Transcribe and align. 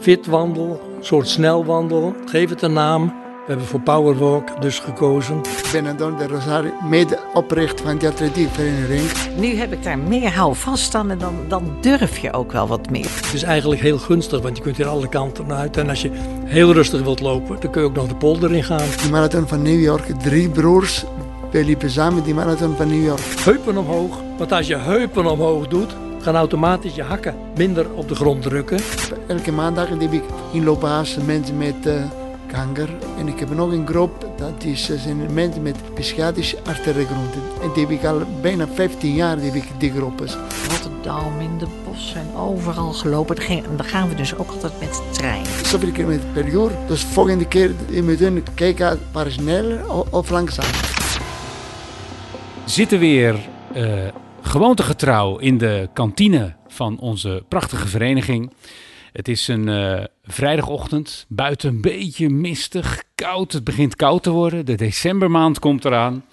fitwandel, 0.00 0.80
een 0.96 1.04
soort 1.04 1.28
snelwandel. 1.28 2.14
Geef 2.24 2.50
het 2.50 2.62
een 2.62 2.72
naam. 2.72 3.06
We 3.48 3.54
hebben 3.54 3.66
voor 3.66 3.80
Powerwalk 3.80 4.60
dus 4.60 4.78
gekozen. 4.78 5.36
Ik 5.36 5.68
ben 5.72 5.86
Anton 5.86 6.16
de 6.16 6.26
Rosario, 6.26 6.70
medeoprichter 6.88 7.86
van 7.86 7.98
de 7.98 8.08
atletiekvereniging. 8.08 9.36
Nu 9.36 9.54
heb 9.54 9.72
ik 9.72 9.82
daar 9.82 9.98
meer 9.98 10.30
houvast 10.30 10.94
aan 10.94 11.10
en 11.10 11.18
dan, 11.18 11.34
dan 11.48 11.76
durf 11.80 12.18
je 12.18 12.32
ook 12.32 12.52
wel 12.52 12.66
wat 12.66 12.90
meer. 12.90 13.10
Het 13.14 13.34
is 13.34 13.42
eigenlijk 13.42 13.80
heel 13.80 13.98
gunstig, 13.98 14.40
want 14.40 14.56
je 14.56 14.62
kunt 14.62 14.76
hier 14.76 14.86
alle 14.86 15.08
kanten 15.08 15.52
uit. 15.52 15.76
En 15.76 15.88
als 15.88 16.02
je 16.02 16.10
heel 16.44 16.72
rustig 16.72 17.02
wilt 17.02 17.20
lopen, 17.20 17.60
dan 17.60 17.70
kun 17.70 17.82
je 17.82 17.88
ook 17.88 17.94
nog 17.94 18.08
de 18.08 18.14
polder 18.14 18.54
in 18.54 18.64
gaan. 18.64 18.88
Die 19.02 19.10
marathon 19.10 19.48
van 19.48 19.62
New 19.62 19.80
York, 19.80 20.04
drie 20.22 20.48
broers. 20.48 21.04
We 21.50 21.64
liepen 21.64 21.90
samen 21.90 22.22
die 22.22 22.34
marathon 22.34 22.76
van 22.76 22.88
New 22.88 23.04
York. 23.04 23.20
Heupen 23.44 23.76
omhoog, 23.76 24.20
want 24.38 24.52
als 24.52 24.66
je 24.66 24.76
heupen 24.76 25.26
omhoog 25.26 25.68
doet, 25.68 25.96
gaan 26.28 26.36
automatisch 26.36 26.94
je 26.94 27.02
hakken 27.02 27.34
minder 27.56 27.92
op 27.92 28.08
de 28.08 28.14
grond 28.14 28.42
drukken. 28.42 28.80
Elke 29.26 29.52
maandag 29.52 29.88
heb 29.88 30.12
ik 30.12 30.22
inloophazen 30.52 31.24
mensen 31.26 31.56
met 31.56 31.86
uh, 31.86 32.02
kanker. 32.46 32.88
En 33.18 33.28
ik 33.28 33.38
heb 33.38 33.54
nog 33.54 33.72
een 33.72 33.86
groep, 33.86 34.26
dat 34.36 34.64
is, 34.64 34.90
uh, 34.90 34.98
zijn 34.98 35.34
mensen 35.34 35.62
met 35.62 35.76
psychiatrische 35.94 36.56
arteriegrond. 36.66 37.34
En 37.62 37.70
die 37.74 37.86
heb 37.86 37.92
ik 37.92 38.04
al 38.04 38.22
bijna 38.40 38.66
15 38.74 39.14
jaar, 39.14 39.36
die, 39.36 39.44
heb 39.44 39.54
ik 39.54 39.68
die 39.78 39.92
groepen. 39.92 40.28
Rotterdam, 40.70 41.40
in 41.40 41.58
de 41.58 41.66
bos 41.84 42.14
en 42.14 42.36
overal 42.36 42.92
gelopen. 42.92 43.36
Dan 43.76 43.86
gaan 43.86 44.08
we 44.08 44.14
dus 44.14 44.36
ook 44.36 44.50
altijd 44.50 44.72
met 44.80 44.92
de 44.92 45.02
trein. 45.10 45.44
Zoveel 45.64 45.92
kilometer 45.92 46.26
per 46.32 46.46
uur. 46.46 46.70
Dus 46.86 47.04
volgende 47.04 47.46
keer 47.46 47.74
je 47.90 48.30
moet 48.32 48.54
kijken, 48.54 48.98
waar 49.12 49.30
sneller 49.30 49.80
of 50.10 50.30
langzaam. 50.30 50.70
Zitten 52.64 52.98
weer 52.98 53.36
uh, 53.76 53.84
gewoontegetrouw 54.48 55.38
in 55.38 55.58
de 55.58 55.88
kantine 55.92 56.54
van 56.68 56.98
onze 56.98 57.44
prachtige 57.48 57.88
vereniging. 57.88 58.52
Het 59.12 59.28
is 59.28 59.48
een 59.48 59.68
uh, 59.68 60.04
vrijdagochtend, 60.22 61.26
buiten 61.28 61.68
een 61.68 61.80
beetje 61.80 62.28
mistig, 62.28 63.02
koud. 63.14 63.52
Het 63.52 63.64
begint 63.64 63.96
koud 63.96 64.22
te 64.22 64.30
worden. 64.30 64.66
De 64.66 64.74
decembermaand 64.74 65.58
komt 65.58 65.84
eraan. 65.84 66.24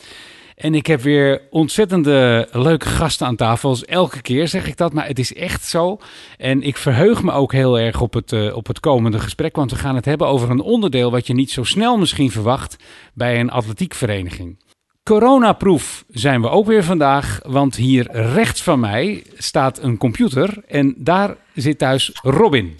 En 0.56 0.76
ik 0.76 0.88
heb 0.88 1.02
weer 1.02 1.42
ontzettende 1.50 2.48
leuke 2.52 2.90
gasten 2.90 3.28
aan 3.28 3.36
tafel. 3.36 3.70
Dus 3.70 3.86
elke 3.86 4.22
keer 4.22 4.48
zeg 4.48 4.68
ik 4.68 4.78
dat, 4.78 4.94
maar 4.94 5.08
het 5.08 5.20
is 5.20 5.34
echt 5.34 5.66
zo. 5.66 5.98
En 6.38 6.62
ik 6.62 6.78
verheug 6.78 7.24
me 7.24 7.32
ook 7.32 7.52
heel 7.52 7.80
erg 7.80 8.02
op 8.02 8.14
het, 8.14 8.32
uh, 8.32 8.56
op 8.56 8.68
het 8.68 8.80
komende 8.80 9.20
gesprek. 9.20 9.56
Want 9.56 9.72
we 9.72 9.78
gaan 9.78 9.96
het 9.96 10.06
hebben 10.06 10.28
over 10.28 10.50
een 10.50 10.62
onderdeel 10.62 11.12
wat 11.12 11.28
je 11.28 11.34
niet 11.34 11.52
zo 11.52 11.64
snel 11.64 11.98
misschien 11.98 12.32
verwacht 12.32 12.76
bij 13.14 13.40
een 13.40 13.52
atletiekvereniging. 13.52 14.58
Coronaproof 15.06 16.06
zijn 16.08 16.42
we 16.42 16.50
ook 16.50 16.66
weer 16.66 16.84
vandaag, 16.84 17.40
want 17.44 17.76
hier 17.76 18.12
rechts 18.12 18.64
van 18.64 18.80
mij 18.80 19.24
staat 19.38 19.78
een 19.84 19.98
computer 19.98 20.64
en 20.68 20.96
daar 20.98 21.36
zit 21.54 21.78
thuis 21.78 22.20
Robin. 22.22 22.80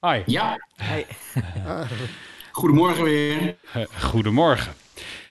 Hi. 0.00 0.22
Ja. 0.26 0.66
Hi. 0.76 1.04
Goedemorgen 2.52 3.04
weer. 3.04 3.56
Uh, 3.76 3.84
goedemorgen. 4.00 4.72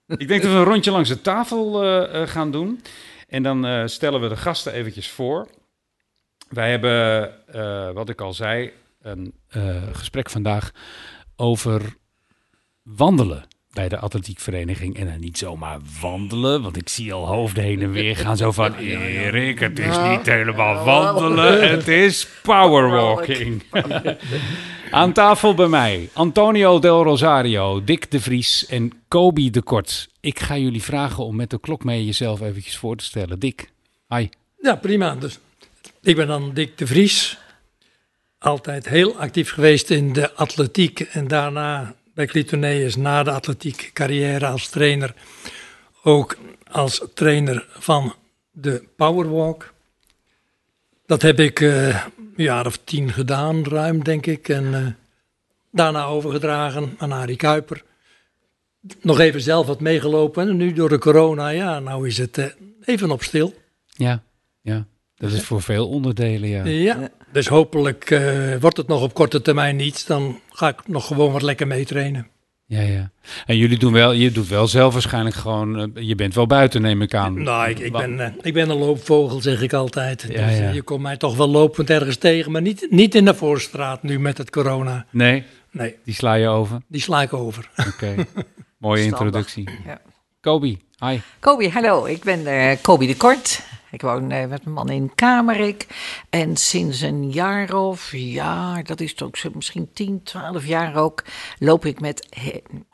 Ik 0.07 0.27
denk 0.27 0.41
dat 0.41 0.51
we 0.51 0.57
een 0.57 0.63
rondje 0.63 0.91
langs 0.91 1.09
de 1.09 1.21
tafel 1.21 1.85
uh, 1.85 2.27
gaan 2.27 2.51
doen 2.51 2.81
en 3.27 3.43
dan 3.43 3.65
uh, 3.65 3.85
stellen 3.85 4.21
we 4.21 4.27
de 4.27 4.37
gasten 4.37 4.73
eventjes 4.73 5.09
voor. 5.09 5.47
Wij 6.49 6.69
hebben, 6.69 7.33
wat 7.93 8.09
ik 8.09 8.21
al 8.21 8.33
zei, 8.33 8.71
een 9.01 9.33
gesprek 9.91 10.29
vandaag 10.29 10.71
over 11.35 11.95
wandelen 12.83 13.47
bij 13.73 13.89
de 13.89 13.97
atletiekvereniging. 13.97 14.97
En 14.97 15.05
dan 15.05 15.19
niet 15.19 15.37
zomaar 15.37 15.79
wandelen, 16.01 16.61
want 16.61 16.77
ik 16.77 16.89
zie 16.89 17.13
al 17.13 17.27
hoofden 17.27 17.63
heen 17.63 17.81
en 17.81 17.91
weer 17.91 18.15
gaan. 18.15 18.37
Zo 18.37 18.51
van, 18.51 18.75
Erik, 18.75 19.59
het 19.59 19.79
is 19.79 19.97
niet 19.97 20.25
helemaal 20.25 20.83
wandelen, 20.83 21.69
het 21.69 21.87
is 21.87 22.27
powerwalking. 22.41 23.63
Aan 24.91 25.13
tafel 25.13 25.53
bij 25.53 25.67
mij, 25.67 26.09
Antonio 26.13 26.79
Del 26.79 27.03
Rosario, 27.03 27.83
Dick 27.83 28.11
de 28.11 28.19
Vries 28.19 28.65
en 28.65 28.91
Kobi 29.07 29.49
de 29.49 29.61
Kort. 29.61 30.09
Ik 30.19 30.39
ga 30.39 30.57
jullie 30.57 30.83
vragen 30.83 31.23
om 31.23 31.35
met 31.35 31.49
de 31.49 31.59
klok 31.59 31.83
mee 31.83 32.05
jezelf 32.05 32.41
eventjes 32.41 32.77
voor 32.77 32.95
te 32.95 33.03
stellen. 33.03 33.39
Dick, 33.39 33.71
hi. 34.07 34.27
Ja, 34.61 34.75
prima. 34.75 35.15
Dus, 35.15 35.39
ik 36.01 36.15
ben 36.15 36.27
dan 36.27 36.53
Dick 36.53 36.77
de 36.77 36.87
Vries. 36.87 37.37
Altijd 38.39 38.89
heel 38.89 39.17
actief 39.17 39.51
geweest 39.51 39.89
in 39.89 40.13
de 40.13 40.33
atletiek 40.33 40.99
en 40.99 41.27
daarna 41.27 41.95
bij 42.19 42.27
Clitoneus 42.27 42.95
na 42.95 43.23
de 43.23 43.31
atletiek 43.31 43.89
carrière 43.93 44.47
als 44.47 44.69
trainer. 44.69 45.13
Ook 46.03 46.37
als 46.71 47.03
trainer 47.13 47.67
van 47.69 48.15
de 48.51 48.83
Powerwalk. 48.95 49.73
Dat 51.05 51.21
heb 51.21 51.39
ik 51.39 51.59
uh, 51.59 51.87
een 51.87 52.33
jaar 52.35 52.65
of 52.65 52.79
tien 52.83 53.11
gedaan, 53.11 53.65
ruim 53.65 54.03
denk 54.03 54.25
ik. 54.25 54.49
En 54.49 54.63
uh, 54.63 54.87
daarna 55.71 56.05
overgedragen 56.05 56.95
aan 56.97 57.11
Arie 57.11 57.35
Kuiper. 57.35 57.83
Nog 59.01 59.19
even 59.19 59.41
zelf 59.41 59.67
wat 59.67 59.79
meegelopen. 59.79 60.49
En 60.49 60.57
nu 60.57 60.73
door 60.73 60.89
de 60.89 60.99
corona, 60.99 61.49
ja, 61.49 61.79
nou 61.79 62.07
is 62.07 62.17
het 62.17 62.37
uh, 62.37 62.45
even 62.85 63.11
op 63.11 63.23
stil. 63.23 63.53
Ja, 63.87 64.23
ja. 64.61 64.85
Dat 65.19 65.31
is 65.31 65.43
voor 65.43 65.61
veel 65.61 65.87
onderdelen, 65.87 66.49
ja. 66.49 66.65
Ja, 66.65 67.09
dus 67.31 67.47
hopelijk 67.47 68.09
uh, 68.09 68.55
wordt 68.59 68.77
het 68.77 68.87
nog 68.87 69.01
op 69.01 69.13
korte 69.13 69.41
termijn 69.41 69.75
niet. 69.75 70.07
Dan 70.07 70.39
ga 70.49 70.67
ik 70.67 70.87
nog 70.87 71.07
gewoon 71.07 71.31
wat 71.31 71.41
lekker 71.41 71.67
meetrainen. 71.67 72.27
Ja, 72.65 72.81
ja. 72.81 73.11
En 73.45 73.57
jullie 73.57 73.77
doen 73.77 73.93
wel, 73.93 74.11
je 74.11 74.31
doet 74.31 74.47
wel 74.47 74.67
zelf 74.67 74.93
waarschijnlijk 74.93 75.35
gewoon, 75.35 75.79
uh, 75.79 76.07
je 76.07 76.15
bent 76.15 76.35
wel 76.35 76.47
buiten 76.47 76.81
neem 76.81 77.01
ik 77.01 77.13
aan. 77.13 77.43
Nou, 77.43 77.69
ik, 77.69 77.79
ik, 77.79 77.91
ben, 77.91 78.13
uh, 78.19 78.27
ik 78.41 78.53
ben 78.53 78.69
een 78.69 78.77
loopvogel 78.77 79.41
zeg 79.41 79.61
ik 79.61 79.73
altijd. 79.73 80.25
Ja, 80.29 80.47
dus, 80.47 80.57
ja. 80.57 80.69
je 80.69 80.81
komt 80.81 81.01
mij 81.01 81.17
toch 81.17 81.35
wel 81.35 81.49
lopend 81.49 81.89
ergens 81.89 82.17
tegen, 82.17 82.51
maar 82.51 82.61
niet, 82.61 82.87
niet 82.89 83.15
in 83.15 83.25
de 83.25 83.33
voorstraat 83.33 84.03
nu 84.03 84.19
met 84.19 84.37
het 84.37 84.49
corona. 84.49 85.05
Nee? 85.09 85.43
Nee. 85.71 85.95
Die 86.05 86.13
sla 86.13 86.33
je 86.33 86.47
over? 86.47 86.81
Die 86.87 87.01
sla 87.01 87.21
ik 87.21 87.33
over. 87.33 87.69
Oké, 87.77 87.89
okay. 87.89 88.25
mooie 88.77 89.03
introductie. 89.03 89.69
Ja. 89.85 90.01
Kobi, 90.41 90.79
hi. 90.99 91.19
Kobi, 91.39 91.69
hallo. 91.69 92.05
Ik 92.05 92.23
ben 92.23 92.47
Kobi 92.81 93.07
de 93.07 93.17
Kort. 93.17 93.61
Ik 93.91 94.01
woon 94.01 94.31
uh, 94.31 94.45
met 94.45 94.63
mijn 94.63 94.75
man 94.75 94.89
in 94.89 95.15
Kamerik. 95.15 95.87
En 96.29 96.57
sinds 96.57 97.01
een 97.01 97.31
jaar 97.31 97.73
of, 97.73 98.11
ja, 98.11 98.81
dat 98.81 98.99
is 98.99 99.13
toch 99.13 99.31
misschien 99.53 99.89
10, 99.93 100.23
12 100.23 100.65
jaar 100.65 100.95
ook, 100.95 101.23
loop 101.59 101.85
ik 101.85 101.99
met, 101.99 102.27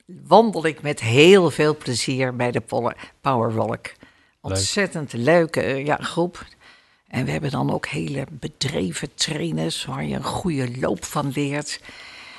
wandel 0.05 0.65
ik 0.65 0.81
met 0.81 0.99
heel 1.01 1.51
veel 1.51 1.77
plezier 1.77 2.35
bij 2.35 2.51
de 2.51 2.61
Powerwalk. 3.21 3.91
Ontzettend 4.41 5.13
leuke 5.13 5.79
uh, 5.79 5.85
ja, 5.85 5.95
groep. 5.95 6.45
En 7.07 7.25
we 7.25 7.31
hebben 7.31 7.51
dan 7.51 7.73
ook 7.73 7.85
hele 7.87 8.25
bedreven 8.29 9.13
trainers 9.15 9.85
waar 9.85 10.05
je 10.05 10.15
een 10.15 10.23
goede 10.23 10.79
loop 10.79 11.05
van 11.05 11.31
leert. 11.35 11.79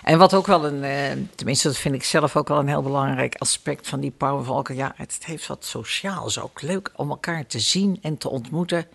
En 0.07 0.19
wat 0.19 0.35
ook 0.35 0.47
wel 0.47 0.67
een, 0.67 0.83
uh, 0.83 1.27
tenminste 1.35 1.69
dat 1.69 1.77
vind 1.77 1.95
ik 1.95 2.05
zelf 2.05 2.37
ook 2.37 2.49
wel 2.49 2.59
een 2.59 2.69
heel 2.69 2.83
belangrijk 2.83 3.35
aspect 3.35 3.89
van 3.89 4.01
die 4.01 4.11
powerwalken. 4.11 4.75
Ja, 4.75 4.93
het 4.97 5.19
heeft 5.25 5.47
wat 5.47 5.65
sociaals 5.65 6.41
ook. 6.41 6.63
Leuk 6.63 6.93
om 6.97 7.11
elkaar 7.11 7.47
te 7.47 7.59
zien 7.59 7.99
en 8.03 8.17
te 8.19 8.29
ontmoeten. 8.29 8.87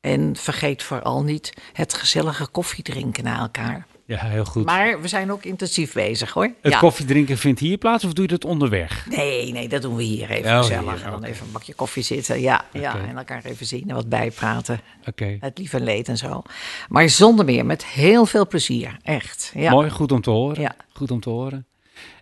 En 0.00 0.36
vergeet 0.36 0.82
vooral 0.82 1.22
niet 1.22 1.54
het 1.72 1.94
gezellige 1.94 2.46
koffiedrinken 2.46 3.24
na 3.24 3.38
elkaar. 3.38 3.86
Ja, 4.06 4.18
heel 4.18 4.44
goed. 4.44 4.64
Maar 4.64 5.00
we 5.00 5.08
zijn 5.08 5.32
ook 5.32 5.44
intensief 5.44 5.92
bezig 5.92 6.32
hoor. 6.32 6.50
Het 6.60 6.72
ja. 6.72 6.78
koffiedrinken 6.78 7.38
vindt 7.38 7.60
hier 7.60 7.78
plaats 7.78 8.04
of 8.04 8.12
doe 8.12 8.24
je 8.24 8.30
dat 8.30 8.44
onderweg? 8.44 9.06
Nee, 9.10 9.52
nee, 9.52 9.68
dat 9.68 9.82
doen 9.82 9.96
we 9.96 10.02
hier 10.02 10.30
even 10.30 10.50
oh, 10.50 10.58
gezellig. 10.58 10.94
Hier, 10.94 11.04
en 11.04 11.10
dan 11.10 11.24
even 11.24 11.46
een 11.46 11.52
bakje 11.52 11.74
koffie 11.74 12.02
zitten. 12.02 12.40
Ja, 12.40 12.64
okay. 12.68 12.82
ja, 12.82 12.96
en 13.08 13.16
elkaar 13.16 13.44
even 13.44 13.66
zien 13.66 13.88
en 13.88 13.94
wat 13.94 14.08
bijpraten. 14.08 14.80
Okay. 15.08 15.36
Het 15.40 15.58
lieve 15.58 15.80
leed 15.80 16.08
en 16.08 16.16
zo. 16.16 16.42
Maar 16.88 17.08
zonder 17.08 17.44
meer, 17.44 17.66
met 17.66 17.84
heel 17.84 18.26
veel 18.26 18.46
plezier. 18.46 18.96
Echt. 19.02 19.52
Ja. 19.54 19.70
Mooi, 19.70 19.90
goed 19.90 20.12
om 20.12 20.20
te 20.20 20.30
horen. 20.30 20.60
Ja. 20.60 20.74
Goed 20.92 21.10
om 21.10 21.20
te 21.20 21.30
horen. 21.30 21.66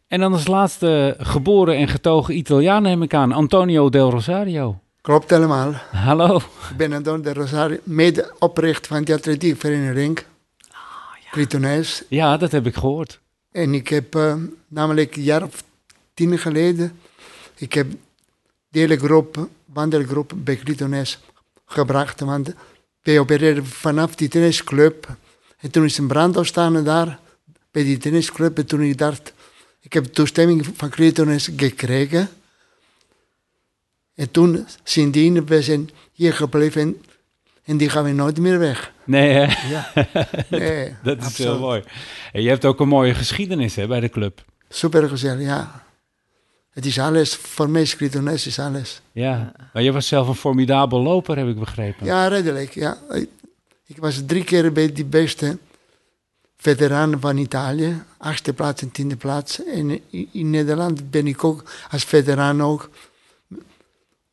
En 0.09 0.21
dan 0.21 0.33
als 0.33 0.47
laatste 0.47 1.17
geboren 1.19 1.77
en 1.77 1.89
getogen 1.89 2.37
Italiaan 2.37 2.83
neem 2.83 3.03
ik 3.03 3.15
aan, 3.15 3.33
Antonio 3.33 3.89
Del 3.89 4.11
Rosario. 4.11 4.81
Klopt 5.01 5.31
helemaal. 5.31 5.73
Hallo. 5.91 6.37
Ik 6.71 6.77
ben 6.77 6.93
Antonio 6.93 7.23
Del 7.23 7.33
Rosario, 7.33 7.77
medeoprichter 7.83 8.95
van 8.95 9.05
de 9.05 9.15
atletiekvereniging. 9.15 10.19
Ja, 12.09 12.37
dat 12.37 12.53
heb 12.53 12.67
ik 12.67 12.75
gehoord. 12.75 13.21
En 13.53 13.75
ik 13.75 13.89
heb 13.89 14.15
uh, 14.15 14.35
namelijk 14.69 15.17
een 15.17 15.23
jaar 15.23 15.43
of 15.43 15.65
tien 16.15 16.39
geleden, 16.39 16.99
ik 17.57 17.73
heb 17.73 17.91
de 18.69 18.79
hele 18.79 18.97
groep, 18.97 19.49
wandelgroep 19.65 20.33
bij 20.37 20.57
Clitoneus 20.57 21.19
gebracht. 21.67 22.21
Want 22.21 22.53
wij 23.03 23.19
opereerden 23.19 23.67
vanaf 23.67 24.15
die 24.15 24.29
tennisclub. 24.29 25.17
En 25.59 25.71
toen 25.71 25.85
is 25.85 25.99
een 25.99 26.07
brand 26.07 26.37
ontstaan 26.37 26.85
daar, 26.85 27.19
bij 27.71 27.85
die 27.85 27.99
tennisclub. 27.99 28.59
En 28.59 28.67
toen 28.67 28.83
ik 28.83 28.99
dacht, 28.99 29.33
ik 29.81 29.93
heb 29.93 30.05
toestemming 30.05 30.67
van 30.77 30.91
Clitoneus 30.91 31.49
gekregen. 31.57 32.29
En 34.15 34.31
toen, 34.31 34.67
sindsdien, 34.83 35.47
we 35.47 35.63
zijn 35.63 35.91
hier 36.13 36.33
gebleven 36.33 37.03
en 37.65 37.77
die 37.77 37.89
gaan 37.89 38.05
we 38.05 38.13
nooit 38.13 38.39
meer 38.39 38.59
weg. 38.59 38.93
Nee, 39.05 39.33
hè? 39.33 39.69
Ja. 39.69 39.93
Nee, 40.49 40.95
dat 41.03 41.19
is 41.19 41.25
absoluut. 41.25 41.51
heel 41.51 41.61
mooi. 41.61 41.83
En 42.33 42.43
je 42.43 42.49
hebt 42.49 42.65
ook 42.65 42.81
een 42.81 42.89
mooie 42.89 43.15
geschiedenis 43.15 43.75
hè, 43.75 43.87
bij 43.87 44.01
de 44.01 44.09
club. 44.09 44.45
Super 44.69 45.09
gezellig, 45.09 45.47
ja. 45.47 45.83
Het 46.71 46.87
is 46.87 46.99
alles, 46.99 47.35
voor 47.35 47.71
mij 47.71 47.83
is 47.83 48.47
is 48.47 48.59
alles. 48.59 49.01
Ja, 49.13 49.53
maar 49.73 49.83
je 49.83 49.93
was 49.93 50.07
zelf 50.09 50.29
een 50.29 50.35
formidabel 50.35 51.03
loper, 51.03 51.37
heb 51.37 51.49
ik 51.49 51.59
begrepen. 51.59 52.07
Ja, 52.07 52.27
redelijk, 52.27 52.75
ja. 52.75 52.99
Ik 53.87 53.97
was 53.97 54.23
drie 54.27 54.45
keer 54.45 54.73
bij 54.73 54.93
die 54.93 55.05
beste 55.05 55.59
veteranen 56.57 57.21
van 57.21 57.37
Italië, 57.37 58.03
achtste 58.19 58.53
plaats 58.53 58.83
en 58.83 58.91
tiende 58.91 59.17
plaats. 59.17 59.65
En 59.65 60.01
in, 60.11 60.29
in 60.33 60.51
Nederland 60.51 61.11
ben 61.11 61.27
ik 61.27 61.45
ook 61.45 61.65
als 61.91 62.05
veteraan 62.05 62.63
ook, 62.63 62.91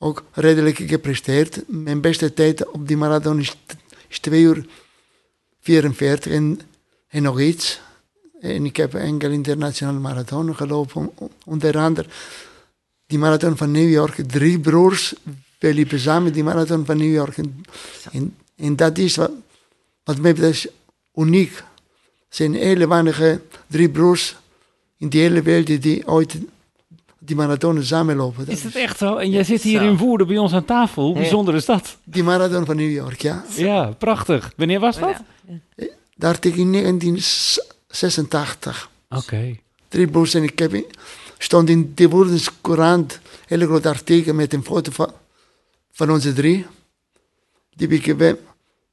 ook 0.04 0.24
redelijk 0.32 0.78
gepresteerd. 0.78 1.64
Mijn 1.68 2.02
beste 2.02 2.34
tijd 2.34 2.70
op 2.70 2.88
die 2.88 2.98
marathon 2.98 3.40
is, 3.40 3.56
is 4.08 4.20
2 4.20 4.42
uur 4.42 4.66
44 5.62 6.32
en, 6.32 6.62
en 7.08 7.24
nog 7.24 7.40
iets. 7.40 7.82
En 8.40 8.66
ik 8.66 8.78
heb 8.78 8.94
enkele 8.94 9.34
internationale 9.34 10.00
marathon 10.00 10.56
gelopen, 10.56 11.12
onder 11.46 11.78
andere 11.78 12.08
die 13.06 13.20
marathon 13.20 13.58
van 13.58 13.72
New 13.72 13.90
York. 13.90 14.16
Drie 14.28 14.60
broers, 14.60 15.14
we 15.60 15.74
liepen 15.74 16.00
samen 16.00 16.34
die 16.34 16.44
marathon 16.44 16.86
van 16.86 16.98
New 16.98 17.14
York. 17.14 17.38
En, 17.38 17.66
en, 18.12 18.36
en 18.56 18.76
dat 18.76 18.98
is 18.98 19.16
wat, 19.16 19.32
wat 20.04 20.18
mij 20.18 20.34
betreft 20.34 20.68
uniek. 21.16 21.58
Er 21.58 21.66
zijn 22.30 22.54
hele 22.54 22.88
weinige 22.88 23.42
drie 23.68 23.90
broers 23.90 24.36
in 24.98 25.10
de 25.10 25.18
hele 25.18 25.42
wereld 25.42 25.82
die 25.82 26.08
ooit 26.08 26.38
die 27.24 27.36
marathon 27.36 27.84
samenlopen. 27.84 28.48
Is 28.48 28.62
dat 28.62 28.74
echt 28.74 28.98
zo? 28.98 29.16
En 29.16 29.30
jij 29.30 29.44
zit 29.44 29.62
hier 29.62 29.82
in 29.82 29.98
Woerden 29.98 30.28
bij 30.28 30.38
ons 30.38 30.54
aan 30.54 30.66
tafel. 30.66 31.04
Hoe 31.04 31.14
bijzonder 31.14 31.56
is 31.56 31.66
dat? 31.66 31.98
Die 32.04 32.24
marathon 32.24 32.66
van 32.66 32.76
New 32.76 32.92
York, 32.92 33.22
ja. 33.22 33.44
Ja, 33.56 33.92
prachtig. 33.98 34.52
Wanneer 34.56 34.80
was 34.80 35.00
dat? 35.00 35.16
Daar 36.16 36.40
tegen 36.40 36.72
1986. 36.72 38.90
Oké. 39.10 39.58
Drie 39.88 40.08
broers 40.08 40.34
en 40.34 40.44
ik 40.44 40.60
heb, 40.60 40.86
stond 41.38 41.70
in 41.70 41.92
de 41.96 42.10
Woerdens 42.10 42.50
Courant 42.62 43.14
een 43.14 43.20
hele 43.48 43.66
groot 43.66 43.86
artikel 43.86 44.34
met 44.34 44.54
een 44.54 44.64
foto 44.64 44.92
van, 44.92 45.12
van 45.92 46.12
onze 46.12 46.34
drie. 46.34 46.66
Die 47.76 47.88
heb 47.88 48.06
ik 48.06 48.18
bij, 48.18 48.36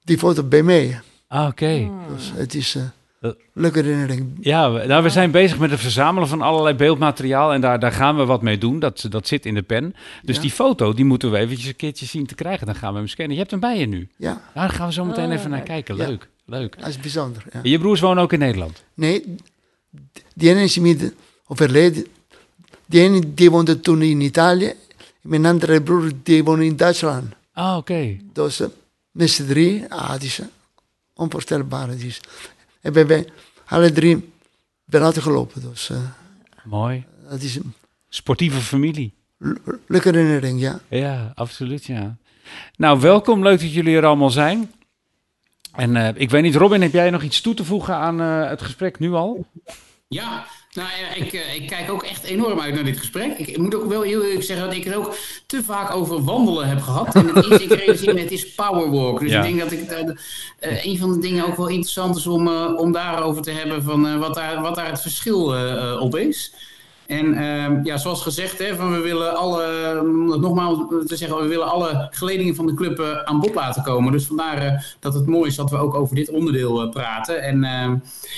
die 0.05 0.19
foto 0.19 0.43
bij 0.43 0.63
mij. 0.63 1.01
Ah, 1.29 1.47
oké. 1.47 1.91
Dus 2.15 2.33
het 2.35 2.55
is 2.55 2.75
een 2.75 2.91
leuke 3.53 3.79
herinnering. 3.83 4.37
Ja, 4.41 4.73
we, 4.73 4.87
nou, 4.87 5.03
we 5.03 5.09
zijn 5.09 5.31
bezig 5.31 5.59
met 5.59 5.71
het 5.71 5.81
verzamelen 5.81 6.29
van 6.29 6.43
allerlei 6.43 6.75
beeldmateriaal. 6.77 7.53
En 7.53 7.61
daar, 7.61 7.79
daar 7.79 7.93
gaan 7.93 8.17
we 8.17 8.25
wat 8.25 8.43
mee 8.43 8.59
doen. 8.59 8.79
Dat, 8.79 9.05
dat 9.11 9.27
zit 9.27 9.47
in 9.47 9.55
de 9.55 9.63
pen. 9.63 9.95
Dus 10.23 10.37
Ja. 10.37 10.43
die 10.43 10.51
foto, 10.51 10.93
die 10.95 11.05
moeten 11.05 11.31
we 11.31 11.39
eventjes 11.39 11.69
een 11.69 11.77
keertje 11.77 12.07
zien 12.07 12.27
te 12.27 12.35
krijgen. 12.35 12.67
Dan 12.67 12.75
gaan 12.75 12.93
we 12.93 12.99
hem 12.99 13.09
scannen. 13.09 13.33
Je 13.33 13.39
hebt 13.39 13.51
hem 13.51 13.61
bij 13.61 13.79
je 13.79 13.87
nu. 13.87 14.09
Ja, 14.17 14.33
Nou, 14.33 14.41
daar 14.55 14.71
gaan 14.71 14.87
we 14.87 14.93
zo 14.93 15.05
meteen 15.05 15.27
Oh, 15.29 15.33
even 15.33 15.51
naar 15.51 15.59
leuk. 15.59 15.69
kijken. 15.69 15.97
Ja. 15.97 16.07
Leuk, 16.07 16.29
leuk. 16.45 16.79
dat 16.79 16.89
is 16.89 16.99
bijzonder. 16.99 17.43
Ja. 17.53 17.63
En 17.63 17.71
je 17.71 17.79
broers 17.79 18.01
wonen 18.01 18.23
ook 18.23 18.33
in 18.33 18.39
Nederland? 18.39 18.83
Nee, 18.95 19.37
die 20.35 20.51
ene 20.51 20.63
is 20.63 20.77
inmiddels 20.77 21.11
overleden. 21.47 22.07
Die 22.87 23.01
ene 23.03 23.35
die 23.35 23.51
woonde 23.51 23.81
toen 23.81 24.03
in 24.03 24.21
Italië. 24.21 24.73
Mijn 25.23 25.47
andere 25.47 25.83
broer 25.83 26.11
die 26.23 26.45
woonde 26.45 26.65
in 26.65 26.77
Duitsland. 26.77 27.33
Ah, 27.53 27.77
oké. 27.77 28.17
Dus 28.33 28.61
uh, 28.61 28.67
met 29.11 29.31
z'n 29.31 29.47
drie, 29.47 29.85
ah, 29.89 30.11
het 30.11 30.23
is 30.23 30.39
uh, 30.41 30.47
onvoorstelbaar. 31.15 31.89
Het 31.89 32.03
is. 32.03 32.21
En 32.81 32.93
we 32.93 32.99
hebben 32.99 33.27
alle 33.67 33.93
drie 33.93 34.33
buiten 34.85 35.23
gelopen. 35.23 35.61
Dus 35.61 35.89
uh, 35.91 35.99
Mooi. 36.65 37.05
dat 37.31 37.41
is 37.43 37.57
een 37.57 37.73
Sportieve 38.09 38.61
familie. 38.61 39.13
le- 39.37 39.57
leuke 39.87 40.09
herinnering, 40.11 40.61
ja. 40.61 40.81
Ja, 40.89 41.33
absoluut, 41.35 41.85
ja. 41.85 42.17
Nou, 42.77 43.01
welkom. 43.01 43.43
Leuk 43.43 43.61
dat 43.61 43.73
jullie 43.73 43.97
er 43.97 44.07
allemaal 44.07 44.31
zijn. 44.31 44.73
En 45.73 45.97
eh, 45.97 46.09
ik 46.15 46.31
weet 46.31 46.43
niet, 46.43 46.55
Robin, 46.55 46.83
heb 46.83 46.93
jij 46.93 47.11
nog 47.11 47.23
iets 47.23 47.41
toe 47.41 47.55
te 47.55 47.65
voegen 47.65 47.95
aan 47.95 48.21
eh, 48.21 48.49
het 48.49 48.63
gesprek 48.63 48.99
nu 48.99 49.13
al? 49.13 49.47
Ja, 50.09 50.47
nou 50.73 50.89
ja, 51.01 51.25
ik, 51.25 51.33
eh, 51.33 51.55
ik 51.55 51.67
kijk 51.69 51.91
ook 51.91 52.03
echt 52.03 52.25
enorm 52.25 52.61
uit 52.61 52.75
naar 52.75 52.85
dit 52.85 52.99
gesprek. 52.99 53.39
Ik 53.39 53.59
moet 53.59 53.75
ook 53.75 53.89
wel 53.89 54.03
heel 54.03 54.23
eerlijk 54.23 54.45
zeggen 54.45 54.67
dat 54.67 54.77
ik 54.77 54.85
het 54.85 54.95
ook 54.95 55.17
te 55.47 55.63
vaak 55.63 55.95
over 55.95 56.25
wandelen 56.25 56.69
heb 56.69 56.81
gehad. 56.81 57.15
En 57.15 57.27
het 57.35 57.47
is, 57.47 57.59
ik 57.59 57.73
realiseer 57.73 58.15
me, 58.15 58.21
het 58.21 58.31
is 58.33 58.55
powerwalk. 58.55 59.21
Dus 59.21 59.31
Ja. 59.31 59.43
ik 59.43 59.57
denk 59.57 59.71
dat 59.71 59.73
ik 59.81 59.91
eh, 59.91 60.09
eh, 60.59 60.85
een 60.85 60.99
van 60.99 61.13
de 61.13 61.19
dingen 61.19 61.47
ook 61.47 61.57
wel 61.57 61.69
interessant 61.69 62.17
is 62.17 62.27
om, 62.27 62.49
om 62.77 62.93
daarover 62.93 63.43
te 63.43 63.51
hebben 63.51 63.83
van 63.83 64.19
wat, 64.19 64.35
daar, 64.35 64.61
wat 64.61 64.75
daar 64.75 64.91
het 64.91 65.01
verschil 65.01 65.55
op 66.01 66.17
is. 66.17 66.53
En 67.09 67.35
ehm, 67.35 67.85
ja, 67.85 67.97
zoals 67.97 68.23
gezegd, 68.23 68.59
hè, 68.59 68.77
van 68.77 68.93
we 68.93 68.99
willen 68.99 69.37
alle, 69.37 69.99
om 70.01 70.31
het 70.31 70.41
nogmaals 70.41 70.79
te 71.07 71.17
zeggen, 71.17 71.39
we 71.39 71.47
willen 71.47 71.71
alle 71.71 72.09
geledingen 72.11 72.55
van 72.55 72.67
de 72.67 72.75
club 72.75 73.01
eh, 73.01 73.23
aan 73.25 73.41
bod 73.41 73.55
laten 73.55 73.83
komen. 73.83 74.13
Dus 74.13 74.27
vandaar 74.27 74.59
eh, 74.59 74.81
dat 75.01 75.15
het 75.15 75.27
mooi 75.27 75.49
is 75.49 75.57
dat 75.57 75.71
we 75.71 75.77
ook 75.77 75.95
over 75.95 76.17
dit 76.17 76.31
onderdeel 76.31 76.83
eh, 76.83 76.91
praten. 76.91 77.43
En, 77.43 77.65
ehm, 77.65 77.97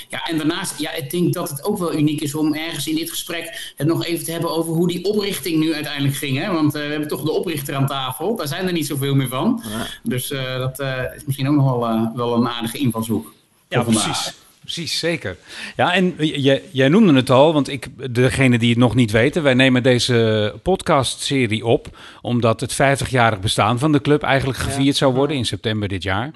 ja, 0.09 0.23
en 0.23 0.37
daarnaast, 0.37 0.79
ja, 0.79 0.93
ik 0.93 1.09
denk 1.09 1.33
dat 1.33 1.49
het 1.49 1.63
ook 1.63 1.77
wel 1.77 1.93
uniek 1.93 2.21
is 2.21 2.35
om 2.35 2.53
ergens 2.53 2.87
in 2.87 2.95
dit 2.95 3.09
gesprek 3.09 3.73
het 3.75 3.87
nog 3.87 4.05
even 4.05 4.25
te 4.25 4.31
hebben 4.31 4.51
over 4.51 4.73
hoe 4.73 4.87
die 4.87 5.05
oprichting 5.05 5.59
nu 5.59 5.73
uiteindelijk 5.73 6.15
ging. 6.15 6.37
Hè? 6.37 6.53
Want 6.53 6.73
we 6.73 6.79
hebben 6.79 7.07
toch 7.07 7.23
de 7.23 7.31
oprichter 7.31 7.75
aan 7.75 7.87
tafel, 7.87 8.35
daar 8.35 8.47
zijn 8.47 8.67
er 8.67 8.73
niet 8.73 8.87
zoveel 8.87 9.15
meer 9.15 9.27
van. 9.27 9.63
Dus 10.03 10.27
dat 10.57 10.79
is 11.15 11.25
misschien 11.25 11.47
ook 11.47 11.55
nog 11.55 11.77
wel, 11.77 12.11
wel 12.15 12.33
een 12.33 12.47
aardige 12.47 12.77
invalshoek. 12.77 13.33
Ja, 13.67 13.83
precies. 13.83 14.33
Precies, 14.61 14.99
zeker. 14.99 15.37
Ja, 15.75 15.93
en 15.93 16.15
jij, 16.17 16.61
jij 16.71 16.87
noemde 16.89 17.13
het 17.13 17.29
al, 17.29 17.53
want 17.53 17.69
ik, 17.69 18.13
degene 18.15 18.57
die 18.57 18.69
het 18.69 18.77
nog 18.77 18.95
niet 18.95 19.11
weten, 19.11 19.43
wij 19.43 19.53
nemen 19.53 19.83
deze 19.83 20.53
podcastserie 20.63 21.65
op 21.65 21.97
omdat 22.21 22.59
het 22.59 22.73
50-jarig 22.73 23.39
bestaan 23.39 23.79
van 23.79 23.91
de 23.91 24.01
club 24.01 24.23
eigenlijk 24.23 24.59
gevierd 24.59 24.95
zou 24.95 25.13
worden 25.13 25.37
in 25.37 25.45
september 25.45 25.87
dit 25.87 26.03
jaar. 26.03 26.31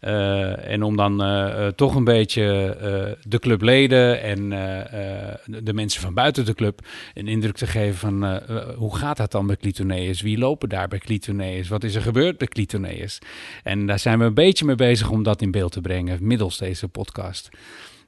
Eh, 0.00 0.72
en 0.72 0.82
om 0.82 0.96
dan 0.96 1.22
eh, 1.22 1.66
eh, 1.66 1.72
toch 1.72 1.94
een 1.94 2.04
beetje 2.04 2.76
de 3.22 3.38
clubleden 3.38 4.22
en 4.22 4.48
de- 5.46 5.72
mensen 5.72 6.00
van 6.00 6.14
buiten 6.14 6.44
de 6.44 6.54
club 6.54 6.80
een 7.14 7.28
indruk 7.28 7.56
te 7.56 7.66
geven 7.66 7.98
van 7.98 8.40
hoe 8.76 8.96
gaat 8.96 9.16
dat 9.16 9.30
dan 9.32 9.46
bij 9.46 9.56
Clitoneus? 9.56 10.20
Wie 10.20 10.38
lopen 10.38 10.68
daar 10.68 10.88
bij 10.88 10.98
Clitoneus? 10.98 11.68
Wat 11.68 11.84
is 11.84 11.94
er 11.94 12.02
gebeurd 12.02 12.38
bij 12.38 12.46
Clitoneus? 12.48 13.18
En 13.62 13.86
daar 13.86 13.98
zijn 13.98 14.18
we 14.18 14.24
een 14.24 14.34
beetje 14.34 14.64
mee 14.64 14.74
bezig 14.74 15.10
om 15.10 15.22
dat 15.22 15.42
in 15.42 15.50
beeld 15.50 15.72
te 15.72 15.80
brengen 15.80 16.18
middels 16.20 16.58
deze 16.58 16.88
podcast. 16.88 17.48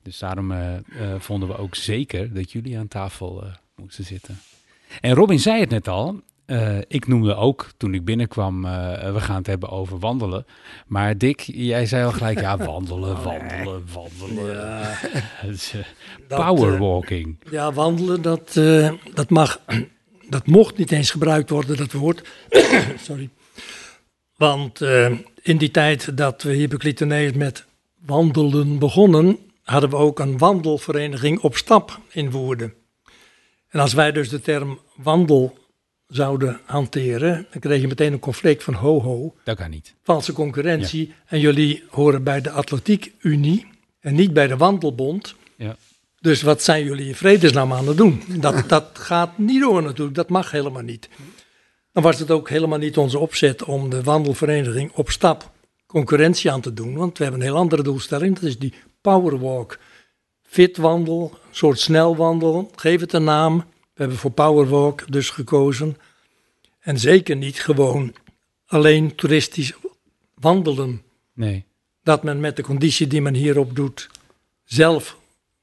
Dus 0.03 0.19
daarom 0.19 0.53
eh, 0.53 0.75
eh, 0.77 0.83
vonden 1.19 1.49
we 1.49 1.57
ook 1.57 1.75
zeker 1.75 2.35
dat 2.35 2.53
jullie 2.53 2.79
aan 2.79 2.89
tafel 2.89 3.43
eh, 3.43 3.53
moesten 3.77 4.05
zitten. 4.05 4.41
En 5.01 5.15
Robin 5.15 5.39
zei 5.39 5.61
het 5.61 5.71
net 5.71 5.89
al. 5.89 6.21
ik 6.89 7.07
noemde 7.07 7.35
ook 7.35 7.71
toen 7.77 7.95
ik 7.95 8.05
binnenkwam, 8.05 8.63
we 8.63 9.21
gaan 9.21 9.37
het 9.37 9.47
hebben 9.47 9.69
over 9.69 9.99
wandelen. 9.99 10.47
Maar 10.87 11.19
Dick, 11.19 11.41
jij 11.41 11.87
zei 11.87 12.05
al 12.05 12.13
gelijk, 12.13 12.41
ja, 12.41 12.57
wandelen, 12.67 13.23
wandelen, 13.23 13.85
wandelen. 13.93 14.57
Dat, 15.43 15.75
eh, 16.29 16.47
Powerwalking. 16.47 17.39
Ja, 17.51 17.73
wandelen, 17.73 18.23
dat, 18.23 18.53
dat 19.15 19.31
mag, 19.31 19.61
dat 20.29 20.47
mocht 20.47 20.77
niet 20.77 20.93
eens 20.93 21.11
gebruikt 21.11 21.51
worden, 21.51 21.77
dat 21.77 21.93
woord. 21.93 22.29
Sorry. 23.07 23.29
Want 24.37 24.81
in 25.43 25.57
die 25.57 25.71
tijd 25.71 26.17
dat 26.17 26.43
we 26.43 26.53
hier 26.53 26.69
bij 26.69 26.79
Clitoneus 26.79 27.33
met 27.33 27.65
wandelen 28.07 28.79
begonnen, 28.79 29.39
hadden 29.63 29.91
we 29.91 29.97
ook 29.97 30.19
een 30.19 30.39
wandelvereniging 30.39 31.41
op 31.41 31.57
stap 31.57 32.01
in 32.11 32.31
Woerden. 32.31 32.75
En 33.69 33.81
als 33.81 33.93
wij 33.93 34.13
dus 34.13 34.29
de 34.29 34.41
term 34.41 34.79
wandel 34.97 35.59
zouden 36.07 36.61
hanteren, 36.65 37.47
dan 37.51 37.61
kreeg 37.61 37.81
je 37.81 37.87
meteen 37.87 38.13
een 38.13 38.19
conflict 38.19 38.63
van 38.63 38.75
ho 38.75 39.01
ho, 39.01 39.35
Dat 39.45 39.57
kan 39.57 39.71
niet. 39.71 39.95
valse 40.03 40.33
concurrentie. 40.33 41.15
En 41.27 41.41
jullie 41.41 41.85
horen 41.91 42.23
bij 42.23 42.41
de 42.41 42.51
Atletiek 42.51 43.13
Unie 43.21 43.67
en 44.01 44.15
niet 44.15 44.33
bij 44.33 44.47
de 44.47 44.57
Wandelbond. 44.57 45.35
Ja. 45.57 45.77
Dus 46.21 46.43
wat 46.43 46.63
zijn 46.63 46.85
jullie 46.85 47.07
in 47.07 47.15
vredesnaam 47.15 47.73
aan 47.73 47.89
het 47.89 47.97
doen? 47.97 48.23
Dat, 48.29 48.65
dat 48.69 48.89
gaat 48.93 49.39
niet 49.39 49.61
door 49.61 49.83
natuurlijk, 49.83 50.17
dat 50.17 50.29
mag 50.29 50.51
helemaal 50.51 50.83
niet. 50.83 51.09
Dan 51.93 52.03
was 52.03 52.19
het 52.19 52.31
ook 52.31 52.49
helemaal 52.49 52.79
niet 52.79 52.97
onze 52.97 53.19
opzet 53.19 53.65
om 53.65 53.91
de 53.91 54.03
wandelvereniging 54.03 54.93
op 54.93 55.11
stap 55.11 55.51
concurrentie 55.93 56.51
aan 56.51 56.61
te 56.61 56.73
doen. 56.73 56.95
Want 56.95 57.19
we 57.19 57.25
hebben 57.25 57.41
een 57.43 57.47
heel 57.47 57.57
andere 57.57 57.83
doelstelling, 57.83 58.35
dat 58.35 58.45
is 58.45 58.59
die 58.59 58.75
powerwalk. 59.01 59.79
Fitwandel, 60.43 61.31
een 61.33 61.57
soort 61.57 61.79
snelwandel, 61.79 62.71
geef 62.77 63.01
het 63.01 63.13
een 63.13 63.25
naam. 63.25 63.57
We 63.59 64.01
hebben 64.01 64.17
voor 64.17 64.31
powerwalk 64.31 65.13
dus 65.13 65.31
gekozen. 65.31 65.97
En 66.81 66.99
zeker 66.99 67.37
niet 67.37 67.61
gewoon 67.61 68.15
alleen 68.67 69.15
toeristisch 69.15 69.73
wandelen. 70.35 71.03
Nee. 71.35 71.65
Dat 72.03 72.23
men 72.23 72.41
met 72.41 72.57
de 72.57 72.63
conditie 72.63 73.07
die 73.07 73.23
men 73.23 73.35
hierop 73.35 73.77
doet 73.77 74.09
zelf 74.65 75.19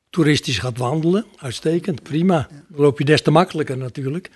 toeristisch 0.10 0.60
gaat 0.60 0.78
wandelen. 0.78 1.26
Uitstekend, 1.38 2.04
prima. 2.04 2.48
Dan 2.50 2.80
loop 2.80 3.00
je 3.00 3.06
des 3.06 3.22
te 3.22 3.32
makkelijker 3.32 3.78
natuurlijk. 3.78 4.30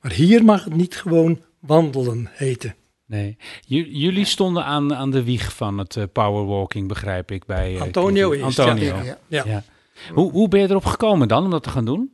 Maar 0.00 0.12
hier 0.12 0.44
mag 0.44 0.64
het 0.64 0.74
niet 0.74 0.96
gewoon 0.96 1.40
wandelen 1.58 2.28
heten. 2.32 2.74
Nee. 3.10 3.36
J- 3.66 3.88
jullie 3.90 4.24
stonden 4.24 4.64
aan, 4.64 4.94
aan 4.94 5.10
de 5.10 5.22
wieg 5.22 5.54
van 5.54 5.78
het 5.78 5.96
eh, 5.96 6.04
powerwalking, 6.12 6.88
begrijp 6.88 7.30
ik. 7.30 7.44
Bij, 7.44 7.74
eh, 7.74 7.80
Antonio 7.82 8.42
Antonio. 8.42 8.84
Ja, 8.96 9.02
ja. 9.02 9.18
Ja. 9.26 9.42
Ja. 9.46 9.64
Hoe, 10.12 10.30
hoe 10.30 10.48
ben 10.48 10.60
je 10.60 10.68
erop 10.68 10.84
gekomen 10.84 11.28
dan 11.28 11.44
om 11.44 11.50
dat 11.50 11.62
te 11.62 11.70
gaan 11.70 11.84
doen? 11.84 12.12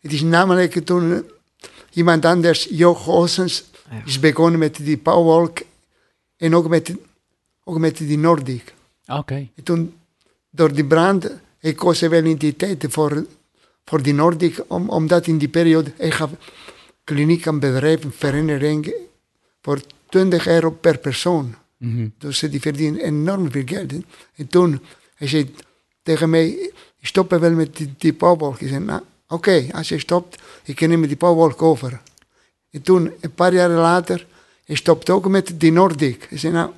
Het 0.00 0.12
is 0.12 0.22
namelijk 0.22 0.84
toen 0.86 1.12
eh, 1.12 1.18
iemand 1.92 2.24
anders, 2.24 2.68
Jo 2.70 2.94
Goossens, 2.94 3.64
Ja. 3.90 4.02
is 4.06 4.20
begonnen 4.20 4.58
met 4.58 4.76
die 4.76 4.96
powerwalk 4.98 5.58
en 6.36 6.54
ook 6.54 6.68
met, 6.68 6.94
ook 7.64 7.78
met 7.78 7.96
die 7.96 8.18
Nordic. 8.18 8.74
Oké. 9.06 9.34
En 9.34 9.62
toen, 9.62 9.94
door 10.50 10.72
die 10.72 10.84
brand, 10.84 11.30
ik 11.60 11.76
koos 11.76 12.00
wel 12.00 12.24
in 12.24 12.36
die 12.36 12.56
tijd 12.56 12.86
voor, 12.88 13.26
voor 13.84 14.02
die 14.02 14.14
Nordic, 14.14 14.64
om, 14.66 14.88
omdat 14.88 15.26
in 15.26 15.38
die 15.38 15.48
periode, 15.48 15.92
ik 15.98 16.12
gaf 16.14 16.30
kliniek 17.04 17.46
aan 17.46 17.58
bedrijven, 17.60 18.12
verenigingen, 18.12 18.92
voor 19.62 19.80
20 20.10 20.46
euro 20.46 20.70
per 20.70 20.98
persoon. 20.98 21.54
Mhm. 21.76 22.08
Dus 22.18 22.38
die 22.38 22.60
verdienen 22.60 23.00
enorm 23.00 23.50
veel 23.50 23.62
geld. 23.66 23.90
hè. 23.90 23.98
En 24.36 24.46
toen, 24.46 24.80
hij 25.14 25.28
zei, 25.28 25.54
tegen 26.02 26.30
mij, 26.30 26.72
stop 27.00 27.30
wel 27.30 27.50
met 27.52 27.76
die, 27.76 27.94
die. 27.98 28.12
Ik 28.58 28.68
zei, 28.68 28.78
nou, 28.78 29.02
oké, 29.28 29.66
als 29.72 29.88
je 29.88 29.98
stopt, 29.98 30.42
ik 30.64 30.80
neem 30.80 31.06
die 31.06 31.16
powerwalk 31.16 31.62
over. 31.62 32.00
En 32.70 32.82
toen, 32.82 33.12
een 33.20 33.34
paar 33.34 33.52
jaar 33.54 33.68
later, 33.70 34.26
ik 34.64 34.76
stopte 34.76 35.12
ook 35.12 35.28
met 35.28 35.52
die 35.60 35.72
Nordic. 35.72 36.26
Ik 36.30 36.38
zei, 36.38 36.52
nou, 36.52 36.70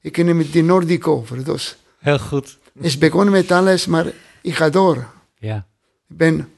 ik 0.00 0.16
neem 0.16 0.50
die 0.50 0.62
Nordic 0.62 1.06
over. 1.06 1.44
Dus 1.44 1.76
Heel 1.98 2.18
goed. 2.18 2.58
is 2.80 2.98
begonnen 2.98 3.32
met 3.32 3.50
alles, 3.50 3.86
maar 3.86 4.06
ik 4.42 4.54
ga 4.54 4.70
door. 4.70 5.06
Ja. 5.38 5.66
Ik 6.08 6.16
ben, 6.16 6.48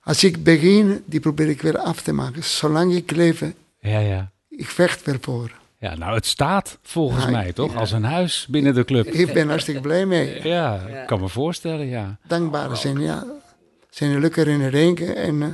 als 0.00 0.24
ik 0.24 0.42
begin, 0.44 1.02
die 1.06 1.20
probeer 1.20 1.48
ik 1.48 1.62
weer 1.62 1.78
af 1.78 2.02
te 2.02 2.12
maken. 2.12 2.44
Zolang 2.44 2.94
ik 2.94 3.10
leef, 3.10 3.42
Ja, 3.80 3.98
ja. 3.98 4.30
ik 4.48 4.68
vecht 4.68 5.02
ervoor. 5.06 5.50
Ja, 5.78 5.96
nou, 5.96 6.14
het 6.14 6.26
staat 6.26 6.78
volgens 6.82 7.24
Ja, 7.24 7.30
mij 7.30 7.52
toch 7.52 7.76
als 7.76 7.92
een 7.92 8.04
huis 8.04 8.46
binnen 8.50 8.74
de 8.74 8.84
club. 8.84 9.06
Ik 9.06 9.32
ben 9.32 9.48
hartstikke 9.48 9.80
blij 9.80 10.06
mee. 10.06 10.40
Ja, 10.48 10.74
ik 10.80 11.06
kan 11.06 11.20
me 11.20 11.28
voorstellen, 11.28 11.86
ja. 11.86 12.18
Dankbaar 12.26 12.76
zijn, 12.76 13.00
ja. 13.00 13.24
Zijn 13.90 14.10
een 14.10 14.20
leuke 14.20 14.40
herinneringen. 14.40 15.16
En 15.16 15.42
eh, 15.42 15.48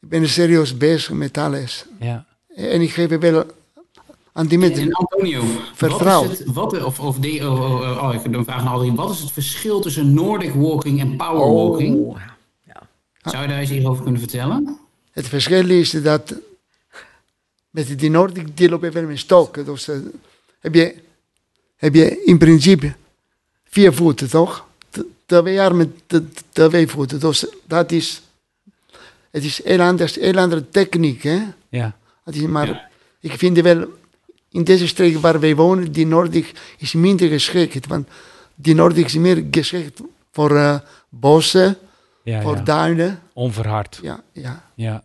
ik 0.00 0.08
ben 0.08 0.22
er 0.22 0.28
serieus 0.28 0.76
bezig 0.76 1.10
met 1.10 1.38
alles. 1.38 1.84
ja. 1.98 2.24
En 2.56 2.80
ik 2.80 2.90
geef 2.90 3.08
wel 3.18 3.44
aan 4.32 4.46
die 4.46 4.62
En 4.62 4.68
mensen. 4.68 4.92
Antonio, 4.92 5.42
Vertrouw. 5.74 6.22
wat 6.22 6.32
is 6.32 6.38
het, 6.38 6.52
wat, 6.52 6.84
of, 6.84 7.00
of 7.00 7.18
de, 7.18 7.38
oh, 7.42 7.60
oh, 7.60 7.80
oh, 7.80 8.02
oh, 8.04 8.14
ik 8.14 8.22
heb 8.22 8.34
een 8.34 8.44
vraag 8.44 8.64
naar 8.64 8.72
Adrien. 8.72 8.94
Wat 8.94 9.10
is 9.10 9.18
het 9.20 9.30
verschil 9.32 9.80
tussen 9.80 10.14
Nordic 10.14 10.54
walking 10.54 11.00
en 11.00 11.16
power 11.16 11.52
walking? 11.52 11.96
Oh, 11.96 12.16
Zou 13.22 13.42
je 13.42 13.48
daar 13.48 13.58
eens 13.58 13.70
iets 13.70 13.86
over 13.86 14.02
kunnen 14.02 14.20
vertellen? 14.20 14.78
Het 15.12 15.28
verschil 15.28 15.70
is 15.70 15.90
dat 15.90 16.34
met 17.72 17.98
die 17.98 18.10
Nordic 18.10 18.56
die 18.56 18.68
lopen 18.68 18.92
wel 18.92 19.02
met 19.02 19.18
stokken. 19.18 19.64
Dus 19.64 19.86
heb, 20.60 20.74
je, 20.74 20.94
heb 21.76 21.94
je 21.94 22.24
in 22.24 22.38
principe 22.38 22.94
vier 23.64 23.92
voeten, 23.92 24.28
toch? 24.30 24.66
Twee 25.26 25.58
t- 26.06 26.20
twee 26.52 26.86
voeten. 26.88 27.20
Dus 27.20 27.44
dat 27.66 27.92
is, 27.92 28.22
het 29.30 29.44
is 29.44 29.64
heel 29.64 29.80
anders, 29.80 30.14
heel 30.14 30.38
andere 30.38 30.68
techniek, 30.68 31.22
hè? 31.22 31.42
Ja, 31.68 31.96
Het 32.24 32.34
is 32.36 32.42
maar, 32.42 32.66
Ja. 32.66 32.88
ik 33.20 33.32
vind 33.32 33.60
wel, 33.60 33.86
in 34.50 34.64
deze 34.64 34.86
streek 34.86 35.16
waar 35.18 35.40
wij 35.40 35.56
wonen, 35.56 35.92
die 35.92 36.06
Noordig 36.06 36.52
is 36.78 36.92
minder 36.92 37.28
geschikt. 37.28 37.86
Want 37.86 38.08
die 38.54 38.74
Noordig 38.74 39.04
is 39.04 39.14
meer 39.14 39.44
geschikt 39.50 40.00
voor 40.32 40.56
eh, 40.56 40.78
bossen, 41.08 41.76
ja, 42.22 42.42
voor 42.42 42.56
ja. 42.56 42.62
duinen. 42.62 43.22
onverhard. 43.32 43.98
Ja, 44.02 44.22
ja. 44.32 44.70
Ja. 44.74 45.04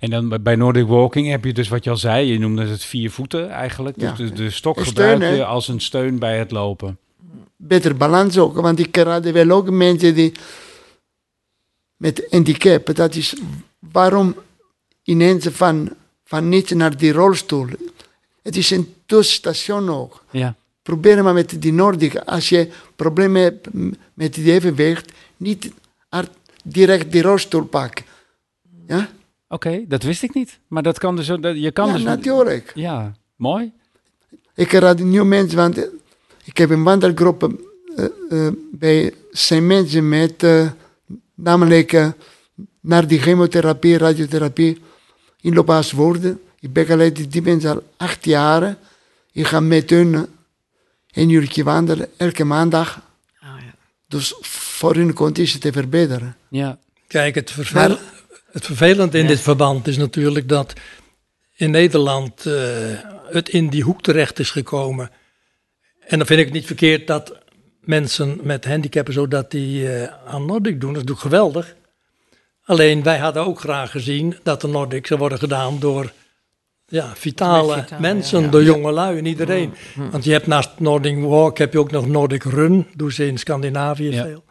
En 0.00 0.10
dan 0.10 0.42
bij- 0.42 0.56
Nordic 0.56 0.86
Walking 0.86 1.28
heb 1.30 1.44
je 1.44 1.52
dus 1.52 1.68
wat 1.68 1.84
je 1.84 1.90
al 1.90 1.96
zei, 1.96 2.32
je 2.32 2.38
noemde 2.38 2.66
het 2.66 2.84
vier 2.84 3.10
voeten 3.10 3.50
eigenlijk. 3.50 4.00
Ja. 4.00 4.12
Dus 4.12 4.28
de, 4.30 4.34
de 4.34 4.50
stok 4.50 4.80
gebruik 4.80 5.16
steun, 5.16 5.30
hè? 5.30 5.36
je 5.36 5.44
als 5.44 5.68
een 5.68 5.80
steun 5.80 6.18
bij 6.18 6.38
het 6.38 6.50
lopen. 6.50 6.98
Beter 7.56 7.96
balans 7.96 8.38
ook, 8.38 8.54
want 8.60 8.78
ik 8.78 8.96
raad 8.96 9.30
wel 9.30 9.50
ook 9.50 9.70
mensen 9.70 10.14
die 10.14 10.32
met 11.96 12.26
handicap. 12.30 12.94
Dat 12.94 13.14
is 13.14 13.34
waarom 13.78 14.34
ineens 15.02 15.46
van, 15.46 15.90
van 16.24 16.48
niet 16.48 16.74
naar 16.74 16.96
die 16.96 17.12
rolstoel. 17.12 17.66
Het 18.42 18.56
is 18.56 18.70
een 18.70 18.94
tussenstation 19.06 19.90
ook. 19.90 20.24
Ja, 20.30 20.54
Probeer 20.82 21.22
maar 21.22 21.34
met 21.34 21.62
die 21.62 21.72
Noordig. 21.72 22.26
Als 22.26 22.48
je 22.48 22.68
problemen 22.96 23.42
hebt 23.42 23.68
met 24.14 24.34
die 24.34 24.52
evenwicht, 24.52 25.12
niet 25.36 25.70
direct 26.64 27.12
die 27.12 27.22
rolstoel 27.22 27.64
pakken. 27.64 28.04
Ja, 28.86 29.08
oké, 29.54 29.84
dat 29.88 30.02
wist 30.02 30.22
ik 30.22 30.34
niet. 30.34 30.58
Maar 30.68 30.82
dat 30.82 30.98
kan 30.98 31.16
dus, 31.16 31.26
dat, 31.26 31.56
je 31.56 31.70
kan 31.70 31.86
ja 31.86 31.92
dus... 31.92 32.02
natuurlijk. 32.02 32.72
Ja, 32.74 33.12
mooi. 33.36 33.72
Ik 34.54 34.72
raad 34.72 34.98
nieuwe 34.98 35.26
mensen, 35.26 35.58
want 35.58 35.78
eh, 35.78 35.84
ik 36.44 36.56
heb 36.56 36.70
een 36.70 36.82
wandelgroep 36.82 37.42
eh, 37.96 38.04
eh, 38.30 38.52
bij 38.72 39.14
zijn 39.30 39.66
mensen 39.66 40.08
met, 40.08 40.46
namelijk 41.34 42.12
naar 42.80 43.06
die 43.06 43.18
chemotherapie, 43.18 43.98
radiotherapie, 43.98 44.80
inloopbaas 45.40 45.92
worden. 45.92 46.40
Ik 46.60 46.72
begeleid 46.72 47.32
die 47.32 47.42
mensen 47.42 47.70
al 47.70 47.82
acht 47.96 48.24
jaar. 48.24 48.76
Ik 49.32 49.46
ga 49.46 49.60
met 49.60 49.90
hun 49.90 50.26
een 51.12 51.30
uurtje 51.30 51.64
wandelen, 51.64 52.08
elke 52.16 52.44
maandag. 52.44 53.00
Oh, 53.42 53.48
ja. 53.60 53.74
Dus 54.08 54.34
voor 54.40 54.94
hun 54.94 55.12
conditie 55.12 55.60
te 55.60 55.72
verbeteren. 55.72 56.36
Ja, 56.48 56.78
Kijk, 57.06 57.34
het, 57.34 57.50
vervel, 57.50 57.88
Maar- 57.88 57.98
het 58.54 58.66
vervelende 58.66 59.18
in 59.18 59.26
dit 59.26 59.40
verband 59.40 59.86
is 59.86 59.96
natuurlijk 59.96 60.48
dat 60.48 60.72
in 61.56 61.70
Nederland 61.70 62.46
eh, 62.46 62.54
het 63.30 63.48
in 63.48 63.68
die 63.68 63.82
hoek 63.82 64.02
terecht 64.02 64.38
is 64.38 64.50
gekomen. 64.50 65.10
En 66.00 66.18
dan 66.18 66.26
vind 66.26 66.40
ik 66.40 66.44
het 66.44 66.54
niet 66.54 66.66
verkeerd 66.66 67.06
dat 67.06 67.38
mensen 67.80 68.38
met 68.42 68.64
handicappen 68.64 69.12
zodat 69.14 69.50
die 69.50 69.92
eh, 69.92 70.12
aan 70.26 70.46
Nordic 70.46 70.80
doen. 70.80 70.92
Dat 70.92 71.02
is 71.02 71.08
natuurlijk 71.08 71.20
geweldig. 71.20 71.74
Alleen 72.64 73.02
wij 73.02 73.18
hadden 73.18 73.46
ook 73.46 73.60
graag 73.60 73.90
gezien 73.90 74.36
dat 74.42 74.60
de 74.60 74.68
Nordic 74.68 75.06
zou 75.06 75.20
worden 75.20 75.38
gedaan 75.38 75.78
door 75.78 76.12
ja, 76.86 77.12
vitale 77.14 77.84
mensen, 77.98 78.40
ja. 78.40 78.48
door 78.48 78.62
jonge 78.62 78.92
lui 78.92 79.18
en 79.18 79.26
iedereen. 79.26 79.74
Want 80.10 80.24
je 80.24 80.32
hebt 80.32 80.46
naast 80.46 80.70
Nordic 80.78 81.18
Walk 81.18 81.58
heb 81.58 81.72
je 81.72 81.78
ook 81.78 81.90
nog 81.90 82.06
Nordic 82.06 82.42
Run, 82.42 82.86
doen 82.96 83.10
ze 83.10 83.26
in 83.26 83.38
Scandinavië 83.38 84.10
Ja. 84.10 84.24
veel. 84.24 84.44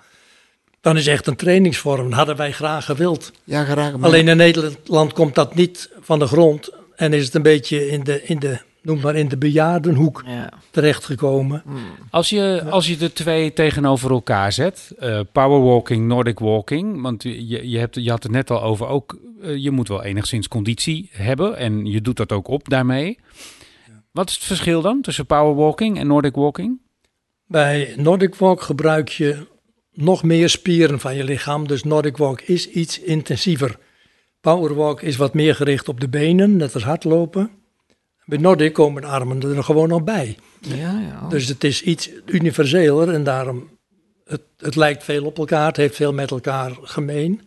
Dan 0.84 0.98
is 0.98 1.08
echt 1.08 1.28
een 1.28 1.36
trainingsvorm. 1.36 2.04
Dat 2.10 2.14
hadden 2.18 2.36
wij 2.36 2.52
graag 2.52 2.86
gewild. 2.86 3.32
Ja, 3.44 3.64
graag. 3.64 3.92
maar- 3.98 4.04
Alleen 4.10 4.28
in 4.28 4.38
Nederland 4.38 5.14
komt 5.14 5.36
dat 5.36 5.56
niet 5.56 5.90
van 6.02 6.20
de 6.20 6.26
grond. 6.28 6.70
En 6.96 7.14
is 7.14 7.26
het 7.26 7.34
een 7.34 7.42
beetje 7.42 7.88
in 7.90 8.04
de, 8.04 8.24
in 8.24 8.40
de 8.40 8.60
noem 8.82 9.00
maar 9.00 9.16
in 9.16 9.28
de 9.28 9.38
bejaardenhoek 9.38 10.24
Ja. 10.26 10.50
terechtgekomen. 10.72 11.64
Als 12.10 12.30
je, 12.30 12.64
als 12.70 12.88
je 12.88 12.98
de 12.98 13.14
twee 13.14 13.54
tegenover 13.54 14.12
elkaar 14.12 14.52
zet, 14.52 14.92
eh 15.00 15.20
powerwalking, 15.32 16.08
Nordic 16.08 16.40
walking, 16.40 17.02
want 17.02 17.24
je, 17.24 17.70
je, 17.70 17.78
hebt, 17.80 17.96
je 17.96 18.10
had 18.10 18.24
het 18.24 18.32
net 18.32 18.52
al 18.52 18.62
over 18.64 18.88
ook, 18.88 19.18
eh, 19.42 19.56
je 19.56 19.72
moet 19.72 19.88
wel 19.88 20.04
enigszins 20.04 20.48
conditie 20.48 21.10
hebben 21.12 21.58
en 21.58 21.86
je 21.86 22.02
doet 22.02 22.18
dat 22.18 22.32
ook 22.32 22.48
op 22.48 22.70
daarmee. 22.70 23.20
Wat 24.12 24.30
is 24.30 24.36
het 24.36 24.44
verschil 24.44 24.82
dan 24.82 25.02
tussen 25.02 25.26
powerwalking 25.26 26.00
en 26.00 26.08
Nordic 26.08 26.36
walking? 26.36 26.80
Bij 27.48 27.94
Nordic 27.98 28.36
Walk 28.36 28.62
gebruik 28.62 29.10
je 29.10 29.48
nog 29.94 30.24
meer 30.24 30.50
spieren 30.50 31.00
van 31.00 31.16
je 31.16 31.24
lichaam. 31.24 31.68
Dus 31.68 31.84
Nordic 31.84 32.18
Walk 32.18 32.42
is 32.42 32.70
iets 32.70 33.00
intensiever. 33.00 33.78
Power 34.42 34.76
Walk 34.76 35.02
is 35.02 35.16
wat 35.16 35.34
meer 35.34 35.56
gericht 35.56 35.90
op 35.90 36.00
de 36.00 36.08
benen, 36.10 36.58
net 36.58 36.74
als 36.74 36.84
hardlopen. 36.84 37.50
Bij 38.26 38.38
Nordic 38.38 38.74
komen 38.74 39.02
de 39.02 39.08
armen 39.08 39.42
er 39.42 39.64
gewoon 39.64 39.90
nog 39.90 40.04
bij. 40.04 40.38
Ja, 40.60 40.76
ja. 41.00 41.28
Dus 41.30 41.48
het 41.48 41.64
is 41.64 41.82
iets 41.82 42.10
universeler 42.26 43.10
en 43.10 43.24
daarom, 43.24 43.70
het, 44.26 44.42
het 44.58 44.76
lijkt 44.76 45.04
veel 45.04 45.26
op 45.26 45.38
elkaar, 45.38 45.68
het 45.68 45.78
heeft 45.78 45.96
veel 45.96 46.14
met 46.14 46.32
elkaar 46.32 46.78
gemeen. 46.82 47.42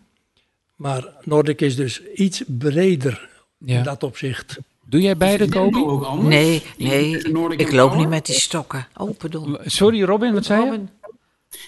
Maar 0.76 1.04
Nordic 1.22 1.60
is 1.60 1.76
dus 1.76 2.02
iets 2.14 2.42
breder 2.46 3.28
Ja. 3.58 3.76
in 3.78 3.82
dat 3.82 4.02
opzicht. 4.02 4.58
Doe 4.88 5.00
jij 5.00 5.16
beide, 5.16 5.58
anders? 5.58 6.28
Nee, 6.28 6.62
nee, 6.78 7.18
ik 7.56 7.72
loop 7.72 7.94
niet 7.94 8.08
met 8.08 8.26
die 8.26 8.34
stokken. 8.34 8.86
Oh, 8.96 9.16
pardon. 9.16 9.58
Sorry 9.64 10.02
Robin, 10.02 10.32
wat 10.32 10.44
zei 10.44 10.64
je? 10.64 10.80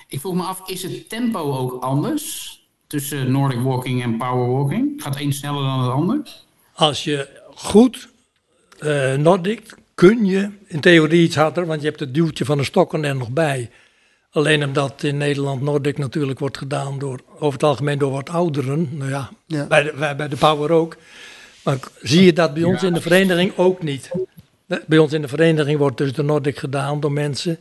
Ik 0.08 0.20
vroeg 0.20 0.34
me 0.34 0.42
af, 0.42 0.68
is 0.68 0.82
het 0.82 1.08
tempo 1.08 1.56
ook 1.56 1.82
anders 1.82 2.56
tussen 2.86 3.32
Nordic 3.32 3.60
walking 3.60 4.02
en 4.02 4.16
power 4.16 4.48
walking? 4.50 5.02
Gaat 5.02 5.20
een 5.20 5.32
sneller 5.32 5.62
dan 5.62 5.82
het 5.82 5.92
ander? 5.92 6.36
Als 6.74 7.04
je 7.04 7.28
goed 7.54 8.08
eh 8.78 9.14
Nordic 9.14 9.74
kun 9.94 10.24
je 10.24 10.50
in 10.66 10.80
theorie 10.80 11.22
iets 11.22 11.36
harder, 11.36 11.66
want 11.66 11.80
je 11.80 11.86
hebt 11.86 12.00
het 12.00 12.14
duwtje 12.14 12.44
van 12.44 12.58
de 12.58 12.64
stokken 12.64 13.04
er 13.04 13.16
nog 13.16 13.30
bij. 13.30 13.70
Alleen 14.30 14.64
omdat 14.64 15.02
in 15.02 15.16
Nederland 15.16 15.62
Nordic 15.62 15.98
natuurlijk 15.98 16.38
wordt 16.38 16.58
gedaan 16.58 16.98
door, 16.98 17.20
over 17.34 17.52
het 17.52 17.62
algemeen 17.62 17.98
door 17.98 18.12
wat 18.12 18.28
ouderen. 18.28 18.88
Nou 18.92 19.10
ja, 19.10 19.30
Ja. 19.46 19.66
Bij, 19.66 19.82
de, 19.82 19.92
bij, 19.98 20.16
bij 20.16 20.28
de 20.28 20.36
Power 20.36 20.70
ook. 20.70 20.96
Maar 21.64 21.78
zie 22.02 22.24
je 22.24 22.32
dat 22.32 22.54
bij 22.54 22.62
ons 22.62 22.82
in 22.82 22.92
de 22.92 23.00
vereniging 23.00 23.56
ook 23.56 23.82
niet. 23.82 24.10
Bij 24.86 24.98
ons 24.98 25.12
in 25.12 25.22
de 25.22 25.28
vereniging 25.28 25.78
wordt 25.78 25.96
dus 25.96 26.12
de 26.12 26.22
Nordic 26.22 26.58
gedaan 26.58 27.00
door 27.00 27.12
mensen 27.12 27.58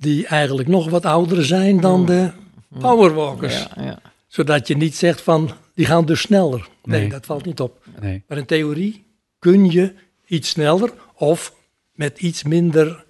die 0.00 0.26
eigenlijk 0.26 0.68
nog 0.68 0.88
wat 0.90 1.04
ouder 1.04 1.44
zijn 1.44 1.80
dan 1.80 2.06
de 2.06 2.30
powerwalkers. 2.78 3.66
Ja, 3.76 3.82
ja. 3.82 3.98
Zodat 4.26 4.66
je 4.68 4.76
niet 4.76 4.96
zegt 4.96 5.20
van, 5.20 5.50
die 5.74 5.86
gaan 5.86 6.04
dus 6.04 6.20
sneller. 6.20 6.68
Nee, 6.84 7.00
Nee. 7.00 7.08
dat 7.08 7.26
valt 7.26 7.44
niet 7.44 7.60
op. 7.60 7.82
Nee. 8.00 8.22
Maar 8.28 8.38
in 8.38 8.46
theorie 8.46 9.04
kun 9.38 9.70
je 9.70 9.94
iets 10.26 10.48
sneller 10.48 10.92
of 11.14 11.54
met 11.92 12.18
iets 12.18 12.42
minder 12.42 13.04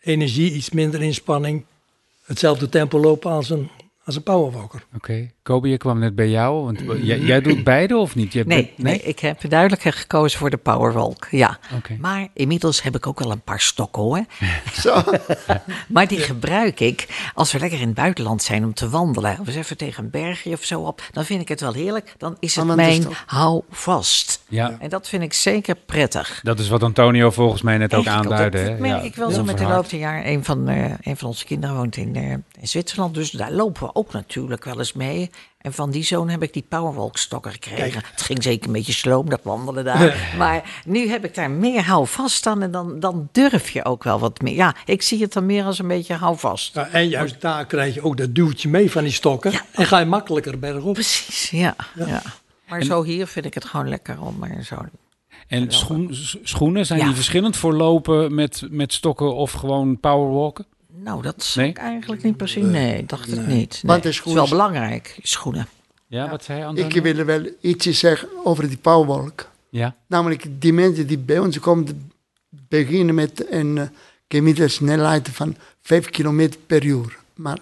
energie, 0.00 0.52
iets 0.52 0.70
minder 0.70 1.02
inspanning, 1.02 1.64
hetzelfde 2.24 2.68
tempo 2.68 2.98
lopen 3.00 3.30
als 3.30 3.50
een, 3.50 3.70
als 4.04 4.16
een 4.16 4.22
powerwalker. 4.22 4.84
Oké. 4.96 5.30
Kobi, 5.42 5.70
je 5.70 5.76
kwam 5.76 5.98
net 5.98 6.14
bij 6.14 6.28
jou, 6.28 6.64
want 6.64 6.80
jij, 7.02 7.18
jij 7.18 7.40
doet 7.40 7.64
beide 7.64 7.96
of 7.96 8.14
niet? 8.14 8.32
Je 8.32 8.38
hebt- 8.38 8.50
Nee, 8.50 8.72
nee, 8.76 9.00
ik 9.02 9.18
heb 9.18 9.48
duidelijk 9.48 9.82
gekozen 9.82 10.38
voor 10.38 10.50
de 10.50 10.56
Powerwalk. 10.56 11.26
Ja. 11.30 11.58
Oké. 11.76 11.96
Maar 12.00 12.28
inmiddels 12.34 12.82
heb 12.82 12.94
ik 12.96 13.06
ook 13.06 13.18
wel 13.18 13.30
een 13.30 13.40
paar 13.40 13.60
stokken 13.60 14.02
hoor. 14.02 14.24
Zo. 14.82 15.02
Maar 15.88 16.06
die 16.08 16.18
gebruik 16.18 16.80
ik 16.80 17.30
als 17.34 17.52
we 17.52 17.58
lekker 17.58 17.80
in 17.80 17.86
het 17.86 17.94
buitenland 17.96 18.42
zijn 18.42 18.64
om 18.64 18.74
te 18.74 18.88
wandelen. 18.88 19.38
Of 19.40 19.46
eens 19.46 19.56
even 19.56 19.76
tegen 19.76 20.04
een 20.04 20.10
bergje 20.10 20.52
of 20.52 20.64
zo 20.64 20.80
op. 20.80 21.02
Dan 21.12 21.24
vind 21.24 21.40
ik 21.40 21.48
het 21.48 21.60
wel 21.60 21.72
heerlijk. 21.72 22.14
Dan 22.18 22.36
is 22.40 22.56
het 22.56 22.74
mijn 22.74 23.06
hou 23.26 23.62
vast. 23.70 24.42
Ja, 24.48 24.76
En 24.80 24.88
dat 24.88 25.08
vind 25.08 25.22
ik 25.22 25.32
zeker 25.32 25.74
prettig. 25.74 26.40
dat 26.42 26.58
is 26.58 26.68
wat 26.68 26.82
Antonio 26.82 27.30
volgens 27.30 27.62
mij 27.62 27.78
net 27.78 27.94
ook 27.94 28.06
Eigenlijk 28.06 28.40
aanduidde. 28.40 28.58
Dat 28.58 28.68
hè? 28.78 28.80
merk 28.88 29.00
Ja, 29.00 29.06
ik 29.08 29.14
wel 29.14 29.30
zo 29.30 29.44
met 29.44 29.58
de 29.58 29.64
loop 29.66 29.90
der 29.90 29.98
jaren. 29.98 30.28
Een 30.28 30.44
van, 30.44 30.68
eh, 30.68 30.92
een 31.00 31.16
van 31.16 31.28
onze 31.28 31.44
kinderen 31.44 31.76
woont 31.76 31.96
in, 31.96 32.16
eh, 32.16 32.34
in 32.64 32.70
Zwitserland, 32.70 33.14
dus 33.14 33.30
daar 33.30 33.52
lopen 33.52 33.82
we 33.82 33.94
ook 33.94 34.12
natuurlijk 34.12 34.64
wel 34.64 34.78
eens 34.78 34.92
mee. 34.92 35.30
En 35.58 35.72
van 35.72 35.90
die 35.90 36.04
zoon 36.04 36.28
heb 36.28 36.42
ik 36.42 36.52
die 36.52 36.64
powerwalk-stokken 36.68 37.52
gekregen. 37.52 38.02
Het 38.10 38.22
ging 38.22 38.42
zeker 38.42 38.66
een 38.66 38.72
beetje 38.72 38.92
sloom, 38.92 39.28
dat 39.30 39.40
wandelen 39.42 39.84
daar. 39.84 40.34
maar 40.38 40.82
nu 40.84 41.08
heb 41.08 41.24
ik 41.24 41.34
daar 41.34 41.50
meer 41.50 41.82
houvast 41.82 42.46
aan 42.46 42.62
en 42.62 42.70
dan, 42.70 43.00
dan 43.00 43.28
durf 43.32 43.70
je 43.70 43.84
ook 43.84 44.04
wel 44.04 44.18
wat 44.18 44.40
meer. 44.40 44.54
Ja, 44.54 44.74
ik 44.84 45.02
zie 45.02 45.20
het 45.22 45.32
dan 45.32 45.46
meer 45.46 45.64
als 45.64 45.78
een 45.78 45.88
beetje 45.88 46.14
houvast. 46.14 46.74
Ja, 46.74 46.88
en 46.88 47.08
juist 47.08 47.40
daar 47.40 47.66
krijg 47.66 47.94
je 47.94 48.02
ook 48.02 48.16
dat 48.16 48.34
duwtje 48.34 48.68
mee 48.68 48.90
van 48.90 49.02
die 49.02 49.12
stokken. 49.12 49.52
En 49.72 49.86
ga 49.86 49.98
je 49.98 50.06
makkelijker 50.06 50.58
bergop. 50.58 50.92
Precies, 50.92 51.50
ja. 51.50 51.76
ja. 51.94 52.22
Maar 52.68 52.82
zo 52.82 53.02
hier 53.02 53.26
vind 53.26 53.44
ik 53.44 53.54
het 53.54 53.64
gewoon 53.64 53.88
lekker 53.88 54.20
om 54.20 54.42
er 54.42 54.64
zo... 54.64 54.76
En 55.46 55.72
schoen, 55.72 56.08
schoenen, 56.42 56.86
zijn 56.86 56.98
Ja. 56.98 57.04
die 57.04 57.14
verschillend 57.14 57.56
voor 57.56 57.74
lopen 57.74 58.34
met, 58.34 58.62
met 58.70 58.92
stokken 58.92 59.34
of 59.34 59.52
gewoon 59.52 60.00
powerwalken? 60.00 60.66
Nou, 60.96 61.22
dat 61.22 61.44
zou 61.44 61.64
Nee? 61.64 61.74
ik 61.74 61.80
eigenlijk 61.80 62.22
niet 62.22 62.36
per 62.36 62.48
se... 62.48 62.60
Nee, 62.60 63.06
dacht 63.06 63.32
ik 63.32 63.46
niet. 63.46 63.46
Nee. 63.46 63.68
Want 63.82 64.04
Het 64.04 64.12
is 64.12 64.22
wel 64.24 64.48
belangrijk, 64.48 65.18
schoenen. 65.22 65.68
Ja, 66.06 66.28
wat 66.30 66.44
zei 66.44 66.58
je 66.58 66.64
Antonio? 66.64 66.88
Ik 66.96 67.02
wil 67.02 67.24
wel 67.24 67.46
iets 67.60 67.86
zeggen 67.86 68.28
over 68.44 68.68
die 68.68 68.76
powerwalk. 68.76 69.48
Ja, 69.68 69.96
Namelijk 70.06 70.46
die 70.48 70.72
mensen 70.72 71.06
die 71.06 71.18
bij 71.18 71.38
ons 71.38 71.58
komen 71.58 72.10
beginnen 72.48 73.14
met 73.14 73.50
een 73.50 73.76
uh, 73.76 73.84
gemiddelde 74.28 74.70
snelheid 74.70 75.28
van 75.28 75.56
5 75.82 76.10
km 76.10 76.50
per 76.66 76.84
uur. 76.84 77.18
Maar 77.34 77.58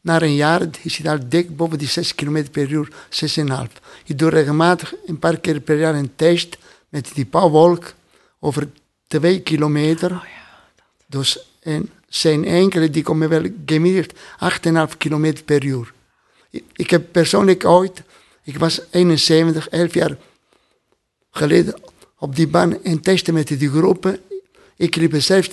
na 0.00 0.22
een 0.22 0.34
jaar 0.34 0.62
is 0.82 0.96
het 0.96 1.06
al 1.06 1.18
dik 1.28 1.56
boven 1.56 1.78
die 1.78 1.88
6 1.88 2.14
km 2.14 2.44
per 2.50 2.70
uur, 2.70 2.88
6,5. 2.88 3.72
Je 4.04 4.14
doet 4.14 4.32
regelmatig 4.32 4.94
een 5.06 5.18
paar 5.18 5.38
keer 5.38 5.60
per 5.60 5.78
jaar 5.78 5.94
een 5.94 6.12
test 6.16 6.58
met 6.88 7.10
die 7.14 7.26
powerwalk 7.26 7.94
over 8.38 8.68
2 9.06 9.40
kilometer. 9.40 10.26
Dus 11.06 11.38
en 11.60 11.90
zijn 12.08 12.44
enkele 12.44 12.90
die 12.90 13.02
komen 13.02 13.28
wel 13.28 13.46
gemiddeld 13.66 14.12
8,5 14.92 14.96
km 14.98 15.34
per 15.44 15.64
uur. 15.64 15.92
Ik, 16.50 16.64
ik 16.72 16.90
heb 16.90 17.12
persoonlijk 17.12 17.64
ooit, 17.64 18.02
ik 18.42 18.58
was 18.58 18.80
71, 18.90 19.68
11 19.68 19.94
jaar 19.94 20.16
geleden 21.30 21.80
op 22.18 22.36
die 22.36 22.48
baan 22.48 22.82
en 22.82 23.00
testen 23.00 23.34
met 23.34 23.48
die 23.48 23.70
groepen. 23.70 24.20
Ik 24.76 24.96
liep 24.96 25.14
zelf 25.20 25.48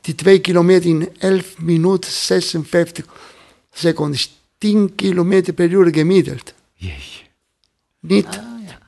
die 0.00 0.14
2 0.14 0.40
kilometer 0.40 0.90
in 0.90 1.08
11 1.18 1.58
minuten 1.58 2.10
56 2.10 3.04
seconden. 3.72 4.20
10 4.58 4.94
kilometer 4.94 5.52
per 5.52 5.70
uur 5.70 5.94
gemiddeld. 5.94 6.54
jeetje. 6.74 7.24
Niet, 8.00 8.40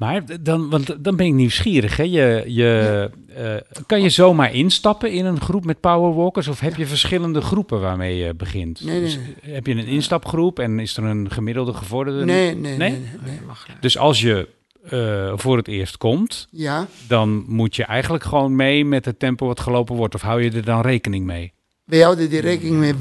Maar 0.04 0.42
dan, 0.42 0.70
want 0.70 1.04
dan 1.04 1.16
ben 1.16 1.26
ik 1.26 1.32
nieuwsgierig. 1.32 1.96
Hè? 1.96 2.02
Je, 2.02 2.44
je, 2.46 3.11
eh, 3.34 3.82
kan 3.87 4.02
je 4.02 4.08
zomaar 4.08 4.54
instappen 4.54 5.12
in 5.12 5.25
een 5.25 5.40
groep 5.40 5.64
met 5.64 5.80
powerwalkers? 5.80 6.49
Of 6.49 6.61
heb 6.61 6.76
je 6.76 6.87
verschillende 6.87 7.40
groepen 7.40 7.80
waarmee 7.80 8.16
je 8.16 8.34
begint? 8.34 8.84
Nee, 8.84 9.00
nee, 9.00 9.04
Dus 9.04 9.18
heb 9.40 9.66
je 9.66 9.73
een 9.73 9.87
instapgroep 9.87 10.58
en 10.58 10.78
is 10.78 10.96
er 10.96 11.04
een 11.04 11.30
gemiddelde 11.30 11.73
gevorderde? 11.73 12.25
nee, 12.25 12.54
nee, 12.54 12.76
Nee? 12.76 12.90
nee. 12.90 12.99
nee, 12.99 13.08
nee. 13.25 13.76
Dus 13.80 13.99
als 13.99 14.20
je 14.20 14.49
eh, 14.88 15.32
voor 15.37 15.56
het 15.56 15.68
eerst 15.68 15.96
komt, 15.96 16.49
Ja, 16.50 16.87
dan 17.08 17.44
moet 17.46 17.76
je 17.76 17.84
eigenlijk 17.84 18.25
gewoon 18.25 18.56
mee 18.56 18.84
met 18.84 19.04
het 19.04 19.18
tempo 19.18 19.46
wat 19.46 19.61
gelopen 19.61 19.96
wordt. 19.96 20.14
Of 20.14 20.20
hou 20.23 20.42
je 20.42 20.50
er 20.50 20.64
dan 20.64 20.80
rekening 20.80 21.26
mee? 21.26 21.52
Wij 21.85 22.00
houden 22.00 22.31
die 22.31 22.41
rekening 22.41 22.76
mee. 22.76 22.95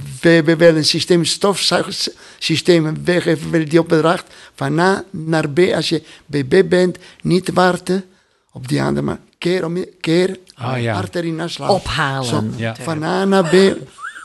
We 0.43 0.55
wel 0.55 0.75
een 0.75 0.85
systeem, 0.85 1.25
stofzuigsysteem. 1.25 3.03
Wij 3.05 3.21
geven 3.21 3.51
wel 3.51 3.65
die 3.65 3.79
opdracht 3.79 4.33
van 4.55 4.79
A 4.79 5.03
naar 5.09 5.49
B. 5.49 5.59
Als 5.59 5.89
je 5.89 6.03
bij 6.25 6.43
B 6.43 6.69
bent, 6.69 6.97
niet 7.21 7.53
wachten 7.53 8.03
op 8.51 8.67
die 8.67 8.81
andere, 8.81 9.05
maar 9.05 9.19
keer 9.37 9.65
om 9.65 9.85
keer 9.99 10.37
Ah, 10.55 10.81
ja. 10.81 10.93
hard 10.93 11.15
erin 11.15 11.35
naslaan. 11.35 11.69
Ophalen. 11.69 12.25
Zo, 12.25 12.43
Ja. 12.55 12.75
Van 12.75 13.03
A 13.03 13.25
naar 13.25 13.43
B, 13.49 13.77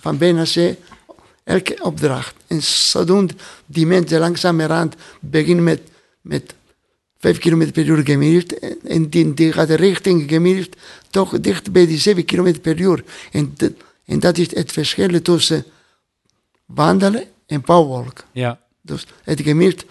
van 0.02 0.16
B 0.16 0.20
naar 0.20 0.50
C, 0.54 0.74
elke 1.44 1.78
opdracht. 1.82 2.34
En 2.46 2.62
zodoende 2.62 3.34
die 3.66 3.86
mensen 3.86 4.18
langzamerhand 4.18 4.94
beginnen 5.20 5.64
met, 5.64 5.80
met 6.20 6.54
5 7.18 7.38
km 7.38 7.70
per 7.72 7.86
uur 7.86 8.04
gemiddeld. 8.04 8.58
En- 8.84 9.08
die, 9.08 9.34
die 9.34 9.52
gaat 9.52 9.70
richting 9.70 10.24
gemiddeld 10.28 10.76
toch 11.10 11.40
dicht 11.40 11.72
bij 11.72 11.86
die 11.86 11.98
7 11.98 12.24
km 12.24 12.60
per 12.60 12.80
uur. 12.80 13.04
En, 13.32 13.56
en 14.08 14.18
dat 14.20 14.38
is 14.38 14.54
het 14.54 14.72
verschil 14.72 15.22
tussen 15.22 15.64
wandelen 16.66 17.24
en 17.46 17.60
powerwalk. 17.60 18.24
Ja, 18.32 18.60
Dus 18.82 19.06
het 19.24 19.40
gemiddeld 19.40 19.84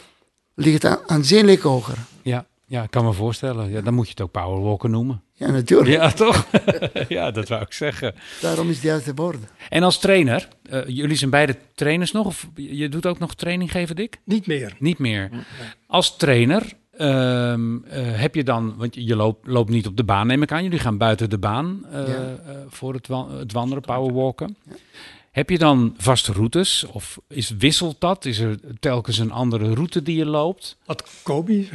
ligt 0.55 0.85
aan- 0.85 0.99
aanzienlijk 1.05 1.61
hoger. 1.61 1.97
ja, 2.21 2.45
ja 2.65 2.83
ik 2.83 2.91
kan 2.91 3.05
me 3.05 3.13
voorstellen. 3.13 3.69
Ja, 3.69 3.81
dan 3.81 3.93
moet 3.93 4.05
je 4.05 4.11
het 4.11 4.21
ook 4.21 4.31
powerwalken 4.31 4.91
noemen. 4.91 5.21
Ja, 5.33 5.51
natuurlijk. 5.51 5.89
Ja, 5.95 6.11
toch? 6.11 6.47
ja, 7.07 7.31
dat 7.31 7.47
wou 7.47 7.61
ik 7.61 7.73
zeggen. 7.73 8.15
Daarom 8.41 8.69
is 8.69 8.79
die 8.79 8.91
uit 8.91 9.05
de 9.05 9.13
woorden. 9.13 9.49
En 9.69 9.83
als 9.83 9.99
trainer, 9.99 10.47
eh, 10.69 10.87
jullie 10.87 11.15
zijn 11.17 11.29
beide 11.29 11.57
trainers 11.75 12.11
nog? 12.11 12.25
Of 12.25 12.47
je 12.55 12.89
doet 12.89 13.05
ook 13.05 13.19
nog 13.19 13.35
training 13.35 13.71
geven, 13.71 13.95
Dick? 13.95 14.19
Niet 14.25 14.47
meer. 14.47 14.75
Niet 14.79 14.97
meer. 14.99 15.29
Als 15.87 16.17
trainer 16.17 16.73
ehm, 16.97 17.77
eh, 17.83 18.01
heb 18.19 18.35
je 18.35 18.43
dan, 18.43 18.73
want 18.77 18.95
je 18.95 19.15
loopt, 19.15 19.47
loopt 19.47 19.69
niet 19.69 19.87
op 19.87 19.97
de 19.97 20.03
baan, 20.03 20.27
neem 20.27 20.41
ik 20.41 20.51
aan. 20.51 20.63
Jullie 20.63 20.79
gaan 20.79 20.97
buiten 20.97 21.29
de 21.29 21.37
baan 21.37 21.85
eh, 21.91 22.07
Ja. 22.07 22.13
eh, 22.13 22.55
voor 22.69 22.93
het, 22.93 23.07
wa- 23.07 23.29
het 23.29 23.51
wandelen, 23.51 23.83
powerwalken. 23.83 24.57
Heb 25.31 25.49
je 25.49 25.57
dan 25.57 25.93
vaste 25.97 26.31
routes? 26.31 26.85
Of 26.91 27.19
is, 27.27 27.49
wisselt 27.57 27.95
dat? 27.99 28.25
Is 28.25 28.39
er 28.39 28.59
telkens 28.79 29.17
een 29.17 29.31
andere 29.31 29.73
route 29.73 30.01
die 30.03 30.17
je 30.17 30.25
loopt? 30.25 30.77
Wat 30.85 31.03
Kobi. 31.23 31.69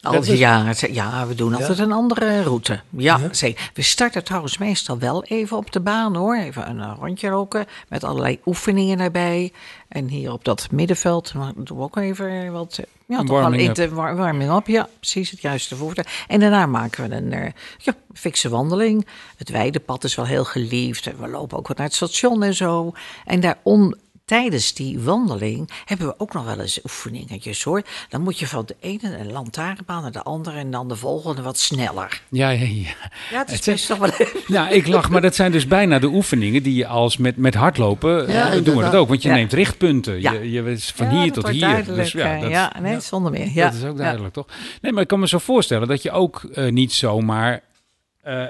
Al 0.00 0.12
Dat 0.12 0.22
die 0.24 0.32
is- 0.32 0.38
jaren, 0.38 0.94
ja, 0.94 1.26
we 1.26 1.34
doen 1.34 1.54
altijd 1.54 1.78
een 1.78 1.92
andere 1.92 2.42
route. 2.42 2.80
Ja, 2.90 3.18
Ja. 3.18 3.32
zeker. 3.34 3.70
We 3.74 3.82
starten 3.82 4.24
trouwens 4.24 4.58
meestal 4.58 4.98
wel 4.98 5.24
even 5.24 5.56
op 5.56 5.72
de 5.72 5.80
baan 5.80 6.16
hoor. 6.16 6.36
Even 6.36 6.70
een 6.78 6.94
rondje 6.94 7.28
roken 7.28 7.66
met 7.88 8.04
allerlei 8.04 8.38
oefeningen 8.46 8.98
daarbij. 8.98 9.52
En 9.88 10.08
hier 10.08 10.32
op 10.32 10.44
dat 10.44 10.68
middenveld 10.70 11.32
doen 11.56 11.76
we 11.78 11.82
ook 11.82 11.96
even 11.96 12.52
wat. 12.52 12.80
Ja, 13.08 13.22
toch 13.22 13.40
wel 13.40 13.52
eten, 13.52 13.94
war- 13.94 14.16
warming 14.16 14.52
up. 14.52 14.66
Ja, 14.66 14.88
precies 14.98 15.30
het 15.30 15.40
juiste 15.40 15.76
woord. 15.76 16.08
En 16.26 16.40
daarna 16.40 16.66
maken 16.66 17.08
we 17.08 17.14
een 17.16 17.32
eh, 17.32 17.52
ja, 17.78 17.94
fikse 18.12 18.48
wandeling. 18.48 19.06
Het 19.36 19.48
weidepad 19.50 20.04
is 20.04 20.14
wel 20.14 20.26
heel 20.26 20.44
geliefd. 20.44 21.06
En 21.06 21.20
we 21.20 21.28
lopen 21.28 21.58
ook 21.58 21.68
wat 21.68 21.76
naar 21.76 21.86
het 21.86 21.94
station 21.94 22.42
en 22.42 22.54
zo. 22.54 22.92
En 23.24 23.40
daar 23.40 23.58
on, 23.62 23.96
tijdens 24.26 24.74
die 24.74 25.00
wandeling 25.00 25.70
hebben 25.84 26.06
we 26.06 26.14
ook 26.18 26.32
nog 26.32 26.44
wel 26.44 26.60
eens 26.60 26.80
oefeningetjes 26.84 27.62
hoor. 27.62 27.82
Dan 28.08 28.22
moet 28.22 28.38
je 28.38 28.46
van 28.46 28.64
de 28.66 28.76
ene 28.80 29.18
een 29.18 29.32
lantaarnbaan 29.32 30.02
naar 30.02 30.12
de 30.12 30.22
andere 30.22 30.58
en 30.58 30.70
dan 30.70 30.88
de 30.88 30.96
volgende 30.96 31.42
wat 31.42 31.58
sneller. 31.58 32.20
Ja, 32.28 32.50
ja, 32.50 32.64
ja. 32.66 32.90
Ja, 33.30 33.38
het 33.38 33.50
is 33.50 33.60
best 33.60 33.86
toch 33.86 33.98
wel 33.98 34.10
Ja, 34.46 34.68
ik 34.68 34.86
lach, 34.86 35.10
maar 35.10 35.20
dat 35.20 35.34
zijn 35.34 35.52
dus 35.52 35.66
bijna 35.66 35.98
de 35.98 36.06
oefeningen 36.06 36.62
die 36.62 36.74
je 36.74 36.86
als 36.86 37.16
met, 37.16 37.36
met 37.36 37.54
hardlopen 37.54 38.32
Ja, 38.32 38.52
eh, 38.52 38.64
doen 38.64 38.76
we 38.76 38.82
dat 38.82 38.94
ook. 38.94 39.08
Want 39.08 39.22
je 39.22 39.28
Ja. 39.28 39.34
neemt 39.34 39.52
richtpunten. 39.52 40.20
Ja. 40.20 40.32
Je, 40.32 40.50
je 40.50 40.62
is 40.62 40.90
van 40.90 41.08
hier 41.08 41.24
dat 41.24 41.34
tot 41.34 41.42
wordt 41.42 41.56
hier. 41.56 41.94
Dus 41.94 42.12
ja, 42.12 42.34
eh, 42.34 42.40
dat, 42.40 42.50
ja, 42.50 42.72
nee, 42.80 43.00
zonder 43.00 43.32
meer. 43.32 43.50
Ja. 43.54 43.64
dat 43.64 43.74
is 43.74 43.84
ook 43.84 43.96
duidelijk, 43.96 44.34
toch? 44.34 44.46
Nee, 44.80 44.92
maar 44.92 45.02
ik 45.02 45.08
kan 45.08 45.20
me 45.20 45.28
zo 45.28 45.38
voorstellen 45.38 45.88
dat 45.88 46.02
je 46.02 46.10
ook 46.10 46.44
eh, 46.44 46.72
niet 46.72 46.92
zomaar 46.92 47.64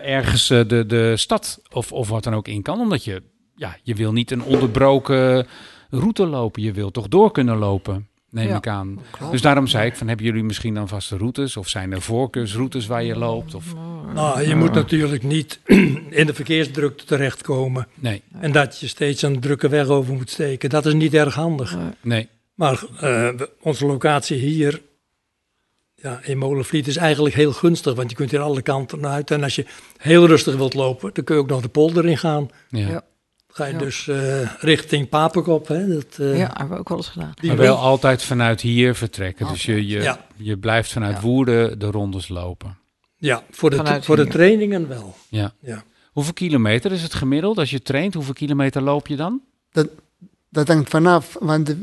ergens 0.02 0.46
de, 0.46 0.84
de 0.86 1.16
stad 1.16 1.60
of, 1.70 1.92
of 1.92 2.08
wat 2.08 2.24
dan 2.24 2.34
ook 2.34 2.48
in 2.48 2.62
kan. 2.62 2.80
Omdat 2.80 3.04
je, 3.04 3.22
ja, 3.56 3.76
je 3.82 3.94
wil 3.94 4.12
niet 4.12 4.30
een 4.30 4.42
onderbroken 4.42 5.46
route 5.90 6.26
lopen. 6.26 6.62
Je 6.62 6.72
wil 6.72 6.90
toch 6.90 7.08
door 7.08 7.32
kunnen 7.32 7.56
lopen, 7.58 8.08
neem 8.30 8.48
Ja, 8.48 8.56
ik 8.56 8.68
aan. 8.68 8.98
klopt. 9.10 9.32
Dus 9.32 9.42
daarom 9.42 9.66
zei 9.66 9.86
ik 9.86 9.96
van, 9.96 10.08
hebben 10.08 10.26
jullie 10.26 10.42
misschien 10.42 10.74
dan 10.74 10.88
vaste 10.88 11.16
routes? 11.16 11.56
Of 11.56 11.68
zijn 11.68 11.92
er 11.92 12.02
voorkeursroutes 12.02 12.86
waar 12.86 13.02
je 13.04 13.16
loopt? 13.18 13.54
Of, 13.54 13.74
Nou, 14.14 14.42
je 14.48 14.54
moet 14.54 14.72
natuurlijk 14.72 15.22
niet 15.22 15.60
in 16.20 16.26
de 16.26 16.34
verkeersdrukte 16.34 17.04
terechtkomen. 17.04 17.86
nee, 17.94 18.22
En 18.40 18.52
dat 18.52 18.78
je 18.78 18.86
steeds 18.86 19.22
een 19.22 19.40
drukke 19.40 19.68
weg 19.68 19.86
over 19.88 20.14
moet 20.14 20.30
steken. 20.30 20.70
Dat 20.70 20.86
is 20.86 20.94
niet 20.94 21.14
erg 21.14 21.34
handig. 21.34 21.76
nee. 22.02 22.28
Maar 22.54 22.84
eh, 23.00 23.28
onze 23.60 23.86
locatie 23.86 24.38
hier 24.38 24.82
ja, 25.94 26.20
in 26.22 26.38
Molenvliet 26.38 26.86
is 26.86 26.96
eigenlijk 26.96 27.34
heel 27.34 27.52
gunstig. 27.52 27.94
Want 27.94 28.10
je 28.10 28.16
kunt 28.16 28.30
hier 28.30 28.40
alle 28.40 28.62
kanten 28.62 29.06
uit. 29.06 29.30
En 29.30 29.42
als 29.42 29.54
je 29.56 29.66
heel 29.98 30.26
rustig 30.26 30.56
wilt 30.56 30.74
lopen, 30.74 31.10
dan 31.14 31.24
kun 31.24 31.34
je 31.34 31.40
ook 31.40 31.48
nog 31.48 31.60
de 31.62 31.68
polder 31.68 32.06
in 32.06 32.18
gaan. 32.18 32.50
Ja. 32.68 32.88
Ja. 32.88 33.02
Ga 33.56 33.64
je 33.66 33.72
Ja. 33.72 33.78
dus 33.78 34.08
eh, 34.08 34.50
richting 34.58 35.08
Papekop. 35.08 35.68
Hè, 35.68 35.86
dat, 35.88 36.06
eh, 36.18 36.38
Ja, 36.38 36.50
hebben 36.54 36.68
we 36.68 36.78
ook 36.78 36.88
wel 36.88 36.96
eens 36.98 37.08
gedaan. 37.08 37.32
die 37.34 37.48
Maar 37.48 37.58
wel 37.58 37.76
altijd 37.76 38.22
vanuit 38.22 38.60
hier 38.60 38.94
vertrekken. 38.94 39.48
Dus 39.48 39.64
je, 39.64 39.86
je, 39.86 40.00
Ja. 40.02 40.26
je 40.36 40.56
blijft 40.56 40.92
vanuit 40.92 41.14
Ja. 41.16 41.20
Woerden 41.22 41.78
de 41.78 41.86
rondes 41.90 42.28
lopen. 42.28 42.76
Ja, 43.16 43.42
voor 43.50 43.70
de, 43.70 43.76
Vanuit 43.76 44.04
voor 44.04 44.16
de 44.16 44.26
trainingen 44.26 44.88
wel. 44.88 45.16
Ja. 45.28 45.52
Ja. 45.60 45.84
Hoeveel 46.12 46.32
kilometer 46.32 46.92
is 46.92 47.02
het 47.02 47.14
gemiddeld 47.14 47.58
als 47.58 47.70
je 47.70 47.82
traint? 47.82 48.14
Hoeveel 48.14 48.34
kilometer 48.34 48.82
loop 48.82 49.06
je 49.06 49.16
dan? 49.16 49.40
Dat, 49.72 49.88
dat 50.48 50.68
hangt 50.68 50.88
vanaf, 50.90 51.36
want 51.40 51.66
de- 51.66 51.76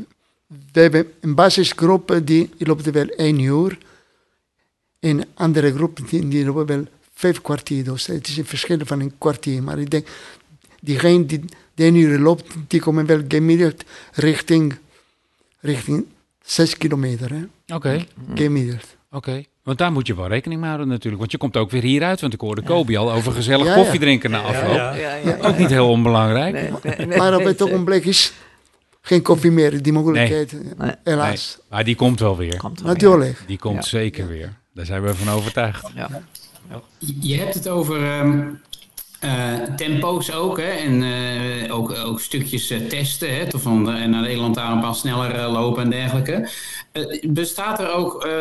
we 0.72 0.80
hebben 0.80 1.06
een 1.20 1.34
basisgroep 1.34 2.20
die 2.24 2.50
loopt 2.58 2.90
wel 2.90 3.06
één 3.08 3.38
uur. 3.38 3.78
En 5.00 5.24
andere 5.34 5.74
groepen 5.74 6.04
die, 6.06 6.28
die 6.28 6.44
lopen 6.44 6.66
wel 6.66 6.84
vijf 7.14 7.40
kwartier. 7.42 7.84
Dus 7.84 8.06
het 8.06 8.28
is 8.28 8.36
een 8.36 8.44
verschil 8.46 8.78
van 8.84 9.00
een 9.00 9.12
kwartier. 9.18 9.62
Maar 9.62 9.78
ik 9.78 9.90
denk, 9.90 10.08
diegene 10.80 11.26
die 11.26 11.44
de 11.74 11.92
uur 11.92 12.18
loopt, 12.18 12.54
die 12.68 12.80
komen 12.80 13.06
wel 13.06 13.22
gemiddeld 13.28 13.84
richting, 14.12 14.76
richting 15.60 16.04
zes 16.44 16.76
kilometer. 16.76 17.30
Hè? 17.30 17.74
Oké, 17.74 18.04
Gemiddeld. 18.34 18.96
oké. 19.10 19.44
Want 19.62 19.78
daar 19.78 19.92
moet 19.92 20.06
je 20.06 20.14
wel 20.16 20.26
rekening 20.28 20.60
mee 20.60 20.68
houden 20.68 20.88
natuurlijk. 20.90 21.18
Want 21.18 21.32
je 21.32 21.38
komt 21.38 21.56
ook 21.56 21.70
weer 21.70 21.82
hieruit. 21.82 22.20
Want 22.20 22.32
ik 22.32 22.40
hoorde 22.40 22.62
Kobi 22.62 22.96
al 22.96 23.12
over 23.12 23.32
gezellig 23.32 23.66
Ja, 23.66 23.70
ja. 23.74 23.76
koffie 23.82 24.00
drinken 24.00 24.30
na 24.30 24.40
afloop. 24.40 24.74
Ja, 24.74 24.94
Ja, 24.94 25.14
ja, 25.14 25.36
Ook 25.40 25.58
niet 25.58 25.70
heel 25.70 25.88
onbelangrijk. 25.90 26.52
Nee, 26.54 26.70
nee, 26.96 27.06
nee, 27.06 27.18
maar 27.18 27.36
op 27.36 27.44
het 27.44 27.62
ogenblik 27.62 28.04
is 28.04 28.32
geen 29.00 29.22
koffie 29.22 29.50
meer, 29.50 29.82
die 29.82 29.92
mogelijkheid. 29.92 30.52
Nee. 30.52 30.62
Nee, 30.78 30.92
Helaas. 31.04 31.58
maar 31.70 31.84
die 31.84 31.94
komt 31.94 32.20
wel 32.20 32.36
weer. 32.36 32.56
Komt 32.56 32.78
er 32.78 32.84
weer. 32.84 32.92
Natuurlijk. 32.92 33.42
Die 33.46 33.58
komt 33.58 33.74
Ja. 33.76 33.82
zeker 33.82 34.26
weer. 34.28 34.52
Daar 34.74 34.86
zijn 34.86 35.02
we 35.02 35.14
van 35.14 35.34
overtuigd. 35.34 35.90
Ja. 35.94 36.22
Je 37.20 37.36
hebt 37.36 37.54
het 37.54 37.68
over 37.68 38.04
ehm, 38.04 38.42
eh, 39.24 39.74
tempo's 39.76 40.30
ook, 40.32 40.58
hè? 40.58 40.70
En 40.70 41.02
eh, 41.02 41.74
ook, 41.76 41.90
ook 41.90 42.20
stukjes 42.20 42.70
eh, 42.70 42.78
testen, 42.78 43.34
hè? 43.34 43.44
Van 43.48 43.82
naar 43.82 44.08
Nederland 44.08 44.54
daar 44.54 44.72
een 44.72 44.80
paar 44.80 44.94
sneller 44.94 45.48
lopen 45.48 45.82
en 45.82 45.90
dergelijke. 45.90 46.48
Eh, 46.92 47.30
bestaat 47.30 47.80
er 47.80 47.92
ook 47.92 48.24
eh, 48.24 48.32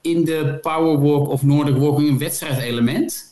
in 0.00 0.24
de 0.24 0.58
Powerwalk 0.60 1.28
of 1.28 1.42
Nordic 1.42 1.76
Walking 1.76 2.08
een 2.08 2.18
wedstrijdelement? 2.18 3.24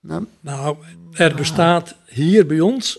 Nou, 0.00 0.26
Nou, 0.40 0.76
er 1.12 1.34
bestaat 1.34 1.96
hier 2.06 2.46
bij 2.46 2.60
ons 2.60 2.98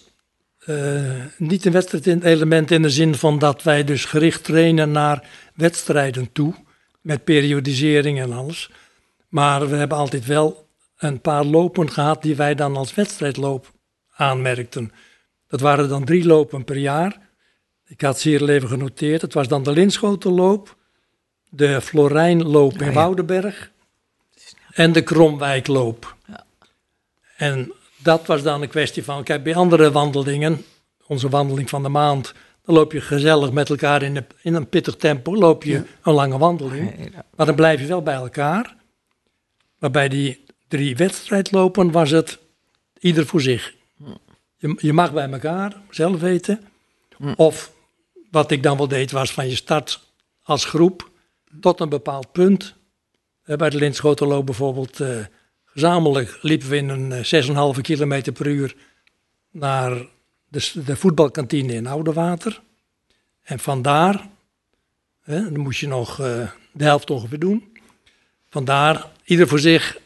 eh, 0.59 1.25
niet 1.37 1.65
een 1.65 1.71
wedstrijdelement 1.71 2.71
in 2.71 2.81
de 2.81 2.89
zin 2.89 3.15
van 3.15 3.39
dat 3.39 3.63
wij 3.63 3.83
dus 3.83 4.05
gericht 4.05 4.43
trainen 4.43 4.91
naar 4.91 5.27
wedstrijden 5.53 6.31
toe, 6.31 6.53
met 7.01 7.23
periodisering 7.23 8.19
en 8.19 8.33
alles. 8.33 8.71
Maar 9.29 9.69
we 9.69 9.75
hebben 9.75 9.97
altijd 9.97 10.25
wel 10.25 10.64
een 10.97 11.21
paar 11.21 11.43
lopen 11.45 11.91
gehad 11.91 12.21
die 12.21 12.35
wij 12.35 12.55
dan 12.55 12.75
als 12.75 12.93
wedstrijdloop 12.93 13.71
aanmerkten. 14.15 14.91
Dat 15.47 15.59
waren 15.59 15.89
dan 15.89 16.05
drie 16.05 16.25
lopen 16.25 16.63
per 16.63 16.77
jaar. 16.77 17.19
Ik 17.87 18.01
had 18.01 18.19
ze 18.19 18.29
hier 18.29 18.49
even 18.49 18.69
genoteerd. 18.69 19.21
Het 19.21 19.33
was 19.33 19.47
dan 19.47 19.63
de 19.63 19.71
Linschotenloop, 19.71 20.75
de 21.49 21.81
Florijnloop 21.81 22.73
in 22.73 22.79
Ja, 22.79 22.85
ja. 22.85 22.93
Woudenberg 22.93 23.71
en 24.71 24.91
de 24.91 25.01
Kromwijkloop. 25.03 26.15
En 27.37 27.71
dat 27.97 28.25
was 28.25 28.43
dan 28.43 28.61
een 28.61 28.67
kwestie 28.69 29.03
van, 29.03 29.23
kijk, 29.23 29.43
bij 29.43 29.55
andere 29.55 29.91
wandelingen, 29.91 30.65
onze 31.07 31.29
wandeling 31.29 31.69
van 31.69 31.83
de 31.83 31.89
maand, 31.89 32.33
dan 32.63 32.75
loop 32.75 32.91
je 32.91 33.01
gezellig 33.01 33.51
met 33.51 33.69
elkaar 33.69 34.01
in, 34.01 34.15
een- 34.15 34.25
in 34.41 34.53
een 34.53 34.69
pittig 34.69 34.95
tempo, 34.95 35.35
loop 35.35 35.63
je 35.63 35.83
een 36.03 36.13
lange 36.13 36.37
wandeling. 36.37 37.11
Maar 37.35 37.45
dan 37.45 37.55
blijf 37.55 37.79
je 37.79 37.85
wel 37.87 38.01
bij 38.01 38.13
elkaar. 38.15 38.75
Maar 39.79 39.91
bij 39.91 40.09
die 40.09 40.44
drie 40.75 40.95
wedstrijdlopen 40.95 41.91
was 41.91 42.11
het 42.11 42.39
ieder 42.99 43.25
voor 43.25 43.41
zich. 43.41 43.73
Je, 44.57 44.77
je 44.77 44.93
mag 44.93 45.13
bij 45.13 45.29
elkaar 45.29 45.81
zelf 45.89 46.19
weten. 46.19 46.67
Of 47.35 47.71
wat 48.31 48.51
ik 48.51 48.63
dan 48.63 48.77
wel 48.77 48.87
deed 48.87 49.11
was 49.11 49.33
van 49.33 49.49
je 49.49 49.55
start 49.55 50.13
als 50.43 50.65
groep 50.65 51.09
tot 51.59 51.79
een 51.79 51.89
bepaald 51.89 52.31
punt. 52.31 52.75
Eh, 53.43 53.55
Bij 53.55 53.69
de 53.69 53.77
Linschotenloop 53.77 54.45
bijvoorbeeld 54.45 54.99
eh, 54.99 55.25
gezamenlijk 55.65 56.37
liepen 56.41 56.69
we 56.69 56.75
in 56.75 56.89
een 56.89 57.11
eh, 57.11 57.75
6,5 57.75 57.81
kilometer 57.81 58.33
per 58.33 58.47
uur 58.47 58.75
naar 59.51 60.05
de, 60.47 60.71
de 60.85 60.95
voetbalkantine 60.95 61.73
in 61.73 61.87
Oudewater. 61.87 62.61
En 63.41 63.59
vandaar, 63.59 64.27
hè, 65.21 65.51
dan 65.51 65.59
moest 65.59 65.79
je 65.79 65.87
nog 65.87 66.19
eh, 66.19 66.51
de 66.71 66.83
helft 66.83 67.09
ongeveer 67.09 67.39
doen. 67.39 67.77
Vandaar, 68.49 69.05
ieder 69.23 69.47
voor 69.47 69.59
zich, 69.59 70.03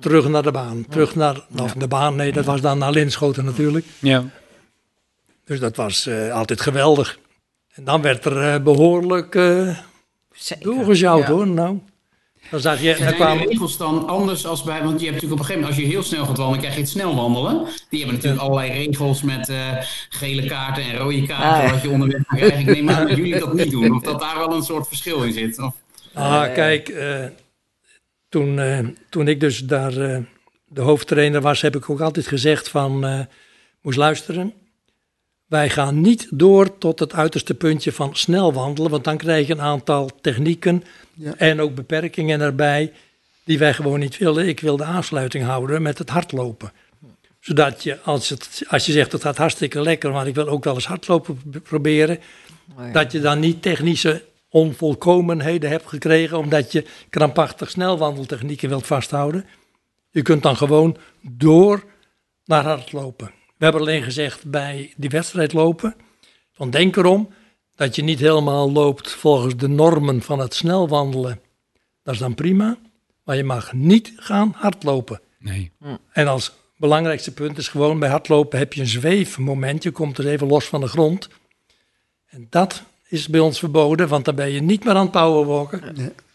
terug 0.00 0.28
naar 0.28 0.42
de 0.42 0.50
baan. 0.50 0.86
Terug 0.90 1.14
naar, 1.14 1.40
of 1.60 1.72
de 1.72 1.88
baan, 1.88 2.16
nee, 2.16 2.32
dat 2.32 2.44
was 2.44 2.60
dan 2.60 2.78
naar 2.78 2.90
Linschoten 2.92 3.44
natuurlijk. 3.44 3.86
Ja. 3.98 4.24
Dus 5.44 5.60
dat 5.60 5.76
was 5.76 6.06
eh, 6.06 6.32
altijd 6.32 6.60
geweldig. 6.60 7.18
En 7.74 7.84
dan 7.84 8.02
werd 8.02 8.24
er 8.24 8.54
eh, 8.54 8.62
behoorlijk 8.62 9.34
eh 9.34 9.76
Zeker. 10.32 10.64
doorgezjouwd 10.64 11.26
Ja. 11.26 11.32
hoor. 11.32 11.46
Nou, 11.46 11.78
dan 12.50 12.60
zag 12.60 12.80
je, 12.80 12.90
er 12.90 12.96
zijn 12.96 13.08
de 13.10 13.14
kwamen, 13.14 13.46
regels 13.46 13.76
dan 13.76 14.08
anders 14.08 14.46
als 14.46 14.62
bij... 14.62 14.82
Want 14.84 15.00
je 15.00 15.06
hebt 15.06 15.22
natuurlijk 15.22 15.32
op 15.32 15.38
een 15.38 15.44
gegeven 15.44 15.60
moment, 15.60 15.78
als 15.78 15.86
je 15.88 15.92
heel 15.92 16.02
snel 16.02 16.26
gaat 16.26 16.36
wandelen, 16.36 16.58
krijg 16.60 16.74
je 16.74 16.80
het 16.80 16.90
snel 16.90 17.14
wandelen. 17.14 17.66
Die 17.90 17.98
hebben 17.98 18.16
natuurlijk 18.16 18.42
allerlei 18.42 18.72
regels 18.72 19.22
met 19.22 19.48
eh, 19.48 19.58
gele 20.08 20.46
kaarten 20.46 20.82
en 20.82 20.96
rode 20.96 21.26
kaarten, 21.26 21.48
Ah, 21.60 21.64
ja. 21.66 21.70
wat 21.72 21.82
je 21.82 21.90
onderweg 21.90 22.22
kan 22.26 22.36
krijgen. 22.38 22.58
Ik 22.60 22.66
neem 22.66 22.90
aan 22.90 23.06
dat 23.06 23.16
jullie 23.16 23.38
dat 23.38 23.52
niet 23.54 23.70
doen, 23.70 23.94
of 23.94 24.02
dat 24.02 24.20
daar 24.20 24.38
wel 24.38 24.52
een 24.54 24.62
soort 24.62 24.88
verschil 24.88 25.22
in 25.22 25.32
zit. 25.32 25.58
Of, 25.58 25.74
ah, 26.14 26.52
kijk, 26.54 26.88
eh, 26.88 27.24
toen, 28.32 28.58
eh, 28.58 28.78
toen 29.08 29.28
ik 29.28 29.40
dus 29.40 29.58
daar 29.58 29.96
eh, 29.96 30.18
de 30.68 30.80
hoofdtrainer 30.80 31.40
was, 31.40 31.60
heb 31.60 31.76
ik 31.76 31.90
ook 31.90 32.00
altijd 32.00 32.26
gezegd 32.26 32.68
van, 32.68 33.04
eh, 33.04 33.20
moest 33.80 33.98
luisteren. 33.98 34.52
Wij 35.46 35.68
gaan 35.70 36.00
niet 36.00 36.26
door 36.30 36.78
tot 36.78 36.98
het 36.98 37.12
uiterste 37.12 37.54
puntje 37.54 37.92
van 37.92 38.16
snel 38.16 38.52
wandelen, 38.52 38.90
want 38.90 39.04
dan 39.04 39.16
krijg 39.16 39.46
je 39.46 39.52
een 39.52 39.60
aantal 39.60 40.10
technieken 40.20 40.84
Ja. 41.14 41.34
en 41.36 41.60
ook 41.60 41.74
beperkingen 41.74 42.40
erbij 42.40 42.92
die 43.44 43.58
wij 43.58 43.74
gewoon 43.74 43.98
niet 43.98 44.18
willen. 44.18 44.48
Ik 44.48 44.60
wil 44.60 44.76
de 44.76 44.84
aansluiting 44.84 45.44
houden 45.44 45.82
met 45.82 45.98
het 45.98 46.08
hardlopen. 46.10 46.72
Zodat 47.40 47.82
je, 47.82 48.00
als, 48.00 48.28
het, 48.28 48.62
als 48.68 48.86
je 48.86 48.92
zegt 48.92 49.12
het 49.12 49.22
gaat 49.22 49.36
hartstikke 49.36 49.80
lekker, 49.82 50.10
maar 50.12 50.26
ik 50.26 50.34
wil 50.34 50.48
ook 50.48 50.64
wel 50.64 50.74
eens 50.74 50.86
hardlopen 50.86 51.40
proberen, 51.62 52.18
Oh, 52.78 52.86
ja. 52.86 52.92
dat 52.92 53.12
je 53.12 53.20
dan 53.20 53.40
niet 53.40 53.62
technische 53.62 54.22
onvolkomenheden 54.52 55.70
hebt 55.70 55.88
gekregen, 55.88 56.38
omdat 56.38 56.72
je 56.72 56.86
krampachtig 57.10 57.70
snelwandeltechnieken 57.70 58.68
wilt 58.68 58.86
vasthouden. 58.86 59.46
Je 60.10 60.22
kunt 60.22 60.42
dan 60.42 60.56
gewoon 60.56 60.96
door 61.20 61.84
naar 62.44 62.64
hardlopen. 62.64 63.26
We 63.56 63.64
hebben 63.64 63.80
alleen 63.80 64.02
gezegd 64.02 64.50
bij 64.50 64.92
die 64.96 65.10
wedstrijd 65.10 65.52
lopen, 65.52 65.94
van 66.52 66.70
denk 66.70 66.96
erom 66.96 67.28
dat 67.74 67.96
je 67.96 68.02
niet 68.02 68.18
helemaal 68.18 68.72
loopt 68.72 69.10
volgens 69.10 69.56
de 69.56 69.68
normen 69.68 70.22
van 70.22 70.38
het 70.38 70.54
snelwandelen. 70.54 71.40
Dat 72.02 72.14
is 72.14 72.20
dan 72.20 72.34
prima, 72.34 72.78
maar 73.24 73.36
je 73.36 73.44
mag 73.44 73.72
niet 73.72 74.12
gaan 74.16 74.54
hardlopen. 74.56 75.20
Nee. 75.38 75.72
En 76.12 76.26
als 76.26 76.52
belangrijkste 76.76 77.32
punt 77.32 77.58
is 77.58 77.68
gewoon 77.68 77.98
bij 77.98 78.08
hardlopen 78.08 78.58
heb 78.58 78.72
je 78.72 78.80
een 78.80 78.86
zweefmoment. 78.86 79.82
Je 79.82 79.90
komt 79.90 80.16
dus 80.16 80.26
even 80.26 80.46
los 80.46 80.64
van 80.64 80.80
de 80.80 80.86
grond. 80.86 81.28
En 82.26 82.46
dat 82.50 82.82
is 83.12 83.28
bij 83.28 83.40
ons 83.40 83.58
verboden, 83.58 84.08
want 84.08 84.24
dan 84.24 84.34
ben 84.34 84.50
je 84.50 84.62
niet 84.62 84.84
meer 84.84 84.94
aan 84.94 85.02
het 85.02 85.10
powerwalken. 85.10 85.82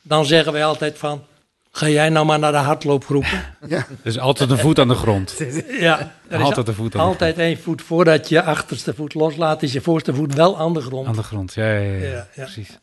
Dan 0.02 0.26
zeggen 0.26 0.54
wij 0.54 0.66
altijd 0.66 0.98
van, 0.98 1.24
ga 1.72 1.90
jij 1.90 2.10
nou 2.10 2.26
maar 2.26 2.40
naar 2.40 2.52
de 2.52 2.58
hardloopgroepen. 2.58 3.44
ja. 3.68 3.88
Dus 4.04 4.20
altijd 4.30 4.50
een 4.50 4.58
voet 4.58 4.80
aan 4.80 4.88
de 4.88 4.96
grond. 4.96 5.36
ja, 5.80 6.14
er 6.28 6.40
is 6.40 6.46
Altijd 6.46 6.68
een 6.68 6.74
voet 6.74 6.96
aan 6.96 7.02
de 7.02 7.08
altijd 7.12 7.38
één 7.38 7.60
voet 7.60 7.82
voordat 7.82 8.30
je 8.30 8.44
achterste 8.44 8.94
voet 8.94 9.14
loslaat, 9.14 9.64
is 9.64 9.74
je 9.74 9.82
voorste 9.82 10.14
voet 10.14 10.34
wel 10.34 10.60
aan 10.60 10.74
de 10.74 10.82
grond. 10.82 11.08
Aan 11.08 11.16
de 11.16 11.24
grond, 11.24 11.54
ja, 11.54 11.68
ja, 11.74 11.92
ja, 11.92 12.08
Ja, 12.08 12.28
ja. 12.34 12.44
precies. 12.44 12.80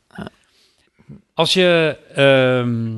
Als 1.34 1.52
je 1.52 1.96
ehm, 2.14 2.92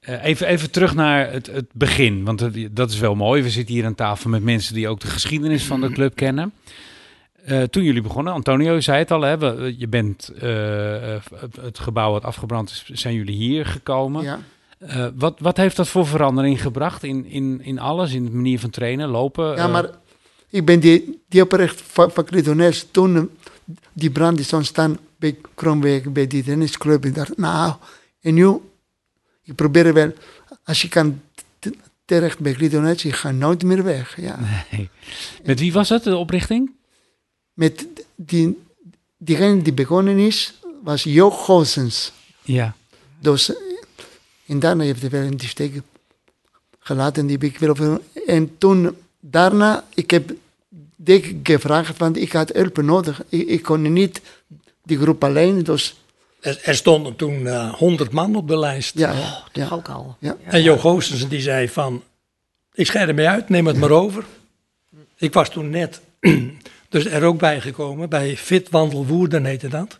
eh, 0.00 0.24
even, 0.24 0.46
even 0.46 0.70
terug 0.70 0.94
naar 0.94 1.32
het, 1.32 1.46
het 1.46 1.66
begin, 1.72 2.24
want 2.24 2.48
dat 2.70 2.90
is 2.90 2.98
wel 2.98 3.14
mooi. 3.14 3.42
We 3.42 3.50
zitten 3.50 3.74
hier 3.74 3.84
aan 3.84 3.94
tafel 3.94 4.30
met 4.30 4.42
mensen 4.42 4.74
die 4.74 4.88
ook 4.88 5.00
de 5.00 5.06
geschiedenis 5.06 5.64
van 5.64 5.80
de 5.80 5.90
club 5.90 6.14
kennen. 6.14 6.52
Eh, 7.44 7.62
toen 7.62 7.82
jullie 7.82 8.02
begonnen, 8.02 8.32
Antonio 8.32 8.80
zei 8.80 8.98
het 8.98 9.10
al, 9.10 9.20
hè, 9.22 9.38
we- 9.38 9.74
je 9.78 9.88
bent 9.88 10.28
eh, 10.40 11.14
eh, 11.14 11.22
het 11.60 11.78
gebouw 11.78 12.10
wat 12.12 12.24
afgebrand 12.24 12.70
is, 12.70 13.00
zijn 13.00 13.14
jullie 13.14 13.36
hier 13.36 13.66
gekomen. 13.66 14.22
ja. 14.22 14.40
Wat, 15.14 15.40
wat 15.40 15.56
heeft 15.56 15.76
dat 15.76 15.88
voor 15.88 16.06
verandering 16.06 16.62
gebracht 16.62 17.02
in, 17.02 17.24
in, 17.26 17.60
in 17.62 17.78
alles, 17.78 18.12
in 18.12 18.24
de 18.24 18.30
manier 18.30 18.58
van 18.58 18.70
trainen, 18.70 19.08
lopen? 19.08 19.56
Ja, 19.56 19.66
maar 19.66 19.90
ik 20.50 20.64
ben 20.64 20.80
die, 20.80 21.22
die 21.28 21.42
oprecht 21.42 21.80
van, 21.86 22.10
Clitones 22.24 22.86
toen 22.90 23.30
die 23.92 24.10
brand 24.10 24.38
is 24.40 24.52
ontstaan 24.52 24.98
bij 25.16 25.36
Kromweg, 25.54 26.12
bij 26.12 26.26
die 26.26 26.42
tennisclub. 26.44 27.04
Ik 27.04 27.14
dacht, 27.14 27.36
nou, 27.36 27.74
en 28.20 28.34
nu, 28.34 28.56
ik 29.42 29.54
probeer 29.54 29.94
wel, 29.94 30.12
als 30.64 30.82
je 30.82 30.88
kan 30.88 31.20
terecht 32.04 32.38
bij 32.38 32.52
Clitones, 32.52 33.02
je 33.02 33.12
gaat 33.12 33.34
nooit 33.34 33.62
meer 33.62 33.82
weg. 33.84 34.20
Ja. 34.20 34.38
nee. 34.70 34.88
Met 35.44 35.60
wie 35.60 35.72
was 35.72 35.88
het, 35.88 36.04
de 36.04 36.16
oprichting? 36.16 36.70
Met 37.52 37.86
die, 38.14 38.58
diegene 39.16 39.62
die 39.62 39.72
begonnen 39.72 40.18
is, 40.18 40.54
was 40.82 41.02
Jo 41.02 41.30
Goossens. 41.30 42.12
Ja. 42.42 42.74
Dus, 43.18 43.50
eh, 43.50 43.56
en 44.46 44.58
daarna 44.60 44.84
heeft 44.84 45.00
hij 45.00 45.10
wel 45.10 45.22
in 45.22 45.36
die 45.36 45.48
steek 45.48 45.80
gelaten, 46.78 47.26
die 47.26 47.36
heb 47.40 47.44
ik 47.44 47.58
wel. 47.58 48.00
En 48.26 48.58
toen, 48.58 48.96
daarna, 49.20 49.84
ik 49.94 50.10
heb 50.10 50.32
dik 50.96 51.36
gevraagd, 51.42 51.98
want 51.98 52.16
ik 52.16 52.32
had 52.32 52.52
hulp 52.52 52.76
nodig. 52.76 53.22
Ik, 53.28 53.48
ik 53.48 53.62
kon 53.62 53.92
niet 53.92 54.20
die 54.82 54.98
groep 54.98 55.24
alleen, 55.24 55.62
dus 55.62 55.94
Er, 56.40 56.60
er 56.62 56.74
stonden 56.74 57.16
toen 57.16 57.46
eh, 57.46 57.74
100 57.74 58.12
man 58.12 58.36
op 58.36 58.48
de 58.48 58.58
lijst. 58.58 58.98
ja. 58.98 59.12
Toch 59.52 59.68
ja. 59.68 59.68
ook 59.70 59.88
al. 59.88 60.16
Ja. 60.18 60.36
En 60.44 60.62
Jo 60.62 60.76
Goossens 60.76 61.28
die 61.28 61.40
zei 61.40 61.68
van, 61.68 62.02
ik 62.74 62.86
scheid 62.86 63.08
ermee 63.08 63.28
uit, 63.28 63.48
neem 63.48 63.66
het 63.66 63.76
maar 63.76 63.90
over. 63.90 64.24
Ik 65.16 65.32
was 65.32 65.50
toen 65.50 65.70
net 65.70 66.00
dus 66.92 67.06
er 67.06 67.24
ook 67.24 67.38
bij 67.38 67.60
gekomen, 67.60 68.08
bij 68.08 68.36
Fit 68.36 68.70
Wandel 68.70 69.06
Woerden 69.06 69.44
heette 69.44 69.68
dat. 69.68 69.98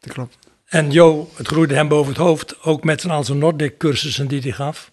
Dat 0.00 0.12
klopt. 0.12 0.38
En 0.66 0.90
Jo, 0.90 1.30
het 1.34 1.46
groeide 1.46 1.74
hem 1.74 1.88
boven 1.88 2.12
het 2.12 2.22
hoofd, 2.22 2.62
ook 2.62 2.84
met 2.84 3.00
zijn 3.00 3.12
al 3.12 3.24
zijn 3.24 3.38
Nordic 3.38 3.78
cursussen 3.78 4.28
die 4.28 4.40
hij 4.40 4.52
gaf. 4.52 4.90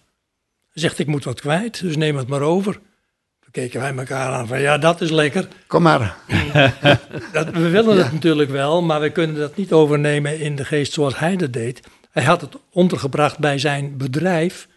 Hij 0.72 0.82
zegt, 0.82 0.98
ik 0.98 1.06
moet 1.06 1.24
wat 1.24 1.40
kwijt, 1.40 1.80
dus 1.80 1.96
neem 1.96 2.16
het 2.16 2.28
maar 2.28 2.40
over. 2.40 2.72
Toen 2.72 3.50
keken 3.50 3.80
wij 3.80 3.94
elkaar 3.94 4.32
aan 4.32 4.46
van, 4.46 4.60
ja, 4.60 4.78
dat 4.78 5.00
is 5.00 5.10
lekker. 5.10 5.48
Kom 5.66 5.82
maar. 5.82 6.16
Dat, 7.32 7.50
we 7.50 7.68
willen 7.68 7.98
het 7.98 8.12
natuurlijk 8.12 8.50
wel, 8.50 8.82
maar 8.82 9.00
we 9.00 9.10
kunnen 9.10 9.36
dat 9.36 9.56
niet 9.56 9.72
overnemen 9.72 10.38
in 10.38 10.56
de 10.56 10.64
geest 10.64 10.92
zoals 10.92 11.18
hij 11.18 11.36
dat 11.36 11.52
deed. 11.52 11.80
Hij 12.10 12.24
had 12.24 12.40
het 12.40 12.56
ondergebracht 12.70 13.38
bij 13.38 13.58
zijn 13.58 13.96
bedrijf, 13.96 14.68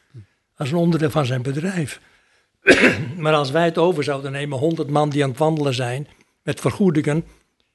als 0.56 0.72
een 0.72 0.78
onderdeel 0.78 1.10
van 1.10 1.26
zijn 1.26 1.42
bedrijf. 1.42 2.00
maar 3.18 3.34
als 3.34 3.52
wij 3.52 3.66
het 3.66 3.78
over 3.78 4.04
zouden 4.04 4.32
nemen, 4.32 4.58
100 4.58 4.90
man 4.90 5.10
die 5.10 5.24
aan 5.24 5.30
het 5.30 5.40
wandelen 5.40 5.74
zijn, 5.74 6.08
met 6.48 6.60
vergoedingen, 6.60 7.26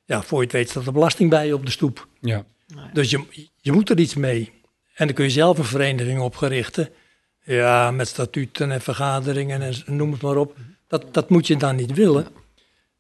ja, 0.04 0.22
voor 0.22 0.38
je 0.38 0.44
het 0.44 0.52
weet 0.52 0.70
staat 0.70 0.84
de 0.84 0.92
belasting 0.92 1.30
bij 1.30 1.46
je 1.46 1.54
op 1.54 1.64
de 1.64 1.70
stoep. 1.70 2.08
Ja. 2.20 2.44
Dus 2.92 3.10
je, 3.10 3.24
je 3.60 3.72
moet 3.72 3.90
er 3.90 3.98
iets 3.98 4.14
mee. 4.14 4.52
En 4.94 5.06
dan 5.06 5.14
kun 5.14 5.24
je 5.24 5.30
zelf 5.30 5.58
een 5.58 5.64
vereniging 5.64 6.20
opgerichten. 6.20 6.88
Ja, 7.44 7.90
met 7.90 8.08
statuten 8.08 8.70
en 8.70 8.80
vergaderingen 8.80 9.62
en 9.62 9.74
noem 9.86 10.12
het 10.12 10.22
maar 10.22 10.36
op. 10.36 10.56
Dat, 10.86 11.14
dat 11.14 11.30
moet 11.30 11.46
je 11.46 11.56
dan 11.56 11.76
niet 11.76 11.92
willen. 11.92 12.26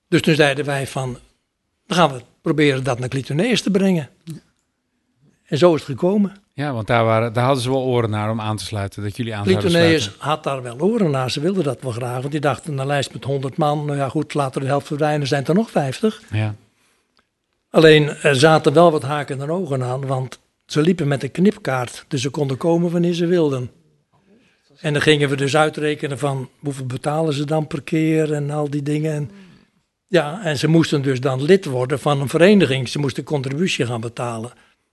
Dus 0.08 0.20
toen 0.20 0.34
zeiden 0.34 0.64
wij 0.64 0.86
van, 0.86 1.18
dan 1.86 1.96
gaan 1.96 2.12
we 2.12 2.22
proberen 2.42 2.84
dat 2.84 2.98
naar 2.98 3.08
Clitoneus 3.08 3.62
te 3.62 3.70
brengen. 3.70 4.08
En 5.52 5.58
zo 5.58 5.74
is 5.74 5.80
het 5.80 5.90
gekomen. 5.90 6.32
Ja, 6.54 6.72
want 6.72 6.86
daar, 6.86 7.04
waren, 7.04 7.32
daar 7.32 7.44
hadden 7.44 7.62
ze 7.62 7.70
wel 7.70 7.82
oren 7.82 8.10
naar 8.10 8.30
om 8.30 8.40
aan 8.40 8.56
te 8.56 8.64
sluiten, 8.64 9.02
dat 9.02 9.16
jullie 9.16 9.34
aan 9.34 9.44
sluiten. 9.44 10.12
had 10.18 10.44
daar 10.44 10.62
wel 10.62 10.78
oren 10.78 11.10
naar, 11.10 11.30
ze 11.30 11.40
wilden 11.40 11.64
dat 11.64 11.82
wel 11.82 11.92
graag. 11.92 12.20
Want 12.20 12.30
die 12.30 12.40
dachten, 12.40 12.78
een 12.78 12.86
lijst 12.86 13.12
met 13.12 13.24
100 13.24 13.56
man, 13.56 13.84
nou 13.84 13.98
ja 13.98 14.08
goed, 14.08 14.34
laten 14.34 14.54
we 14.54 14.60
de 14.60 14.66
helft 14.66 14.86
verdwijnen, 14.86 15.26
zijn 15.26 15.46
er 15.46 15.54
nog 15.54 15.70
50. 15.70 16.22
Ja. 16.30 16.54
Alleen 17.70 18.08
er 18.08 18.36
zaten 18.36 18.72
wel 18.72 18.90
wat 18.90 19.02
haken 19.02 19.40
en 19.40 19.50
ogen 19.50 19.82
aan, 19.82 20.06
want 20.06 20.38
ze 20.66 20.80
liepen 20.80 21.08
met 21.08 21.22
een 21.22 21.30
knipkaart. 21.30 22.04
Dus 22.08 22.22
ze 22.22 22.30
konden 22.30 22.56
komen 22.56 22.90
wanneer 22.90 23.14
ze 23.14 23.26
wilden. 23.26 23.70
En 24.80 24.92
dan 24.92 25.02
gingen 25.02 25.28
we 25.28 25.36
dus 25.36 25.56
uitrekenen 25.56 26.18
van 26.18 26.48
hoeveel 26.60 26.86
betalen 26.86 27.34
ze 27.34 27.44
dan 27.44 27.66
per 27.66 27.82
keer 27.82 28.32
en 28.32 28.50
al 28.50 28.70
die 28.70 28.82
dingen. 28.82 29.12
En, 29.14 29.30
ja, 30.06 30.44
en 30.44 30.58
ze 30.58 30.68
moesten 30.68 31.02
dus 31.02 31.20
dan 31.20 31.42
lid 31.42 31.64
worden 31.64 31.98
van 31.98 32.20
een 32.20 32.28
vereniging. 32.28 32.88
Ze 32.88 32.98
moesten 32.98 33.24
contributie 33.24 33.86
gaan 33.86 34.00
betalen. 34.00 34.52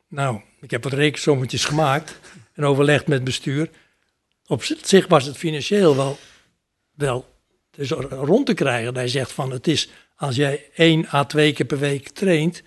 Nou, 0.10 0.42
ik 0.62 0.72
heb 0.72 0.84
wat 0.84 0.94
rekensommetjes 0.94 1.66
gemaakt 1.66 2.20
en 2.54 2.66
overlegd 2.66 3.08
met 3.08 3.24
bestuur. 3.24 3.70
Op 4.48 4.64
zich 4.64 5.08
was 5.08 5.26
het 5.26 5.38
financieel 5.38 5.96
wel, 5.96 6.18
wel 6.96 7.26
dus 7.72 7.90
rond 8.10 8.46
te 8.46 8.54
krijgen. 8.54 8.96
Hij 8.96 9.08
zegt 9.08 9.32
van 9.32 9.52
het 9.52 9.68
is 9.68 9.90
als 10.16 10.36
jij 10.36 10.66
één 10.76 11.06
à 11.14 11.24
twee 11.24 11.54
keer 11.54 11.66
per 11.66 11.80
week 11.80 12.10
traint, 12.10 12.64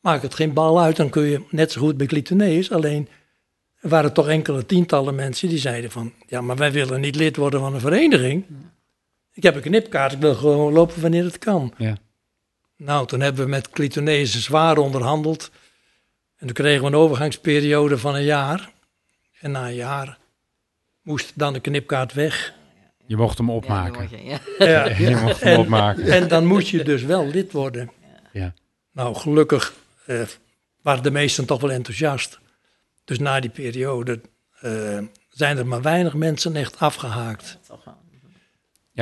maakt 0.00 0.22
het 0.22 0.34
geen 0.34 0.52
bal 0.52 0.80
uit. 0.80 0.96
Dan 0.96 1.10
kun 1.10 1.22
je 1.22 1.42
net 1.50 1.72
zo 1.72 1.80
goed 1.80 1.96
bij 1.96 2.06
Clitoneus. 2.06 2.72
Alleen 2.72 3.08
er 3.80 3.88
waren 3.88 4.12
toch 4.12 4.28
enkele 4.28 4.66
tientallen 4.66 5.14
mensen 5.14 5.48
die 5.48 5.58
zeiden 5.58 5.90
van... 5.90 6.12
ja, 6.26 6.40
maar 6.40 6.56
wij 6.56 6.72
willen 6.72 7.00
niet 7.00 7.16
lid 7.16 7.36
worden 7.36 7.60
van 7.60 7.74
een 7.74 7.80
vereniging. 7.80 8.44
Ik 9.32 9.42
heb 9.42 9.54
een 9.54 9.60
knipkaart, 9.60 10.12
ik 10.12 10.18
wil 10.18 10.34
gewoon 10.34 10.72
lopen 10.72 11.00
wanneer 11.00 11.24
het 11.24 11.38
kan. 11.38 11.74
Ja. 11.76 11.96
Nou, 12.76 13.06
toen 13.06 13.20
hebben 13.20 13.44
we 13.44 13.50
met 13.50 13.70
Clitoneus 13.70 14.44
zwaar 14.44 14.78
onderhandeld. 14.78 15.50
En 16.40 16.46
toen 16.46 16.52
kregen 16.54 16.80
we 16.80 16.86
een 16.86 16.94
overgangsperiode 16.94 17.98
van 17.98 18.14
een 18.14 18.22
jaar. 18.24 18.70
En 19.40 19.50
na 19.50 19.66
een 19.66 19.74
jaar 19.74 20.18
moest 21.02 21.32
dan 21.34 21.52
de 21.52 21.60
knipkaart 21.60 22.12
weg. 22.12 22.52
Je 23.06 23.16
mocht 23.16 23.38
hem 23.38 23.50
opmaken. 23.50 24.08
je- 24.10 24.24
ja. 24.24 24.38
Ja. 24.66 24.88
Je 25.08 25.16
mocht 25.16 25.40
hem 25.40 25.52
En- 25.52 25.58
opmaken. 25.58 26.04
En 26.04 26.28
dan 26.28 26.46
moest 26.46 26.68
je 26.68 26.84
dus 26.84 27.02
wel 27.02 27.26
lid 27.26 27.52
worden. 27.52 27.90
Ja. 28.32 28.54
Nou, 28.92 29.14
gelukkig 29.14 29.74
eh, 30.06 30.22
waren 30.82 31.02
de 31.02 31.10
meesten 31.10 31.46
toch 31.46 31.60
wel 31.60 31.70
enthousiast. 31.70 32.38
Dus 33.04 33.18
na 33.18 33.40
die 33.40 33.50
periode 33.50 34.20
eh, 34.60 34.98
zijn 35.30 35.58
er 35.58 35.66
maar 35.66 35.82
weinig 35.82 36.14
mensen 36.14 36.56
echt 36.56 36.78
afgehaakt. 36.78 37.58
Ja, 37.68 37.96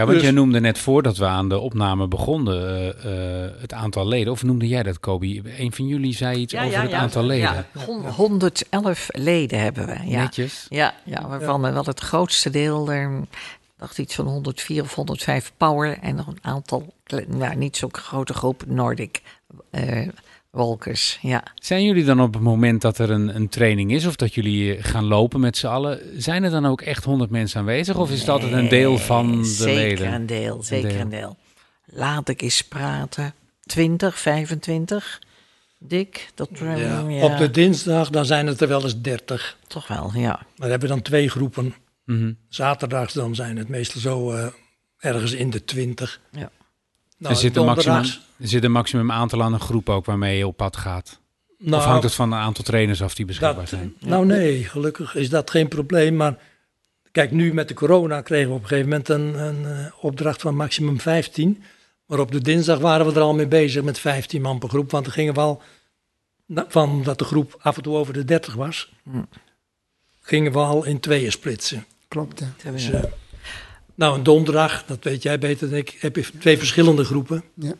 want 0.04 0.16
Dus- 0.16 0.22
jij 0.22 0.30
noemde 0.32 0.60
net 0.60 0.78
voordat 0.78 1.16
we 1.16 1.24
aan 1.26 1.48
de 1.48 1.58
opname 1.58 2.08
begonnen 2.08 2.68
eh, 2.68 3.44
eh, 3.44 3.50
het 3.60 3.72
aantal 3.72 4.06
leden. 4.08 4.32
Of 4.32 4.42
noemde 4.42 4.68
jij 4.68 4.82
dat, 4.82 5.00
Kobi? 5.00 5.42
Een 5.58 5.72
van 5.72 5.86
jullie 5.86 6.14
zei 6.14 6.38
iets 6.38 6.54
over 6.56 6.80
het 6.82 6.92
aantal 6.92 7.22
leden. 7.24 7.66
Ja, 7.74 7.80
hon- 7.86 8.06
111 8.08 9.08
leden 9.12 9.60
hebben 9.60 9.86
we. 9.86 9.96
Ja, 10.04 10.22
Netjes. 10.22 10.66
ja, 10.68 10.94
ja 11.04 11.28
waarvan 11.28 11.62
we 11.62 11.70
wel 11.72 11.84
het 11.84 12.00
grootste 12.00 12.50
deel, 12.50 12.90
er 12.90 13.10
dacht 13.78 13.98
iets 13.98 14.14
van 14.14 14.26
104 14.26 14.82
of 14.82 14.94
105 14.94 15.52
power 15.56 15.98
en 16.00 16.14
nog 16.14 16.26
een 16.26 16.38
aantal, 16.42 16.94
nou, 17.26 17.56
niet 17.56 17.76
zo'n 17.76 17.94
grote 17.94 18.34
groep 18.34 18.62
Nordic 18.66 19.22
eh 19.70 20.08
walkers. 20.50 21.18
Ja. 21.22 21.42
Zijn 21.54 21.84
jullie 21.84 22.04
dan 22.04 22.20
op 22.20 22.34
het 22.34 22.42
moment 22.42 22.82
dat 22.82 22.98
er 22.98 23.10
een, 23.10 23.36
een 23.36 23.48
training 23.48 23.92
is 23.92 24.06
of 24.06 24.16
dat 24.16 24.34
jullie 24.34 24.82
gaan 24.82 25.04
lopen 25.04 25.40
met 25.40 25.56
z'n 25.56 25.66
allen, 25.66 26.00
zijn 26.22 26.44
er 26.44 26.50
dan 26.50 26.66
ook 26.66 26.80
echt 26.80 27.04
100 27.04 27.30
mensen 27.30 27.60
aanwezig 27.60 27.96
of 27.96 28.10
is 28.10 28.20
het 28.20 28.28
altijd 28.28 28.52
een 28.52 28.68
deel 28.68 28.98
van 28.98 29.38
de 29.38 29.44
zeker 29.44 29.74
leden? 29.74 30.12
een 30.12 30.26
deel, 30.26 30.62
zeker 30.62 30.88
deel. 30.90 31.00
een 31.00 31.08
deel. 31.08 31.36
Laat 31.84 32.28
ik 32.28 32.42
eens 32.42 32.62
praten. 32.62 33.34
20, 33.62 34.18
25. 34.18 35.20
Dik, 35.78 36.30
dat 36.34 36.48
Ja. 36.58 36.76
ja, 37.08 37.24
Op 37.24 37.38
de 37.38 37.50
dinsdag 37.50 38.10
dan 38.10 38.26
zijn 38.26 38.46
het 38.46 38.60
er 38.60 38.68
wel 38.68 38.82
eens 38.82 39.00
30. 39.00 39.56
toch 39.66 39.86
wel, 39.88 40.10
ja. 40.14 40.28
Maar 40.28 40.46
dan 40.56 40.70
hebben 40.70 40.88
we 40.88 40.94
dan 40.94 41.02
twee 41.02 41.28
groepen. 41.30 41.74
Mhm. 42.04 42.32
Zaterdags 42.48 43.12
dan 43.12 43.34
zijn 43.34 43.56
het 43.56 43.68
meestal 43.68 44.00
zo 44.00 44.32
eh, 44.32 44.46
ergens 44.98 45.32
in 45.32 45.50
de 45.50 45.64
20. 45.64 46.20
Ja. 46.30 46.50
Nou, 47.18 47.34
er, 47.34 47.40
zit 47.40 47.56
een 47.56 47.64
maximum, 47.64 47.96
er 48.38 48.48
zit 48.48 48.64
een 48.64 48.72
maximum 48.72 49.12
aantal 49.12 49.42
aan 49.42 49.52
een 49.52 49.60
groep 49.60 49.88
ook 49.88 50.04
waarmee 50.04 50.38
je 50.38 50.46
op 50.46 50.56
pad 50.56 50.76
gaat. 50.76 51.20
nou, 51.58 51.76
of 51.76 51.84
hangt 51.88 52.02
het 52.02 52.14
van 52.14 52.32
een 52.32 52.38
aantal 52.38 52.64
trainers 52.64 53.02
af 53.02 53.14
die 53.14 53.24
beschikbaar 53.26 53.54
Dat, 53.60 53.68
zijn? 53.68 53.94
nou 54.00 54.26
nee, 54.26 54.64
gelukkig 54.64 55.14
is 55.14 55.28
dat 55.30 55.50
geen 55.50 55.68
probleem. 55.68 56.16
Maar 56.16 56.38
kijk, 57.12 57.30
nu 57.30 57.54
met 57.54 57.68
de 57.68 57.74
corona 57.74 58.20
kregen 58.20 58.48
we 58.48 58.54
op 58.54 58.62
een 58.62 58.68
gegeven 58.68 58.88
moment 58.90 59.08
een, 59.08 59.38
een 59.38 59.64
eh, 59.86 59.92
opdracht 60.04 60.40
van 60.40 60.54
maximum 60.56 61.00
15. 61.00 61.62
Maar 62.06 62.18
op 62.18 62.32
de 62.32 62.40
dinsdag 62.40 62.78
waren 62.78 63.06
we 63.06 63.12
er 63.12 63.20
al 63.20 63.34
mee 63.34 63.46
bezig 63.48 63.82
met 63.82 63.98
15 63.98 64.42
man 64.42 64.58
per 64.58 64.68
groep. 64.68 64.90
Want 64.90 65.06
er 65.06 65.12
gingen 65.12 65.34
we 65.34 65.40
al, 65.40 65.62
na- 66.46 66.66
van 66.68 67.02
dat 67.02 67.18
de 67.18 67.24
groep 67.24 67.56
af 67.60 67.76
en 67.76 67.82
toe 67.82 67.96
over 67.96 68.12
de 68.12 68.24
30 68.24 68.54
was, 68.54 68.92
Hm. 69.10 69.22
gingen 70.20 70.52
we 70.52 70.58
al 70.58 70.84
in 70.84 71.00
tweeën 71.00 71.32
splitsen. 71.32 71.84
Klopt, 72.08 72.42
ja. 72.64 72.70
Dus, 72.70 72.90
eh, 72.90 73.02
nou, 73.98 74.16
een 74.16 74.22
donderdag, 74.22 74.84
dat 74.86 75.04
weet 75.04 75.22
jij 75.22 75.38
beter 75.38 75.68
dan 75.68 75.78
ik, 75.78 75.96
heb 75.98 76.16
je 76.16 76.24
twee 76.38 76.58
verschillende 76.58 77.04
groepen. 77.04 77.44
Ja. 77.54 77.72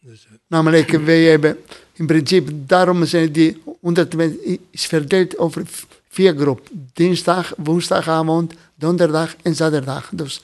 Dus, 0.00 0.26
eh, 0.26 0.32
Namelijk, 0.46 0.90
wij 0.90 1.22
hebben 1.22 1.58
in 1.92 2.06
principe, 2.06 2.66
daarom 2.66 3.04
zijn 3.04 3.32
die 3.32 3.62
100 3.80 4.16
mensen 4.16 4.58
is 4.70 4.86
verdeeld 4.86 5.38
over 5.38 5.62
vier 6.08 6.36
groepen. 6.36 6.90
Dinsdag, 6.92 7.52
woensdagavond, 7.56 8.54
donderdag 8.74 9.36
en 9.42 9.54
zaterdag. 9.54 10.10
Dus 10.12 10.40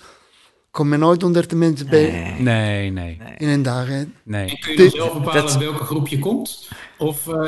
komen 0.74 0.98
nooit 0.98 1.22
100 1.22 1.54
mensen 1.54 1.88
bij 1.88 2.34
Nee, 2.38 2.90
nee, 2.90 3.18
in 3.38 3.48
een 3.48 3.62
dag. 3.62 3.86
Hè. 3.88 4.02
nee. 4.22 4.48
En 4.50 4.58
kun 4.58 4.72
je 4.72 4.78
dan 4.78 4.90
zelf 4.90 5.12
bepalen 5.12 5.42
dat- 5.42 5.56
welke 5.56 5.84
groep 5.84 6.08
je 6.08 6.18
komt? 6.18 6.68
Of 6.98 7.28
eh, 7.28 7.42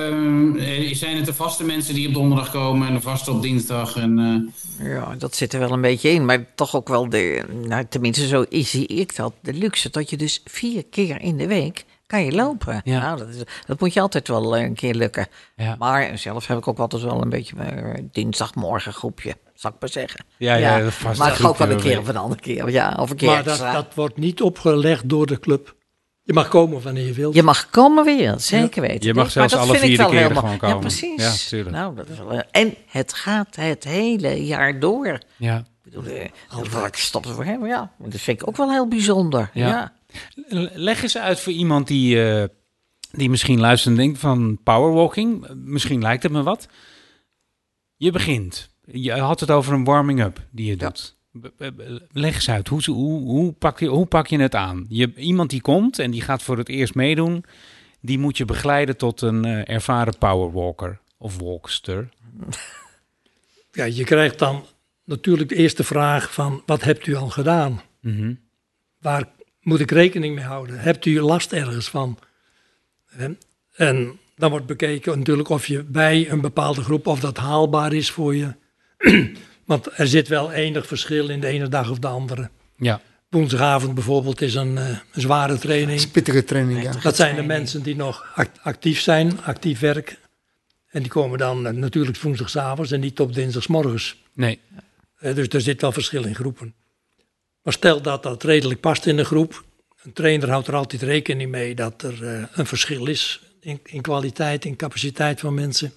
zijn 0.93 1.17
het 1.17 1.25
de 1.25 1.35
vaste 1.35 1.65
mensen 1.65 1.95
die 1.95 2.09
op 2.09 2.15
donderdag 2.15 2.51
komen 2.51 2.89
en 2.89 2.95
de 2.95 3.01
vaste 3.01 3.31
op 3.31 3.43
dinsdag? 3.43 3.97
En, 3.97 4.19
eh, 4.79 4.87
Ja, 4.89 5.15
dat 5.19 5.37
zit 5.37 5.53
er 5.53 5.59
wel 5.61 5.73
een 5.73 5.81
beetje 5.81 6.11
in. 6.11 6.25
Maar 6.25 6.45
toch 6.55 6.77
ook 6.77 6.89
wel 6.89 7.09
de, 7.09 7.45
nou, 7.67 7.85
tenminste 7.89 8.27
zo 8.27 8.45
zie 8.51 8.87
ik 8.87 9.17
dat, 9.17 9.33
de 9.41 9.53
luxe. 9.53 9.91
Dat 9.91 10.11
je 10.11 10.17
dus 10.17 10.41
vier 10.45 10.85
keer 10.91 11.21
in 11.21 11.37
de 11.37 11.47
week 11.47 11.85
kan 12.07 12.25
je 12.25 12.33
lopen. 12.33 12.81
Ja. 12.85 13.01
Nou, 13.01 13.19
dat, 13.19 13.29
is, 13.29 13.37
dat 13.67 13.81
moet 13.81 13.93
je 13.93 14.01
altijd 14.01 14.29
wel 14.29 14.57
eh, 14.57 14.63
een 14.63 14.75
keer 14.75 14.95
lukken. 14.95 15.27
Ja. 15.57 15.77
Maar 15.79 16.19
zelf 16.19 16.47
heb 16.47 16.59
ik 16.59 16.69
ook 16.69 16.79
altijd 16.79 17.03
wel 17.03 17.23
een 17.23 17.29
beetje 17.29 17.57
eh, 17.57 18.03
dinsdagmorgen 18.13 18.93
groepje, 18.93 19.37
zal 19.55 19.71
ik 19.71 19.77
maar 19.81 19.89
zeggen. 19.89 20.25
Ja, 20.37 20.55
ja, 20.55 20.81
dat 20.81 20.93
vaste 20.93 21.23
maar 21.23 21.51
ook 21.51 21.57
wel 21.57 21.71
een 21.71 21.81
keer 21.81 21.99
of 21.99 22.09
een 22.09 22.17
andere 22.17 22.41
keer. 22.41 22.71
Ja, 22.71 22.97
of 23.01 23.11
een 23.11 23.17
keer 23.17 23.29
maar 23.29 23.43
dat, 23.45 23.59
dat 23.59 23.95
wordt 23.95 24.17
niet 24.17 24.43
opgelegd 24.43 25.09
door 25.09 25.27
de 25.27 25.41
club. 25.41 25.75
Je 26.23 26.33
mag 26.33 26.49
komen 26.49 26.83
wanneer 26.83 27.07
je 27.07 27.13
wilt. 27.13 27.35
Je 27.35 27.43
mag 27.43 27.71
komen 27.71 28.05
weer, 28.05 28.35
zeker 28.39 28.81
weten. 28.81 29.07
Je 29.07 29.15
mag 29.15 29.31
zelfs 29.31 29.55
alle 29.55 29.77
vier 29.79 30.09
helemaal- 30.11 30.43
gewoon 30.43 30.57
komen. 30.57 30.75
Ja, 30.75 30.81
precies. 30.81 31.51
Ja. 31.51 31.71
Nou, 31.71 31.95
dat 31.95 32.09
is 32.09 32.19
wel, 32.19 32.33
eh, 32.33 32.41
en 32.51 32.75
het 32.87 33.13
gaat 33.13 33.57
het 33.57 33.85
hele 33.85 34.45
jaar 34.47 34.81
door. 34.81 35.19
Ja. 35.37 35.57
Ik 35.57 35.65
bedoel, 35.83 36.05
eh, 36.05 36.29
dat 36.73 36.87
ik 36.87 36.97
stop 36.97 37.27
voor 37.27 37.45
hem, 37.45 37.67
ja. 37.67 37.91
Dat 37.99 38.21
vind 38.21 38.41
ik 38.41 38.49
ook 38.49 38.57
wel 38.57 38.71
heel 38.71 38.89
bijzonder. 38.89 39.51
Ja. 39.53 39.93
Leg 40.75 41.03
eens 41.03 41.19
uit 41.19 41.41
voor 41.41 41.53
iemand 41.53 41.87
die, 41.87 42.25
eh, 42.25 42.45
die 43.11 43.31
misschien 43.31 43.61
luistert 43.61 43.95
en 43.95 44.01
denkt 44.03 44.19
van 44.19 44.59
powerwalking. 44.63 45.47
Misschien 45.55 46.03
lijkt 46.03 46.23
het 46.23 46.33
me 46.33 46.43
wat. 46.43 46.69
Je 47.97 48.11
begint. 48.11 48.69
Je 48.85 49.13
had 49.13 49.41
het 49.41 49.51
over 49.51 49.73
een 49.73 49.85
warming-up 49.85 50.47
die 50.51 50.67
je 50.67 50.77
doet. 50.77 51.17
Leg 52.13 52.35
eens 52.35 52.51
uit, 52.51 52.69
hoe, 52.69 52.85
hoe, 52.85 53.21
hoe, 53.21 53.53
pak 53.53 53.81
je, 53.81 53.87
hoe 53.87 54.07
pak 54.07 54.27
je 54.27 54.39
het 54.39 54.55
aan? 54.55 54.87
Je, 54.89 55.15
iemand 55.15 55.51
die 55.51 55.61
komt 55.61 55.99
en 55.99 56.11
die 56.11 56.21
gaat 56.21 56.43
voor 56.43 56.59
het 56.59 56.69
eerst 56.69 56.95
meedoen, 56.95 57.45
die 58.01 58.19
moet 58.19 58.37
je 58.37 58.45
begeleiden 58.45 58.97
tot 58.97 59.21
een 59.21 59.45
eh, 59.45 59.75
ervaren 59.75 60.19
powerwalker 60.19 61.01
of 61.19 61.39
walkster. 61.39 62.09
Ja, 63.77 63.85
je 63.85 64.05
krijgt 64.05 64.39
dan 64.39 64.65
natuurlijk 65.05 65.49
de 65.49 65.55
eerste 65.55 65.85
vraag 65.85 66.33
van 66.33 66.63
wat 66.67 66.83
hebt 66.83 67.07
u 67.07 67.15
al 67.15 67.29
gedaan? 67.29 67.81
Mhm. 68.01 68.35
Waar 69.01 69.29
moet 69.67 69.81
ik 69.81 69.91
rekening 69.91 70.35
mee 70.35 70.45
houden? 70.45 70.79
Hebt 70.79 71.07
u 71.07 71.21
last 71.21 71.53
ergens 71.53 71.89
van? 71.89 72.19
En 73.77 74.19
dan 74.37 74.51
wordt 74.51 74.67
bekeken 74.67 75.19
natuurlijk 75.19 75.49
of 75.49 75.67
je 75.67 75.85
bij 75.85 76.31
een 76.31 76.41
bepaalde 76.41 76.83
groep, 76.83 77.07
of 77.07 77.21
dat 77.21 77.37
haalbaar 77.37 77.93
is 77.93 78.11
voor 78.11 78.35
je. 78.35 78.55
Want 79.65 79.99
er 79.99 80.07
zit 80.07 80.29
wel 80.29 80.53
enig 80.53 80.87
verschil 80.87 81.29
in 81.29 81.41
de 81.41 81.47
ene 81.47 81.69
dag 81.69 81.91
of 81.91 81.99
de 81.99 82.07
andere. 82.07 82.51
Ja, 82.77 83.01
Woensdagavond 83.29 83.95
bijvoorbeeld 83.95 84.41
is 84.41 84.55
een, 84.55 84.79
eh, 84.79 84.89
een 84.89 85.21
zware 85.21 85.59
training. 85.59 86.11
Pittige 86.11 86.45
training, 86.45 86.83
ja. 86.83 86.93
Dat 87.03 87.17
zijn 87.17 87.37
de 87.37 87.43
mensen 87.43 87.83
die 87.83 87.97
nog 87.97 88.33
act- 88.35 88.59
actief 88.63 89.01
zijn, 89.01 89.43
actief 89.43 89.81
werk. 89.81 90.19
En 90.91 91.03
die 91.03 91.11
komen 91.11 91.39
dan 91.39 91.67
eh, 91.67 91.73
natuurlijk 91.73 92.19
woensdagavonds 92.19 92.91
en 92.91 93.01
niet 93.01 93.21
op 93.21 93.35
dinsdagsmorgens. 93.35 94.23
Nee. 94.33 94.61
Eh, 95.19 95.35
dus 95.35 95.49
er 95.49 95.61
zit 95.61 95.81
wel 95.81 95.93
verschil 95.93 96.25
in 96.25 96.35
groepen. 96.35 96.75
Maar 97.67 97.75
stel 97.75 98.03
dat 98.03 98.23
dat 98.23 98.43
redelijk 98.43 98.81
past 98.81 99.07
in 99.07 99.17
de 99.17 99.25
groep. 99.25 99.65
Een 100.03 100.13
trainer 100.13 100.51
houdt 100.51 100.67
er 100.67 100.75
altijd 100.75 101.03
rekening 101.03 101.51
mee 101.51 101.75
dat 101.75 102.03
er 102.03 102.27
eh, 102.27 102.45
een 102.53 102.67
verschil 102.67 103.07
is 103.07 103.41
in, 103.61 103.81
in 103.85 104.01
kwaliteit, 104.01 104.65
in 104.65 104.77
capaciteit 104.77 105.41
van 105.41 105.55
mensen. 105.55 105.93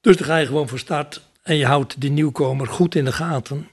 Dus 0.00 0.16
dan 0.16 0.26
ga 0.26 0.36
je 0.36 0.46
gewoon 0.46 0.68
voor 0.68 0.78
start 0.78 1.22
en 1.42 1.56
je 1.56 1.66
houdt 1.66 2.00
die 2.00 2.10
nieuwkomer 2.10 2.66
goed 2.66 2.94
in 2.94 3.04
de 3.04 3.12
gaten 3.12 3.68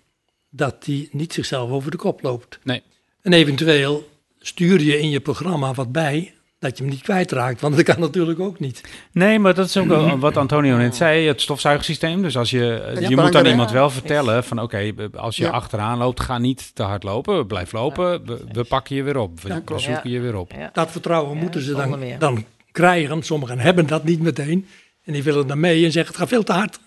dat 0.50 0.84
die 0.84 1.10
niet 1.12 1.34
zichzelf 1.34 1.70
over 1.70 1.91
de 1.91 1.98
kop 1.98 2.22
loopt. 2.22 2.60
Nee. 2.63 2.84
En 3.22 3.34
eventueel 3.34 4.10
stuur 4.39 4.82
je 4.82 5.00
in 5.00 5.10
je 5.10 5.20
programma 5.20 5.74
wat 5.74 5.91
bij 5.91 6.34
dat 6.60 6.78
je 6.78 6.84
hem 6.84 6.91
niet 6.93 7.02
kwijtraakt, 7.02 7.62
want 7.62 7.76
dat 7.76 7.86
kan 7.86 8.00
natuurlijk 8.00 8.39
ook 8.39 8.60
niet. 8.60 8.82
Nee, 9.12 9.39
maar 9.39 9.54
dat 9.54 9.65
is 9.67 9.78
ook 9.78 9.88
wel 9.88 10.20
wat 10.28 10.38
Antonio 10.38 10.78
net 10.78 10.96
zei, 10.96 11.28
het 11.28 11.41
stofzuigsysteem. 11.41 12.22
Dus 12.22 12.38
als 12.38 12.50
je, 12.50 12.96
je 13.10 13.15
moet 13.15 13.32
dan 13.32 13.46
iemand 13.46 13.72
wel 13.72 13.89
vertellen 13.89 14.43
van 14.43 14.62
oké, 14.62 14.93
als 15.15 15.38
je 15.38 15.43
Ja. 15.43 15.50
achteraan 15.50 15.98
loopt, 15.98 16.20
ga 16.20 16.38
niet 16.38 16.76
te 16.76 16.84
hard 16.84 17.04
lopen. 17.04 17.48
Blijf 17.48 17.72
lopen, 17.72 18.26
we, 18.26 18.39
we 18.52 18.63
pakken 18.63 18.96
je 18.96 19.04
weer 19.04 19.17
op. 19.17 19.39
We, 19.41 19.48
Ja, 19.48 19.56
we 19.56 19.62
klopt. 19.63 19.82
zoeken 19.82 20.10
je 20.10 20.20
weer 20.20 20.36
op. 20.36 20.52
Ja. 20.52 20.70
Dat 20.74 20.91
vertrouwen 20.91 21.36
Ja, 21.36 21.41
moeten 21.41 21.62
ze 21.62 21.74
dan, 21.76 22.00
dan 22.20 22.46
krijgen. 22.72 23.24
Sommigen 23.24 23.60
hebben 23.60 23.88
dat 23.88 24.04
niet 24.04 24.22
meteen. 24.22 24.67
En 25.04 25.13
die 25.13 25.24
willen 25.24 25.48
dan 25.48 25.60
mee 25.60 25.86
en 25.86 25.91
zeggen: 25.91 26.12
het 26.12 26.22
gaat 26.22 26.30
veel 26.30 26.43
te 26.43 26.52
hard. 26.54 26.80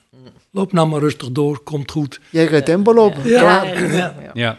Loop 0.52 0.72
nou 0.72 0.88
maar 0.88 1.00
rustig 1.00 1.30
door, 1.30 1.60
komt 1.62 1.90
goed. 1.90 2.20
Jij 2.30 2.46
gaat 2.46 2.64
tempo 2.64 2.94
lopen. 2.94 3.28
Ja. 3.28 3.38
Klaar. 3.40 3.66
Ja, 3.82 3.88
ja, 3.96 4.14
ja. 4.22 4.30
Ja, 4.34 4.58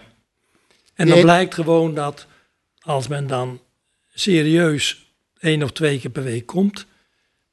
En 0.95 1.08
dan 1.08 1.21
blijkt 1.21 1.54
gewoon 1.54 1.93
dat 1.93 2.28
als 2.80 3.08
men 3.08 3.28
dan 3.28 3.60
serieus 4.13 5.12
één 5.39 5.63
of 5.63 5.71
twee 5.71 6.00
keer 6.00 6.12
per 6.12 6.24
week 6.24 6.45
komt, 6.45 6.86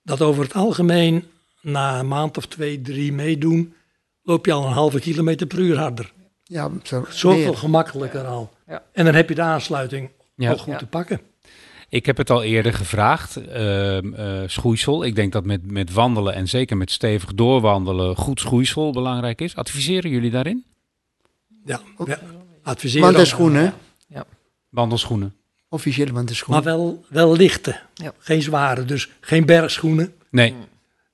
dat 0.03 0.23
over 0.23 0.43
het 0.43 0.55
algemeen 0.55 1.25
na 1.61 1.99
een 1.99 2.09
maand 2.09 2.37
of 2.37 2.47
twee, 2.47 2.81
drie 2.81 3.13
meedoen, 3.13 3.75
loop 4.23 4.47
je 4.47 4.53
al 4.53 4.67
een 4.67 4.73
halve 4.73 5.01
kilometer 5.01 5.47
per 5.47 5.59
uur 5.59 5.79
harder. 5.79 6.13
Ja, 6.45 6.71
zo. 6.83 7.05
Zoveel 7.11 7.55
gemakkelijker 7.55 8.25
al. 8.27 8.53
Ja. 8.67 8.83
En 8.93 9.05
dan 9.05 9.15
heb 9.15 9.29
je 9.29 9.35
de 9.35 9.43
aansluiting 9.43 10.11
Ja. 10.35 10.51
al 10.51 10.59
goed 10.59 10.73
Ja. 10.73 10.79
te 10.79 10.87
pakken. 10.87 11.21
ik 11.89 12.07
heb 12.07 12.17
het 12.17 12.31
al 12.31 12.43
eerder 12.43 12.75
gevraagd. 12.75 13.37
ehm, 13.37 14.15
eh, 14.15 14.43
schoeisel. 14.47 15.05
Ik 15.05 15.15
denk 15.15 15.33
dat 15.33 15.45
met, 15.45 15.71
met 15.71 15.93
wandelen 15.93 16.35
en 16.35 16.49
zeker 16.49 16.77
met 16.77 16.91
stevig 16.91 17.35
doorwandelen 17.35 18.17
goed 18.17 18.41
schoeisel 18.41 18.93
belangrijk 18.93 19.41
is. 19.41 19.57
Adviseren 19.57 20.11
jullie 20.11 20.31
daarin? 20.31 20.65
Ja, 21.65 21.81
ja. 22.07 22.19
adviseren. 22.63 23.13
Want 23.13 23.29
de 23.31 23.37
ook. 23.37 25.33
Wandelschoenen? 25.69 26.15
de 26.15 26.15
Maar 26.25 26.35
schoenen. 26.35 26.65
wel, 26.65 27.05
wel 27.09 27.37
lichte, 27.37 27.81
Ja. 27.95 28.13
geen 28.19 28.43
zware. 28.43 28.85
Dus 28.85 29.09
geen 29.21 29.47
bergschoenen, 29.47 30.15
Nee. 30.31 30.55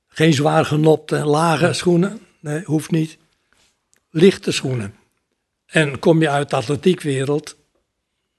geen 0.08 0.32
zwaar 0.32 0.64
genopte 0.64 1.24
lage 1.24 1.72
schoenen. 1.72 2.20
Nee, 2.40 2.62
hoeft 2.64 2.90
niet. 2.90 3.18
Lichte 4.10 4.52
schoenen. 4.52 4.94
En 5.66 5.98
kom 5.98 6.20
je 6.20 6.28
uit 6.30 6.50
de 6.50 6.56
atletiekwereld, 6.56 7.56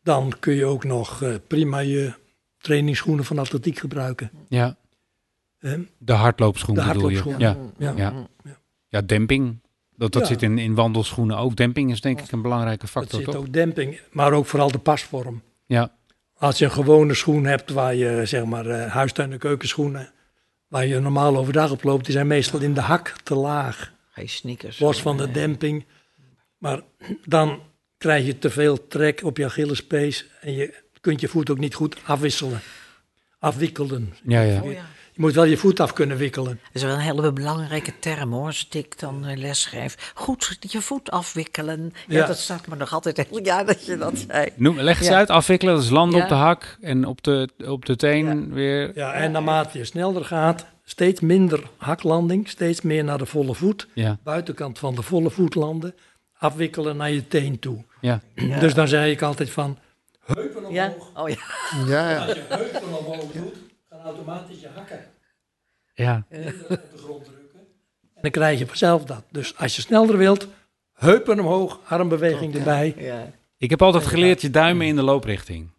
dan 0.04 0.34
kun 0.40 0.54
je 0.54 0.66
ook 0.66 0.84
nog 0.84 1.22
eh, 1.22 1.36
prima 1.48 1.80
je 1.80 2.14
trainingsschoenen 2.58 3.26
van 3.26 3.40
atletiek 3.40 3.80
gebruiken. 3.80 4.32
Ja. 4.50 4.76
Hè? 5.60 5.78
De 5.98 6.14
hardloopschoen 6.14 6.76
De 6.76 6.84
bedoel 6.86 7.10
je? 7.10 7.16
hardloopschoen. 7.16 7.72
Ja. 7.80 7.94
Ja. 7.96 8.14
Ja. 8.14 8.28
ja, 8.88 9.02
demping. 9.02 9.60
Dat, 9.96 10.12
dat 10.12 10.22
Ja. 10.22 10.28
zit 10.28 10.42
in, 10.42 10.58
in 10.58 10.76
wandelschoenen 10.76 11.38
ook. 11.38 11.56
Demping 11.56 11.92
is 11.92 12.02
denk 12.02 12.20
ik 12.22 12.32
een 12.32 12.42
belangrijke 12.42 12.82
Dat 12.82 12.90
factor, 12.90 13.20
zit 13.20 13.26
toch? 13.30 13.36
ook 13.36 13.54
demping, 13.54 14.00
maar 14.12 14.34
ook 14.34 14.46
vooral 14.46 14.72
de 14.72 14.78
pasvorm. 14.78 15.42
Ja. 15.66 15.95
Als 16.38 16.58
je 16.58 16.66
een 16.66 16.72
gewone 16.72 17.14
schoen 17.14 17.46
hebt 17.46 17.72
waar 17.72 17.96
je, 17.96 18.22
zeg 18.26 18.44
maar, 18.46 18.66
eh, 18.66 18.92
huistuin- 18.92 19.32
en 19.32 19.38
keukenschoenen, 19.40 20.12
waar 20.68 20.86
je 20.86 21.00
normaal 21.00 21.38
overdag 21.38 21.72
op 21.72 21.84
loopt, 21.84 22.06
die 22.06 22.14
zijn 22.14 22.28
meestal 22.28 22.60
in 22.60 22.74
de 22.74 22.82
hak 22.82 23.16
te 23.24 23.36
laag. 23.36 23.94
Geen 24.12 24.30
sneakers. 24.30 24.80
los 24.80 25.02
van 25.02 25.18
de 25.18 25.32
demping. 25.32 25.86
Maar 26.58 26.82
dan 27.26 27.62
krijg 27.98 28.26
je 28.26 28.38
te 28.38 28.50
veel 28.50 28.88
trek 28.88 29.24
op 29.24 29.38
je 29.38 29.46
Achillespees 29.46 30.26
en 30.42 30.54
je 30.54 30.74
kunt 31.02 31.22
je 31.22 31.28
voet 31.28 31.50
ook 31.50 31.58
niet 31.58 31.76
goed 31.76 31.98
afwisselen. 32.06 32.60
Afwikkelen. 33.40 34.14
Ja, 34.24 34.42
ja. 34.42 34.62
Oh, 34.62 34.72
ja. 34.72 34.86
Je 35.16 35.22
moet 35.22 35.34
wel 35.34 35.44
je 35.44 35.58
voet 35.58 35.80
af 35.80 35.94
kunnen 35.94 36.18
wikkelen. 36.18 36.60
Dat 36.64 36.70
is 36.74 36.84
wel 36.84 36.94
een 36.94 37.00
hele 37.00 37.34
belangrijke 37.34 38.00
term 38.00 38.32
hoor, 38.34 38.46
als 38.46 38.68
ik 38.72 39.00
dan 39.00 39.26
eh, 39.26 39.38
les 39.38 39.62
schrijf. 39.62 40.12
Goed 40.14 40.58
je 40.60 40.82
voet 40.82 41.12
afwikkelen. 41.12 41.94
Ja, 42.08 42.18
Ja. 42.20 42.26
dat 42.28 42.38
staat 42.38 42.68
me 42.68 42.76
nog 42.76 42.94
altijd 42.94 43.18
heel 43.18 43.44
ja 43.44 43.64
dat 43.64 43.86
je 43.86 43.98
dat 43.98 44.14
zei. 44.28 44.50
Noem, 44.56 44.80
leg 44.80 44.98
eens 45.00 45.08
Ja. 45.08 45.16
uit, 45.16 45.30
afwikkelen, 45.30 45.74
dat 45.76 45.84
is 45.84 45.90
landen 45.90 46.18
Ja. 46.18 46.24
op 46.24 46.30
de 46.30 46.36
hak 46.36 46.78
en 46.82 47.06
op 47.06 47.24
de, 47.24 47.50
op 47.66 47.86
de 47.86 47.96
teen 47.96 48.54
weer. 48.54 48.92
Ja, 48.96 49.14
en 49.14 49.32
naarmate 49.32 49.78
je 49.78 49.86
sneller 49.86 50.26
gaat, 50.26 50.66
steeds 50.84 51.20
minder 51.20 51.64
haklanding, 51.78 52.50
steeds 52.50 52.82
meer 52.82 53.04
naar 53.04 53.18
de 53.18 53.26
volle 53.26 53.56
voet. 53.56 53.88
Ja, 53.94 54.18
Buitenkant 54.24 54.80
van 54.80 54.96
de 54.96 55.02
volle 55.02 55.30
voet 55.30 55.56
landen, 55.56 55.96
afwikkelen 56.38 56.98
naar 56.98 57.12
je 57.12 57.28
teen 57.28 57.60
toe. 57.60 57.84
ja. 58.02 58.20
Dus 58.60 58.74
dan 58.74 58.88
zei 58.88 59.12
ik 59.12 59.22
altijd 59.22 59.50
van, 59.50 59.78
Ja? 60.70 60.94
Oh 61.16 61.30
ja. 61.30 61.36
Ja, 61.88 62.10
ja. 62.12 62.18
als 62.26 62.34
je 62.36 62.44
heupen 62.50 62.98
omhoog 62.98 63.32
doet, 63.32 63.56
automatisch 64.06 64.60
je 64.62 64.68
hakken 64.76 65.00
ja. 65.94 66.26
op 66.30 66.70
de 66.70 66.98
grond 66.98 67.26
drukken. 67.26 67.60
En 68.16 68.22
dan 68.22 68.32
krijg 68.32 68.60
je 68.60 68.68
vanzelf 68.68 69.04
dat. 69.04 69.24
Dus 69.32 69.58
als 69.58 69.76
je 69.76 69.82
sneller 69.82 70.18
wilt, 70.18 70.48
heupen 70.94 71.40
omhoog, 71.40 71.80
armbeweging 71.88 72.56
erbij. 72.56 72.96
ja. 72.98 73.32
Ik 73.58 73.70
heb 73.70 73.82
altijd 73.82 74.06
geleerd 74.06 74.42
je 74.42 74.50
duimen 74.50 74.86
in 74.86 74.96
de 74.96 75.02
looprichting. 75.04 75.70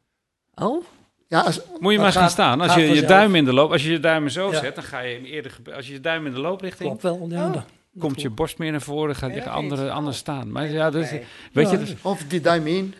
Oh? 0.55 0.85
ja 1.29 1.41
als, 1.41 1.61
Moet 1.81 1.93
je 1.93 1.99
maar 1.99 2.12
gaat- 2.12 2.21
gaan 2.23 2.31
staan. 2.31 2.61
Als 2.61 2.75
je 2.75 2.81
je 2.81 2.87
vanzelf. 2.87 3.09
duim 3.09 3.35
in 3.35 3.45
de 3.45 3.53
loop, 3.53 3.73
als 3.73 3.83
je 3.85 3.91
je 3.91 4.01
duimen 4.01 4.31
zo 4.31 4.51
Ja. 4.51 4.61
zet, 4.61 4.75
dan 4.75 4.85
ga 4.85 5.01
je 5.01 5.15
hem 5.15 5.25
eerder. 5.25 5.57
Als 5.75 5.87
je 5.87 5.93
je 5.93 6.01
duim 6.01 6.27
in 6.27 6.33
de 6.33 6.41
looprichting, 6.41 6.99
Klopt 6.99 7.03
wel, 7.19 7.27
ja. 7.31 7.49
dat- 7.51 7.65
komt 7.99 8.21
je 8.23 8.31
borst 8.31 8.59
meer 8.59 8.71
naar 8.71 8.81
voren, 8.83 9.17
gaat 9.17 9.35
je 9.35 9.49
andere, 9.49 9.91
anders 9.91 10.17
staan. 10.19 10.53
Maar 10.53 10.71
ja, 10.71 10.91
dus, 10.91 11.11
weet 11.53 11.71
je, 11.71 11.79
dus, 11.79 11.95
of 12.03 12.23
die 12.29 12.41
duim 12.41 12.67
in, 12.67 12.95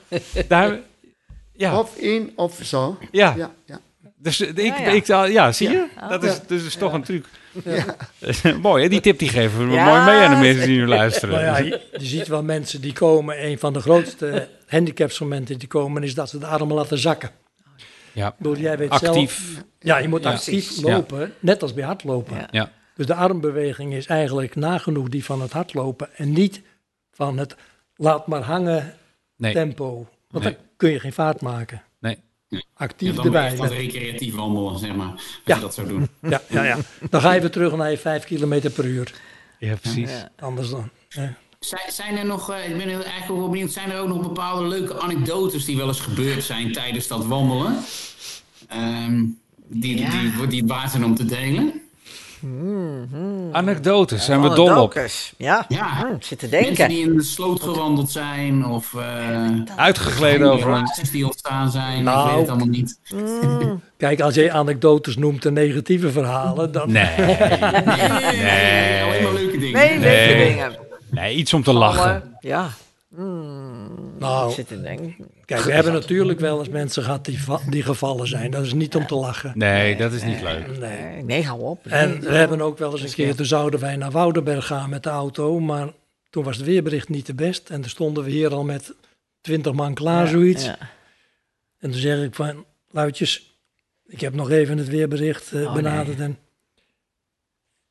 duim, 0.49 0.83
ja, 1.53 1.79
of 1.79 1.97
in, 1.97 2.33
of 2.37 2.61
zo. 2.62 2.99
ja. 3.11 3.35
Ja, 3.37 3.51
ja. 3.65 3.81
Dus 4.18 4.40
eh, 4.40 4.48
ik, 4.48 4.57
Ja, 4.76 4.76
ja. 4.79 5.24
Ik, 5.24 5.33
ja, 5.33 5.52
zie 5.52 5.68
je? 5.70 5.87
Dat 6.09 6.22
is, 6.24 6.40
dus 6.46 6.64
is 6.66 6.74
toch 6.76 6.92
een 6.92 7.02
truc. 7.02 7.26
Mooi, 8.62 8.83
hè? 8.83 8.88
Die 8.88 9.00
tip 9.00 9.18
die 9.18 9.29
geven 9.29 9.68
we 9.68 9.74
Ja, 9.74 9.85
mooi 9.85 10.05
mee 10.16 10.26
aan 10.26 10.35
de 10.35 10.40
mensen 10.40 10.66
die 10.66 10.79
nu 10.79 10.87
luisteren. 10.98 11.40
ja, 11.40 11.59
je, 11.59 11.81
je 11.92 12.05
ziet 12.07 12.26
wel 12.29 12.42
mensen 12.42 12.81
die 12.81 12.92
komen, 12.92 13.44
een 13.46 13.59
van 13.59 13.72
de 13.72 13.81
grootste 13.81 14.48
handicapsmomenten 14.66 15.59
die 15.59 15.68
komen, 15.68 16.02
is 16.02 16.14
dat 16.14 16.29
ze 16.31 16.38
de 16.38 16.46
armen 16.46 16.74
laten 16.76 16.98
zakken. 16.98 17.31
Ja, 18.12 18.35
bedoel, 18.38 18.57
jij 18.57 18.79
weet 18.79 18.90
actief. 18.90 19.11
zelf, 19.12 19.64
ja, 19.79 19.98
je 19.98 20.09
moet 20.09 20.22
Ja. 20.22 20.31
actief 20.31 20.83
lopen, 20.83 21.33
net 21.38 21.62
als 21.62 21.74
bij 21.74 21.85
hardlopen. 21.85 22.37
Ja. 22.37 22.48
Ja, 22.50 22.70
Dus 22.96 23.07
de 23.07 23.14
armbeweging 23.14 23.94
is 23.94 24.07
eigenlijk 24.07 24.55
nagenoeg 24.55 25.09
die 25.09 25.24
van 25.24 25.40
het 25.42 25.52
hardlopen 25.52 26.09
en 26.16 26.33
niet 26.33 26.61
van 27.12 27.38
het 27.38 27.57
laat 27.96 28.26
maar 28.26 28.42
hangen 28.42 28.94
nee, 29.37 29.52
tempo. 29.52 30.09
Want 30.31 30.44
Nee. 30.44 30.52
dan 30.52 30.62
kun 30.76 30.90
je 30.90 31.00
geen 31.00 31.12
vaart 31.12 31.40
maken. 31.40 31.83
Actief 32.74 33.09
Ja, 33.09 33.14
dan 33.14 33.24
erbij. 33.24 33.56
met- 33.61 33.70
recreatief 33.70 34.35
wandelen, 34.35 34.78
zeg 34.78 34.94
maar. 34.94 35.11
Als 35.12 35.22
Ja. 35.44 35.54
je 35.54 35.61
dat 35.61 35.74
zou 35.74 35.88
doen. 35.88 36.09
ja, 36.30 36.40
ja, 36.48 36.64
ja. 36.64 36.78
Dan 37.11 37.20
ga 37.20 37.32
je 37.32 37.40
weer 37.40 37.50
terug 37.50 37.76
naar 37.76 37.90
je 37.90 37.98
5 37.98 38.24
km 38.24 38.70
per 38.70 38.85
uur. 38.85 39.14
Ja, 39.59 39.74
precies. 39.74 40.11
Ja. 40.11 40.28
Anders 40.38 40.70
dan. 40.70 40.90
hè. 41.09 41.28
Zijn, 41.88 42.16
er 42.16 42.26
nog, 42.26 42.50
eh, 42.50 42.68
ik 42.68 42.76
ben 42.76 42.88
heel- 42.88 43.02
eigenlijk 43.02 43.30
ook 43.30 43.38
wel 43.38 43.48
benieuwd, 43.50 43.72
zijn 43.72 43.90
er 43.90 43.98
ook 44.00 44.09
nog 44.09 44.22
bepaalde 44.22 44.68
leuke 44.68 45.00
anekdotes 45.00 45.64
die 45.64 45.76
wel 45.76 45.88
eens 45.88 46.00
gebeurd 46.00 46.44
zijn 46.44 46.72
tijdens 46.72 47.06
dat 47.06 47.26
wandelen? 47.26 47.78
Ehm, 48.68 49.24
die, 49.68 49.98
Ja. 49.98 50.11
die, 50.11 50.46
die 50.46 50.61
het 50.61 50.70
waard 50.70 50.90
zijn 50.90 51.04
om 51.04 51.14
te 51.14 51.24
delen? 51.24 51.80
Anekdotes, 53.53 54.25
zijn 54.25 54.42
we 54.42 54.55
dol 54.55 54.83
op. 54.83 54.94
Ja, 55.37 55.64
Ja. 55.68 55.87
Hm, 55.99 56.07
zit 56.20 56.38
te 56.38 56.46
Mensen 56.51 56.51
denken. 56.51 56.88
die 56.88 57.03
in 57.11 57.16
de 57.16 57.22
sloot 57.22 57.61
gewandeld 57.62 58.11
zijn 58.11 58.64
of 58.66 58.94
eh 58.94 59.46
Uitgegleden 59.77 60.53
over 60.53 60.70
een... 60.70 60.88
die 61.12 61.25
ontstaan 61.25 61.70
zijn, 61.70 61.99
ik 61.99 62.05
Nou. 62.05 62.29
weet 62.31 62.38
het 62.38 62.49
allemaal 62.49 62.66
niet. 62.66 62.99
Kijk, 63.96 64.20
als 64.20 64.35
je 64.35 64.53
anekdotes 64.53 65.16
noemt 65.16 65.44
en 65.44 65.53
negatieve 65.53 66.11
verhalen, 66.11 66.72
dan... 66.72 66.92
Nee, 66.92 67.09
Nee, 67.16 67.29
nee, 68.42 69.03
alleen 69.03 69.22
maar 69.22 69.33
leuke 69.33 69.59
dingen. 69.59 69.72
Nee, 69.72 69.99
leuke 69.99 70.35
Nee. 70.35 70.49
dingen. 70.49 70.72
nee, 71.11 71.35
iets 71.35 71.55
om 71.55 71.62
te 71.62 71.72
lachen. 71.72 72.37
Ja. 72.41 72.68
Nou, 74.19 74.49
Ik 74.49 74.55
zit 74.55 74.69
te 74.69 74.83
denken. 74.83 75.14
kijk, 75.45 75.61
we 75.61 75.73
hebben 75.73 75.93
natuurlijk 75.93 76.41
wel 76.41 76.59
eens 76.59 76.69
mensen 76.69 77.03
gehad 77.03 77.25
die, 77.25 77.39
die 77.71 77.83
gevallen 77.83 78.27
zijn. 78.29 78.51
Dat 78.51 78.64
is 78.64 78.73
niet 78.73 78.95
om 78.97 79.07
te 79.07 79.14
lachen. 79.14 79.53
Nee, 79.55 79.97
dat 79.97 80.12
is 80.12 80.23
niet 80.23 80.43
leuk. 80.43 80.79
Nee. 80.79 81.23
Nee, 81.23 81.45
hou 81.45 81.61
op. 81.61 81.87
En 81.87 82.21
we 82.21 82.35
hebben 82.35 82.61
ook 82.61 82.79
wel 82.79 82.93
eens 82.93 83.03
een 83.03 83.12
keer, 83.12 83.35
toen 83.35 83.47
zouden 83.47 83.81
wij 83.81 83.97
naar 83.97 84.11
Woudenberg 84.11 84.67
gaan 84.67 84.91
met 84.91 85.03
de 85.03 85.09
auto, 85.11 85.61
maar 85.61 85.89
toen 86.31 86.45
was 86.45 86.57
het 86.57 86.67
weerbericht 86.67 87.09
niet 87.09 87.27
de 87.27 87.35
best. 87.35 87.71
En 87.71 87.81
toen 87.81 87.91
stonden 87.91 88.25
we 88.25 88.31
hier 88.31 88.55
al 88.55 88.64
met 88.64 88.95
twintig 89.41 89.73
man 89.73 89.95
klaar, 89.95 90.27
zoiets. 90.27 90.64
Ja. 90.64 90.79
En 91.79 91.91
toen 91.91 92.01
zeg 92.01 92.23
ik 92.25 92.35
van, 92.35 92.64
luidjes, 92.91 93.59
ik 94.07 94.21
heb 94.21 94.35
nog 94.35 94.51
even 94.51 94.79
het 94.79 94.89
weerbericht 94.89 95.53
eh, 95.53 95.61
Oh, 95.62 95.75
benaderd. 95.75 96.21
En 96.21 96.39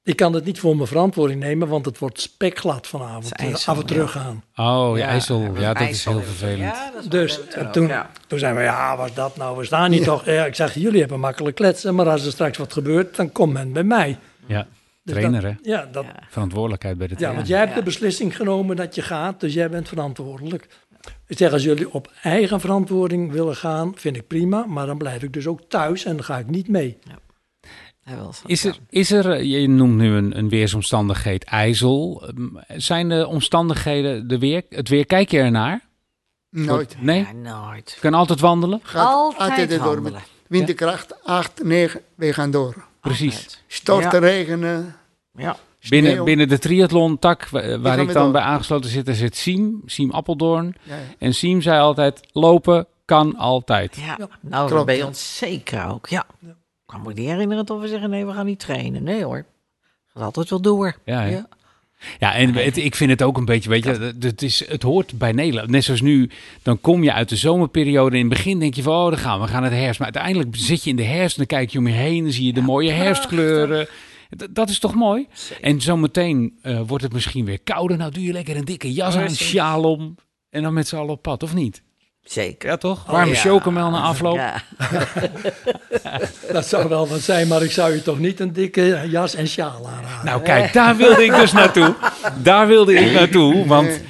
ik 0.05 0.15
kan 0.15 0.33
het 0.33 0.45
niet 0.45 0.59
voor 0.59 0.75
mijn 0.75 0.87
verantwoording 0.87 1.39
nemen, 1.39 1.67
want 1.67 1.85
het 1.85 1.99
wordt 1.99 2.21
spekglad 2.21 2.87
vanavond. 2.87 3.31
IJssel, 3.31 3.73
af 3.73 3.79
en 3.79 3.85
terug 3.85 4.11
gaan. 4.11 4.43
Oh, 4.55 4.97
ja, 4.97 5.07
IJssel. 5.07 5.57
Ja, 5.59 5.73
dat 5.73 5.89
is 5.89 6.05
heel 6.05 6.21
vervelend. 6.21 6.59
Ja, 6.59 6.91
is 6.99 7.05
Dus 7.07 7.39
toen, 7.71 7.87
ja. 7.87 8.09
toen 8.27 8.39
zijn 8.39 8.55
we, 8.55 8.61
ja, 8.61 8.97
wat 8.97 9.07
is 9.09 9.13
dat 9.13 9.37
nou? 9.37 9.57
We 9.57 9.65
staan 9.65 9.91
hier 9.91 10.03
toch. 10.03 10.25
Ja, 10.25 10.45
ik 10.45 10.55
zeg, 10.55 10.73
jullie 10.73 10.99
hebben 10.99 11.19
makkelijk 11.19 11.55
kletsen, 11.55 11.95
maar 11.95 12.09
als 12.09 12.25
er 12.25 12.31
straks 12.31 12.57
wat 12.57 12.73
gebeurt, 12.73 13.15
dan 13.15 13.31
komt 13.31 13.53
men 13.53 13.71
bij 13.73 13.83
mij. 13.83 14.17
Ja, 14.45 14.67
Dus 15.03 15.13
trainer 15.15 15.41
dat- 15.41 15.51
hè? 15.51 15.57
Ja, 15.71 15.87
dat, 15.91 16.03
Ja. 16.03 16.23
Verantwoordelijkheid 16.29 16.97
bij 16.97 17.07
de 17.07 17.13
ja, 17.13 17.17
trainer. 17.19 17.39
want 17.41 17.51
jij 17.51 17.59
hebt 17.59 17.71
Ja. 17.71 17.77
de 17.77 17.83
beslissing 17.83 18.35
genomen 18.35 18.75
dat 18.75 18.95
je 18.95 19.01
gaat, 19.01 19.39
dus 19.39 19.53
jij 19.53 19.69
bent 19.69 19.87
verantwoordelijk. 19.87 20.67
Ik 21.27 21.37
zeg, 21.37 21.51
als 21.51 21.63
jullie 21.63 21.93
op 21.93 22.11
eigen 22.21 22.59
verantwoording 22.59 23.31
willen 23.31 23.55
gaan, 23.55 23.91
vind 23.95 24.15
ik 24.15 24.27
prima. 24.27 24.65
Maar 24.67 24.85
dan 24.85 24.97
blijf 24.97 25.23
ik 25.23 25.33
dus 25.33 25.47
ook 25.47 25.61
thuis 25.69 26.05
en 26.05 26.15
dan 26.15 26.23
ga 26.25 26.37
ik 26.37 26.47
niet 26.49 26.67
mee. 26.67 26.97
Zo- 27.07 27.13
Is 28.45 28.65
er, 28.65 28.77
is 28.89 29.11
er, 29.11 29.31
eh, 29.31 29.43
je 29.61 29.67
noemt 29.67 29.95
nu 29.95 30.15
een, 30.15 30.37
een 30.37 30.49
weersomstandigheid 30.49 31.43
IJssel. 31.43 32.23
Ehm, 32.27 32.79
Zijn 32.79 33.09
de 33.09 33.27
omstandigheden, 33.27 34.27
de 34.27 34.39
weer, 34.39 34.63
het 34.69 34.89
weer, 34.89 35.05
kijk 35.05 35.31
je 35.31 35.39
ernaar? 35.39 35.81
Nooit. 36.49 36.95
Nee? 36.99 37.19
Ja, 37.19 37.31
nooit. 37.31 37.91
Je 37.95 37.99
kan 37.99 38.13
altijd 38.13 38.39
wandelen? 38.39 38.79
Gaat 38.83 39.35
Altijd 39.37 39.79
door. 39.79 40.01
Met 40.01 40.13
winterkracht 40.47 41.23
8, 41.23 41.63
9, 41.63 42.01
we 42.15 42.33
gaan 42.33 42.51
door. 42.51 42.85
Precies. 43.01 43.63
Storten, 43.67 44.19
regenen, 44.19 44.95
Ja. 45.33 45.55
Binnen, 45.89 46.23
binnen 46.23 46.47
de 46.47 46.59
triathlon-tak 46.59 47.49
wa- 47.49 47.79
waar 47.79 47.99
ik 47.99 48.07
we 48.07 48.13
dan 48.13 48.23
door. 48.23 48.31
bij 48.31 48.41
aangesloten 48.41 48.89
zit, 48.89 49.05
daar 49.05 49.15
zit 49.15 49.35
Siem, 49.35 49.81
Siem 49.85 50.11
Appeldoorn. 50.11 50.75
Ja, 50.83 50.95
ja. 50.95 51.01
En 51.19 51.33
Siem 51.33 51.61
zei 51.61 51.79
altijd, 51.79 52.19
lopen 52.31 52.87
kan 53.05 53.35
altijd. 53.35 53.95
Ja, 53.95 54.15
Ja, 54.19 54.27
nou 54.41 54.69
klopt, 54.69 54.85
bij 54.85 55.03
ons 55.03 55.37
zeker 55.37 55.87
ook. 55.87 56.07
Ja. 56.07 56.25
Ik 56.85 56.93
kan 56.93 57.01
me 57.01 57.13
niet 57.13 57.27
herinneren 57.27 57.65
dat 57.65 57.79
we 57.79 57.87
zeggen, 57.87 58.09
nee, 58.09 58.25
we 58.25 58.33
gaan 58.33 58.45
niet 58.45 58.59
trainen. 58.59 59.03
Nee 59.03 59.23
hoor. 59.23 59.45
Gaat 60.07 60.23
altijd 60.23 60.49
wel 60.49 60.61
door. 60.61 60.95
Ja? 61.05 61.23
Ja. 61.23 61.47
Ja, 62.19 62.33
en 62.35 62.53
het, 62.53 62.77
ik 62.77 62.95
vind 62.95 63.09
het 63.09 63.21
ook 63.21 63.37
een 63.37 63.45
beetje, 63.45 63.69
weet 63.69 63.83
je, 63.83 63.89
het, 63.89 64.23
het, 64.23 64.41
is, 64.41 64.67
het 64.67 64.81
hoort 64.81 65.17
bij 65.17 65.31
Nederland. 65.31 65.69
Net 65.69 65.83
zoals 65.83 66.01
nu, 66.01 66.29
dan 66.61 66.81
kom 66.81 67.03
je 67.03 67.13
uit 67.13 67.29
de 67.29 67.35
zomerperiode. 67.35 68.15
In 68.17 68.25
het 68.25 68.33
begin 68.33 68.59
denk 68.59 68.73
je 68.73 68.83
van, 68.83 68.93
oh, 68.93 69.09
dan 69.09 69.17
gaan 69.17 69.41
we, 69.41 69.47
gaan 69.47 69.61
naar 69.61 69.69
de 69.69 69.75
herfst. 69.75 69.99
Maar 69.99 70.11
uiteindelijk 70.13 70.55
zit 70.55 70.83
je 70.83 70.89
in 70.89 70.95
de 70.95 71.03
herfst 71.03 71.37
en 71.37 71.45
dan 71.47 71.57
kijk 71.57 71.69
je 71.69 71.79
om 71.79 71.87
je 71.87 71.93
heen. 71.93 72.23
Dan 72.23 72.31
zie 72.31 72.45
je 72.45 72.53
de 72.53 72.61
mooie 72.61 72.91
herfstkleuren. 72.91 73.87
Dat 74.51 74.69
is 74.69 74.79
toch 74.79 74.95
mooi? 74.95 75.27
En 75.61 75.81
zometeen 75.81 76.57
eh 76.61 76.81
wordt 76.87 77.03
het 77.03 77.13
misschien 77.13 77.45
weer 77.45 77.59
kouder. 77.59 77.97
Nou, 77.97 78.11
doe 78.11 78.23
je 78.23 78.31
lekker 78.31 78.55
een 78.55 78.65
dikke 78.65 78.93
jas 78.93 79.15
aan, 79.15 79.29
sjaal 79.29 79.83
om. 79.83 80.15
En 80.49 80.63
dan 80.63 80.73
met 80.73 80.87
z'n 80.87 80.95
allen 80.95 81.13
op 81.13 81.21
pad, 81.21 81.43
of 81.43 81.53
niet? 81.53 81.83
Zeker. 82.25 82.69
Ja, 82.69 82.77
toch? 82.77 83.05
Warme 83.05 83.31
ja. 83.31 83.39
chocomel 83.39 83.89
na 83.89 84.01
afloop. 84.01 84.35
Ja. 84.35 84.63
Dat 86.51 86.65
zou 86.65 86.89
wel 86.89 87.07
wat 87.07 87.21
zijn, 87.21 87.47
maar 87.47 87.63
ik 87.63 87.71
zou 87.71 87.93
je 87.93 88.01
toch 88.01 88.19
niet 88.19 88.39
een 88.39 88.53
dikke 88.53 89.05
jas 89.09 89.35
en 89.35 89.47
sjaal 89.47 89.87
aanraden. 89.87 90.25
Nou, 90.25 90.41
kijk, 90.41 90.73
daar 90.73 90.95
wilde 90.95 91.23
ik 91.23 91.35
dus 91.35 91.51
naartoe. 91.51 91.95
Daar 92.43 92.67
wilde 92.67 92.93
ik 92.93 93.11
naartoe, 93.13 93.65
want 93.67 94.01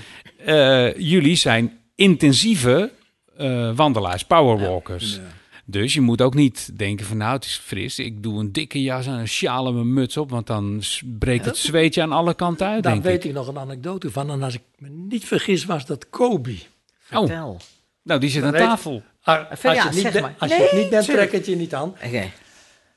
eh, 0.45 0.97
jullie 0.97 1.35
zijn 1.35 1.79
intensieve 1.95 2.91
eh, 3.37 3.71
wandelaars, 3.75 4.23
powerwalkers. 4.23 5.19
Dus 5.65 5.93
je 5.93 6.01
moet 6.01 6.21
ook 6.21 6.33
niet 6.33 6.77
denken 6.77 7.05
van 7.05 7.17
nou, 7.17 7.33
het 7.33 7.45
is 7.45 7.61
fris. 7.63 7.99
Ik 7.99 8.23
doe 8.23 8.39
een 8.39 8.51
dikke 8.51 8.81
jas 8.81 9.05
en 9.05 9.13
een 9.13 9.27
sjaal 9.27 9.67
en 9.67 9.73
mijn 9.73 9.93
muts 9.93 10.17
op, 10.17 10.29
want 10.29 10.47
dan 10.47 10.81
breekt 11.19 11.45
het 11.45 11.57
zweetje 11.57 12.01
aan 12.01 12.11
alle 12.11 12.33
kanten 12.33 12.67
uit, 12.67 12.83
Daar 12.83 12.91
denk 12.91 13.03
weet 13.03 13.23
ik. 13.23 13.29
ik 13.29 13.35
nog 13.35 13.47
een 13.47 13.57
anekdote 13.57 14.11
van. 14.11 14.29
En 14.29 14.43
als 14.43 14.53
ik 14.53 14.61
me 14.77 14.89
niet 14.89 15.25
vergis, 15.25 15.65
was 15.65 15.85
dat 15.85 16.09
Kobe. 16.09 16.55
Oh, 17.11 17.19
Vertel. 17.19 17.59
Nou, 18.05 18.19
die 18.19 18.29
zit 18.29 18.43
aan 18.43 18.51
weet- 18.51 18.61
tafel. 18.61 19.03
Ah, 19.21 19.49
Als, 19.49 19.61
Ja, 19.61 19.71
je, 19.73 19.81
het 19.81 19.91
niet 19.91 20.01
zeg 20.01 20.11
bent- 20.11 20.23
maar. 20.25 20.35
als 20.37 20.51
je 20.51 20.61
het 20.63 20.71
niet 20.71 20.89
bent, 20.89 21.05
trek 21.05 21.31
het 21.31 21.45
je 21.45 21.55
niet 21.55 21.73
aan. 21.73 21.89
Oké. 21.89 22.31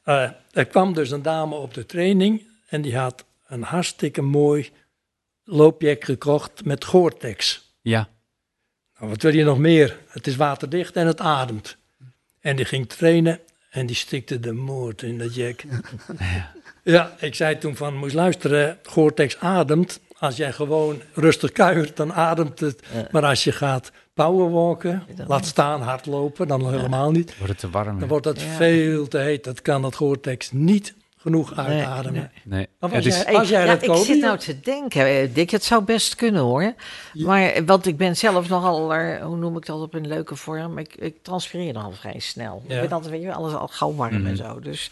Eh, 0.03 0.31
er 0.53 0.67
kwam 0.67 0.95
dus 0.95 1.11
een 1.11 1.23
dame 1.23 1.55
op 1.55 1.75
de 1.75 1.87
training 1.87 2.47
en 2.69 2.83
die 2.83 2.97
had 2.97 3.25
een 3.47 3.63
hartstikke 3.63 4.23
mooi 4.23 4.71
loopjack 5.45 6.05
gekocht 6.05 6.65
met 6.65 6.85
Gore-Tex. 6.85 7.71
Ja, 7.81 8.09
Nou, 8.99 9.11
wat 9.11 9.23
wil 9.23 9.35
je 9.35 9.45
nog 9.45 9.59
meer? 9.59 9.99
Het 10.09 10.27
is 10.27 10.37
waterdicht 10.37 10.97
en 10.97 11.07
het 11.07 11.21
ademt. 11.21 11.77
En 12.41 12.57
die 12.57 12.65
ging 12.65 12.89
trainen 12.89 13.41
en 13.71 13.87
die 13.87 13.97
stikte 13.97 14.41
de 14.41 14.53
moord 14.53 15.03
in 15.03 15.19
dat 15.19 15.35
jack. 15.35 15.61
Ja, 16.85 17.15
ik 17.19 17.35
zei 17.35 17.59
toen 17.59 17.77
van, 17.77 17.97
moest 17.97 18.15
luisteren, 18.15 18.79
Gore-Tex 18.83 19.37
ademt. 19.39 20.01
Als 20.19 20.37
jij 20.37 20.53
gewoon 20.53 21.03
rustig 21.15 21.53
kuiert, 21.53 21.97
dan 21.97 22.13
ademt 22.13 22.61
het. 22.61 22.83
Maar 23.11 23.25
als 23.25 23.45
je 23.45 23.53
gaat 23.53 23.93
powerwalken, 24.25 25.03
laat 25.27 25.47
staan 25.47 25.83
hardlopen, 25.83 26.49
dan 26.49 26.71
helemaal 26.73 27.11
niet. 27.11 27.37
wordt 27.39 27.53
het 27.53 27.61
te 27.61 27.71
warm. 27.71 27.93
hè? 27.95 27.99
Dan 27.99 28.09
wordt 28.09 28.25
het 28.25 28.41
Ja. 28.41 28.47
veel 28.57 29.09
te 29.09 29.19
heet. 29.19 29.45
Dat 29.45 29.63
kan 29.63 29.83
dat 29.83 29.95
Gore-Tex 29.95 30.53
niet 30.53 30.95
genoeg 31.17 31.57
uitademen. 31.57 32.31
Nee, 32.45 32.67
Maar 32.81 32.91
het 32.93 33.05
was 33.05 33.15
is, 33.17 33.23
jij- 33.23 33.33
Was 33.33 33.49
jij 33.49 33.67
ja, 33.67 33.75
dat, 33.75 33.83
ik 33.99 34.05
zit 34.05 34.21
nou 34.21 34.39
te 34.39 34.61
denken, 34.61 35.07
eh, 35.07 35.35
Dick, 35.35 35.51
het 35.51 35.65
zou 35.65 35.83
best 35.85 36.15
kunnen 36.15 36.43
hoor. 36.43 36.75
Maar, 37.15 37.43
eh, 37.43 37.63
want 37.67 37.87
ik 37.87 37.97
ben 37.97 38.17
zelf 38.17 38.49
nogal, 38.49 38.95
eh, 38.95 39.23
hoe 39.25 39.37
noem 39.37 39.57
ik 39.57 39.67
dat 39.67 39.81
op 39.81 39.95
een 39.95 40.07
leuke 40.07 40.37
vorm? 40.37 40.79
Ik, 40.79 40.95
ik 40.97 41.17
transpireer 41.23 41.73
nogal 41.73 41.91
vrij 41.93 42.19
snel. 42.19 42.63
Ja. 42.67 42.75
Ik 42.75 42.81
ben 42.81 42.93
altijd, 42.93 43.13
weet 43.13 43.23
je, 43.23 43.33
alles 43.35 43.53
al 43.55 43.69
gauw 43.69 43.95
warm 43.95 44.15
Mhm. 44.19 44.27
en 44.27 44.37
zo. 44.37 44.61
Dus 44.61 44.91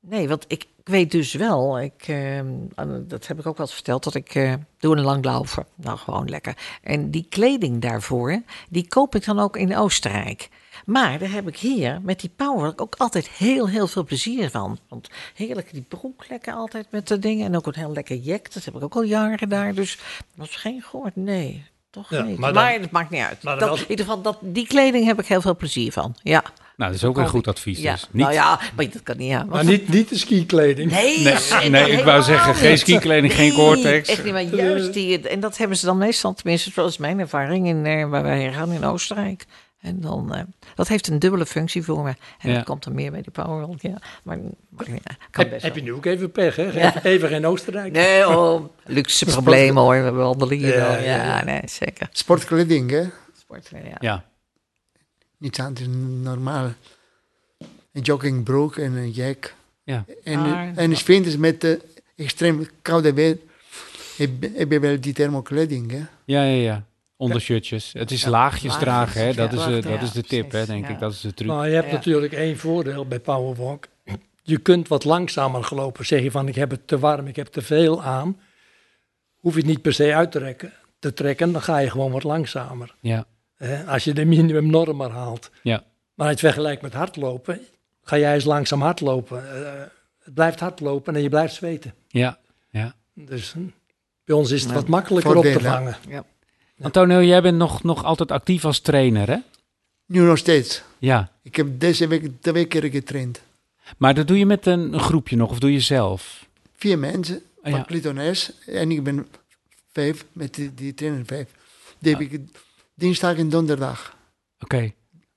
nee, 0.00 0.28
want 0.28 0.44
ik, 0.48 0.64
ik 0.76 0.79
weet 0.90 1.10
dus 1.10 1.32
wel, 1.34 1.80
ik, 1.80 2.04
eh, 2.06 2.38
en 2.38 3.04
dat 3.08 3.26
heb 3.26 3.38
ik 3.38 3.46
ook 3.46 3.56
wel 3.56 3.66
eens 3.66 3.74
verteld, 3.74 4.04
dat 4.04 4.14
ik 4.14 4.34
eh, 4.34 4.52
doe 4.78 4.96
een 4.96 5.02
langlaufen. 5.02 5.66
Nou, 5.74 5.98
gewoon 5.98 6.28
lekker. 6.28 6.56
En 6.82 7.10
die 7.10 7.26
kleding 7.28 7.80
daarvoor, 7.80 8.42
die 8.68 8.88
koop 8.88 9.14
ik 9.14 9.24
dan 9.24 9.38
ook 9.38 9.56
in 9.56 9.76
Oostenrijk. 9.76 10.48
Maar 10.84 11.18
daar 11.18 11.30
heb 11.30 11.48
ik 11.48 11.56
hier 11.56 12.00
met 12.02 12.20
die 12.20 12.30
power 12.36 12.72
ook 12.76 12.94
altijd 12.98 13.28
heel, 13.28 13.68
heel 13.68 13.86
veel 13.86 14.04
plezier 14.04 14.50
van. 14.50 14.78
Want 14.88 15.08
heerlijk 15.34 15.72
die 15.72 15.84
broek 15.88 16.24
lekker 16.28 16.52
altijd 16.54 16.86
met 16.90 17.08
de 17.08 17.18
dingen. 17.18 17.46
En 17.46 17.56
ook 17.56 17.66
een 17.66 17.74
heel 17.74 17.92
lekker 17.92 18.16
jack. 18.16 18.52
Dat 18.52 18.64
heb 18.64 18.74
ik 18.74 18.82
ook 18.82 18.94
al 18.94 19.02
jaren 19.02 19.48
daar. 19.48 19.74
Dus 19.74 19.98
dat 20.36 20.46
is 20.48 20.56
geen 20.56 20.82
goord. 20.82 21.16
Nee, 21.16 21.64
toch 21.90 22.10
Ja, 22.10 22.22
niet. 22.22 22.38
maar 22.38 22.52
Maar, 22.54 22.72
dan- 22.72 22.80
het 22.82 22.90
maakt 22.90 23.10
niet 23.10 23.20
uit. 23.22 23.42
Dat, 23.42 23.58
wel- 23.58 23.76
in 23.76 23.80
ieder 23.88 24.04
geval, 24.04 24.22
dat, 24.22 24.38
die 24.42 24.66
kleding 24.66 25.04
heb 25.06 25.20
ik 25.20 25.26
heel 25.26 25.40
veel 25.40 25.56
plezier 25.56 25.92
van. 25.92 26.14
Ja. 26.22 26.42
Nou, 26.80 26.92
dat 26.92 27.00
is 27.00 27.08
ook 27.08 27.18
een 27.18 27.28
goed 27.28 27.48
advies. 27.48 27.78
ja. 27.80 27.92
Dus. 27.92 28.08
Niet, 28.10 28.22
Nou 28.22 28.34
ja, 28.34 28.60
maar 28.76 28.90
dat 28.90 29.02
kan 29.02 29.16
niet. 29.16 29.28
Ja. 29.28 29.44
Maar 29.44 29.64
niet, 29.64 29.88
niet 29.88 30.08
de 30.08 30.18
skikleding. 30.18 30.90
Nee, 30.90 31.20
Nee, 31.20 31.38
zeker 31.38 31.70
nee, 31.70 31.90
ik 31.90 32.04
wou 32.04 32.22
zeggen, 32.22 32.54
geen 32.54 32.78
skikleding, 32.78 33.32
geen 33.34 33.48
Nee, 33.48 33.56
Gore-Tex. 33.56 34.08
Echt 34.08 34.24
niet, 34.24 34.32
maar 34.32 34.42
juist 34.42 34.92
die, 34.92 35.28
en 35.28 35.40
dat 35.40 35.56
hebben 35.56 35.76
ze 35.76 35.86
dan 35.86 35.98
meestal, 35.98 36.34
tenminste, 36.34 36.70
zoals 36.70 36.98
mijn 36.98 37.18
ervaring, 37.18 37.66
in, 37.66 37.86
eh, 37.86 38.08
waar 38.08 38.22
wij 38.22 38.52
gaan 38.52 38.72
in 38.72 38.84
Oostenrijk. 38.84 39.44
En 39.80 40.00
dan, 40.00 40.34
eh, 40.34 40.42
dat 40.74 40.88
heeft 40.88 41.08
een 41.08 41.18
dubbele 41.18 41.46
functie 41.46 41.82
voor 41.84 42.02
me. 42.02 42.14
En 42.40 42.50
Ja. 42.50 42.54
dat 42.54 42.64
komt 42.64 42.84
er 42.84 42.92
meer 42.92 43.10
bij 43.10 43.22
die 43.22 43.30
Powerwalk, 43.30 43.80
ja. 43.80 43.96
Maar, 44.22 44.38
maar 44.68 44.88
ja, 44.88 44.96
kan 45.30 45.44
Heb, 45.44 45.50
best 45.50 45.62
heb 45.62 45.74
je 45.74 45.82
nu 45.82 45.92
ook 45.92 46.04
even 46.06 46.30
pech, 46.32 46.56
hè? 46.56 46.66
Even, 46.70 47.04
even 47.04 47.28
geen 47.28 47.46
Oostenrijk. 47.46 47.92
Nee, 47.92 48.28
oh, 48.28 48.64
luxe 48.84 49.24
problemen 49.36 49.82
hoor, 49.82 50.02
we 50.04 50.10
wandelen 50.10 50.56
hier 50.56 50.76
Ja, 50.76 50.88
wel. 50.88 50.92
ja, 50.92 51.00
Ja, 51.02 51.24
ja. 51.24 51.44
nee, 51.44 51.60
zeker. 51.64 52.08
Sportkleding, 52.12 52.90
hè? 52.90 53.02
Sport, 53.38 53.70
ja. 54.00 54.24
Ja, 55.40 55.46
Niets 55.46 55.60
anders 55.60 55.86
dan 55.86 56.22
normaal. 56.22 56.72
Een 57.92 58.02
joggingbroek 58.02 58.76
en 58.76 58.92
een 58.92 59.10
jack. 59.10 59.54
ja. 59.84 60.04
En, 60.24 60.38
Maar- 60.40 60.72
en 60.76 60.90
is 60.92 61.02
winters 61.02 61.36
met 61.36 61.60
de 61.60 61.80
extreem 62.16 62.68
koude 62.82 63.12
weer 63.12 63.38
heb, 64.16 64.30
heb 64.54 64.70
je 64.70 64.80
wel 64.80 65.00
die 65.00 65.12
thermokleding, 65.12 65.90
hè? 65.90 66.02
Ja, 66.24 66.42
ja, 66.42 66.62
ja. 66.62 66.84
Ondershirtjes. 67.16 67.92
Het 67.92 68.10
is 68.10 68.24
laagjes 68.24 68.62
laagjes, 68.62 68.82
dragen, 68.88 69.20
hè. 69.26 69.34
Dat, 69.34 69.52
ja. 69.52 69.58
is, 69.58 69.64
eh, 69.66 69.72
dat 69.72 69.84
Ja, 69.84 70.00
is 70.00 70.12
de 70.12 70.22
tip, 70.22 70.50
hè, 70.50 70.66
denk 70.66 70.84
ja. 70.86 70.90
ik. 70.92 70.98
Dat 70.98 71.12
is 71.12 71.20
de 71.20 71.34
truc. 71.34 71.48
Maar 71.48 71.68
je 71.68 71.74
hebt 71.74 71.86
Ja. 71.88 71.92
natuurlijk 71.94 72.32
één 72.32 72.58
voordeel 72.58 73.06
bij 73.06 73.18
Powerwalk. 73.20 73.86
Je 74.42 74.58
kunt 74.58 74.88
wat 74.88 75.04
langzamer 75.04 75.64
gelopen. 75.64 76.06
Zeg 76.06 76.22
je 76.22 76.30
van 76.30 76.48
ik 76.48 76.54
heb 76.54 76.70
het 76.70 76.86
te 76.86 76.98
warm, 76.98 77.26
ik 77.26 77.36
heb 77.36 77.46
te 77.46 77.62
veel 77.62 78.02
aan. 78.02 78.40
Hoef 79.36 79.52
je 79.52 79.58
het 79.58 79.68
niet 79.68 79.82
per 79.82 79.92
se 79.92 80.14
uit 80.14 80.32
te 80.32 80.38
trekken, 80.38 80.72
te 80.98 81.12
trekken 81.12 81.52
dan 81.52 81.62
ga 81.62 81.78
je 81.78 81.90
gewoon 81.90 82.10
wat 82.12 82.22
langzamer. 82.22 82.94
Ja, 83.00 83.24
als 83.86 84.04
je 84.04 84.12
de 84.12 84.24
minimumnorm 84.24 84.96
maar 84.96 85.10
haalt. 85.10 85.50
ja. 85.62 85.84
Maar 86.14 86.28
als 86.28 86.40
je 86.40 86.46
het 86.46 86.54
vergelijkt 86.54 86.82
met 86.82 86.92
hardlopen, 86.92 87.60
ga 88.02 88.18
jij 88.18 88.34
eens 88.34 88.44
langzaam 88.44 88.80
hardlopen. 88.82 89.64
Eh, 89.66 89.82
het 90.24 90.34
blijft 90.34 90.60
hardlopen 90.60 91.14
en 91.14 91.22
je 91.22 91.28
blijft 91.28 91.54
zweten. 91.54 91.94
Ja, 92.08 92.38
ja. 92.70 92.94
Dus 93.14 93.52
hm, 93.52 93.60
bij 94.24 94.36
ons 94.36 94.50
is 94.50 94.62
het 94.62 94.72
wat 94.72 94.88
makkelijker 94.88 95.36
op 95.36 95.44
te 95.44 95.60
vangen. 95.60 95.96
Antonio, 96.80 97.22
jij 97.22 97.42
bent 97.42 97.56
nog, 97.56 97.82
nog 97.82 98.04
altijd 98.04 98.30
actief 98.30 98.64
als 98.64 98.80
trainer, 98.80 99.28
hè? 99.28 99.36
Nu 100.06 100.20
nog 100.20 100.38
steeds. 100.38 100.82
Ja. 100.98 101.30
Ik 101.42 101.56
heb 101.56 101.80
deze 101.80 102.06
week 102.06 102.30
twee 102.40 102.64
keer 102.64 102.84
getraind. 102.90 103.40
Maar 103.96 104.14
dat 104.14 104.28
doe 104.28 104.38
je 104.38 104.46
met 104.46 104.66
een, 104.66 104.92
een 104.92 105.00
groepje 105.00 105.36
nog, 105.36 105.50
of 105.50 105.58
doe 105.58 105.72
je 105.72 105.80
zelf? 105.80 106.46
Vier 106.76 106.98
mensen, 106.98 107.42
Ah, 107.62 107.70
van 107.70 107.80
ja. 107.80 107.84
Clitones. 107.84 108.52
En 108.66 108.90
ik 108.90 109.02
ben 109.02 109.26
vijf, 109.92 110.24
met 110.32 110.54
die, 110.54 110.74
die 110.74 110.94
trainer 110.94 111.24
vijf. 111.26 111.48
Die 111.98 112.12
heb 112.12 112.20
ik 112.20 112.40
dinsdag 113.00 113.36
en 113.36 113.48
donderdag 113.48 114.16
Oké. 114.58 114.92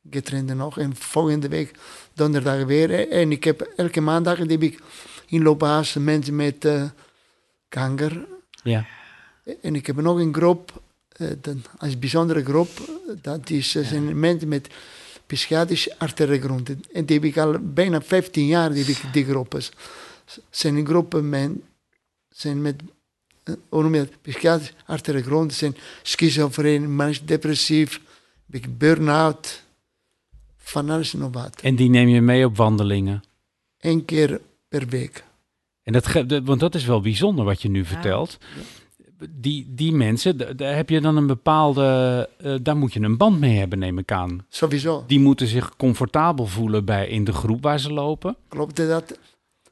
getraind 0.09 0.53
nog. 0.53 0.79
En 0.79 0.95
volgende 0.95 1.47
week 1.47 1.71
donderdag 2.13 2.63
weer. 2.63 3.09
En 3.09 3.31
ik 3.31 3.43
heb 3.43 3.61
elke 3.75 4.01
maandag 4.01 4.37
die 4.37 4.47
heb 4.47 4.61
ik 4.61 4.79
inloopbaas 5.27 5.93
mensen 5.93 6.35
met 6.35 6.65
eh, 6.65 6.83
kanker. 7.69 8.25
Ja. 8.63 8.85
En 9.61 9.75
ik 9.75 9.87
heb 9.87 9.95
nog 9.95 10.19
een 10.19 10.33
groep, 10.33 10.81
eh, 11.09 11.27
dat, 11.41 11.55
als 11.77 11.99
bijzondere 11.99 12.43
groep, 12.43 12.69
eh, 12.79 13.15
dat 13.21 13.49
is, 13.49 13.75
eh, 13.75 13.85
zijn 13.85 14.19
mensen 14.19 14.47
met 14.47 14.69
psychiatrische 15.25 15.95
arteriegronden. 15.97 16.83
En 16.93 17.05
die 17.05 17.15
heb 17.15 17.25
ik 17.25 17.37
al 17.37 17.55
bijna 17.59 18.01
15 18.01 18.45
jaar, 18.45 18.73
die 18.73 18.97
die 19.11 19.25
groepen. 19.25 19.61
Zijn 20.49 20.85
groepen 20.85 21.29
men, 21.29 21.63
zijn 22.29 22.61
met, 22.61 22.75
eh, 22.81 22.87
hoe 23.69 23.81
noem 23.81 23.95
je 23.95 24.07
dat, 24.41 24.73
arteriegronden, 24.85 25.55
zijn 25.55 25.75
schizofreen, 26.01 26.95
manisch 26.95 27.25
depressief, 27.25 27.95
een 27.95 28.01
beetje 28.45 28.69
burn-out, 28.69 29.63
van 30.57 30.89
alles 30.89 31.13
en 31.13 31.19
nog 31.19 31.33
wat. 31.33 31.61
En 31.61 31.75
die 31.75 31.89
neem 31.89 32.07
je 32.07 32.21
mee 32.21 32.45
op 32.45 32.57
wandelingen. 32.57 33.23
Eén 33.79 34.05
keer 34.05 34.41
per 34.67 34.87
week. 34.87 35.23
En 35.83 35.93
dat, 35.93 36.23
want 36.43 36.59
dat 36.59 36.75
is 36.75 36.85
wel 36.85 37.01
bijzonder 37.01 37.45
wat 37.45 37.61
je 37.61 37.69
nu 37.69 37.85
vertelt. 37.85 38.37
Die, 39.29 39.65
die 39.69 39.93
mensen, 39.93 40.57
daar 40.57 40.75
heb 40.75 40.89
je 40.89 41.01
dan 41.01 41.17
een 41.17 41.27
bepaalde, 41.27 42.29
eh, 42.37 42.55
daar 42.61 42.77
moet 42.77 42.93
je 42.93 42.99
een 42.99 43.17
band 43.17 43.39
mee 43.39 43.57
hebben, 43.57 43.79
neem 43.79 43.97
ik 43.97 44.11
aan. 44.11 44.45
Sowieso. 44.49 45.03
Die 45.07 45.19
moeten 45.19 45.47
zich 45.47 45.75
comfortabel 45.75 46.45
voelen 46.45 46.85
bij, 46.85 47.07
in 47.07 47.23
de 47.23 47.33
groep 47.33 47.63
waar 47.63 47.79
ze 47.79 47.93
lopen. 47.93 48.35
Klopte 48.47 48.87
dat? 48.87 49.19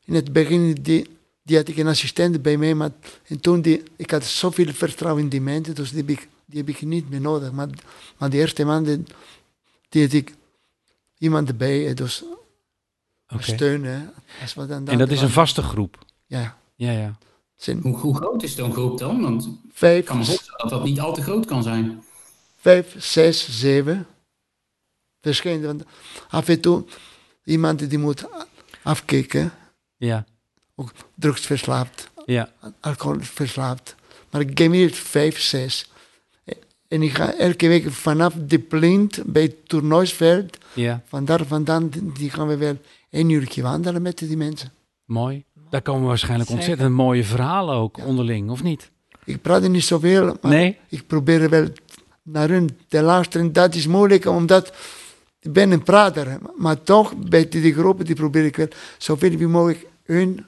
In 0.05 0.13
het 0.13 0.34
begin 0.34 0.74
die, 0.82 1.07
die 1.52 1.60
had 1.60 1.70
ik 1.70 1.78
een 1.78 1.88
assistent 1.88 2.41
bij 2.41 2.58
mij, 2.58 2.76
maar 2.76 2.91
en 3.28 3.39
toen 3.39 3.62
die, 3.62 3.84
ik 3.95 4.12
had 4.12 4.24
zoveel 4.24 4.74
vertrouwen 4.74 5.24
in 5.24 5.30
die 5.30 5.41
mensen, 5.41 5.76
dus 5.76 5.89
die 5.89 5.99
heb 5.99 6.10
ik, 6.10 6.28
die 6.45 6.60
heb 6.60 6.70
ik 6.70 6.82
niet 6.82 7.10
meer 7.10 7.22
nodig. 7.22 7.52
Maar, 7.52 7.68
maar 8.18 8.30
de 8.30 8.38
eerste 8.38 8.66
maanden, 8.66 9.08
die 9.89 10.04
had 10.04 10.14
ik 10.14 10.36
iemand 11.18 11.47
erbij, 11.47 11.88
eh, 11.88 11.95
dus 11.95 12.24
steunen. 13.38 14.14
Als 14.41 14.54
we 14.54 14.66
dan 14.66 14.88
En 14.88 14.97
dat 14.97 15.12
is 15.12 15.22
een 15.22 15.30
vaste 15.30 15.62
groep. 15.62 15.97
Ja, 16.26 16.58
Ja, 16.76 16.91
ja. 16.91 17.18
zijn 17.56 17.82
Hoe, 17.82 17.97
hoe 17.97 18.16
groot 18.16 18.43
is 18.43 18.56
zo'n 18.56 18.74
groep 18.74 18.97
dan? 18.97 19.22
Want 19.22 19.45
ik 19.45 19.52
vijf, 19.74 20.06
kan 20.06 20.18
me 20.18 20.26
voorstellen 20.26 20.60
dat 20.60 20.70
dat 20.70 20.84
niet 20.84 20.99
al 20.99 21.14
te 21.14 21.22
groot 21.22 21.45
kan 21.45 21.64
zijn. 21.64 22.04
vijf, 22.58 22.95
zes, 22.97 23.60
zeven. 23.60 24.08
Verschillende. 25.22 25.68
Want 25.68 25.84
af 26.30 26.47
en 26.47 26.62
toe 26.62 26.86
iemand 27.43 27.89
die 27.89 27.99
moet 27.99 28.26
afkicken, 28.84 29.54
Ja, 29.97 30.26
drugsverslaafd, 31.15 32.11
ja. 32.25 32.49
alcoholverslaafd. 32.79 33.95
Maar 34.29 34.41
ik 34.41 34.59
geef 34.59 34.69
niet 34.69 34.95
vijf, 34.95 35.39
zes. 35.39 35.89
En 36.88 37.01
ik 37.01 37.13
ga 37.13 37.34
elke 37.34 37.67
week 37.67 37.91
vanaf 37.91 38.34
de 38.47 38.59
plint 38.59 39.23
bij 39.25 39.41
het 39.41 39.69
toernooisveld, 39.69 40.57
ja. 40.73 41.01
vandaar 41.07 41.45
vandaan, 41.45 41.89
die 42.17 42.29
gaan 42.29 42.47
we 42.47 42.57
wel 42.57 42.77
een 43.09 43.29
uurtje 43.29 43.61
wandelen 43.61 44.01
met 44.01 44.17
die 44.17 44.38
mensen. 44.38 44.71
Mooi. 45.05 45.43
Daar 45.69 45.82
komen 45.82 46.07
waarschijnlijk 46.07 46.49
Zeker. 46.49 46.63
ontzettend 46.63 46.95
mooie 46.95 47.23
verhalen 47.23 47.75
ook 47.75 48.05
onderling, 48.05 48.49
of 48.49 48.63
niet? 48.63 48.91
Ik 49.23 49.41
praat 49.41 49.67
niet 49.67 49.84
zoveel, 49.84 50.38
maar 50.41 50.51
Nee? 50.51 50.77
ik 50.89 51.07
probeer 51.07 51.49
wel 51.49 51.67
naar 52.23 52.49
hun 52.49 52.69
te 52.88 53.01
luisteren. 53.01 53.53
Dat 53.53 53.75
is 53.75 53.88
moeilijk, 53.88 54.25
omdat 54.25 54.73
ik 55.39 55.53
ben 55.53 55.71
een 55.71 55.84
prater. 55.84 56.38
Maar 56.57 56.84
toch, 56.84 57.15
bij 57.15 57.49
die 57.49 57.73
groepen, 57.73 58.05
die 58.05 58.15
probeer 58.15 58.45
ik 58.45 58.55
wel 58.55 58.67
zoveel 58.97 59.38
wie 59.38 59.47
mogelijk 59.47 59.88
hun 60.03 60.45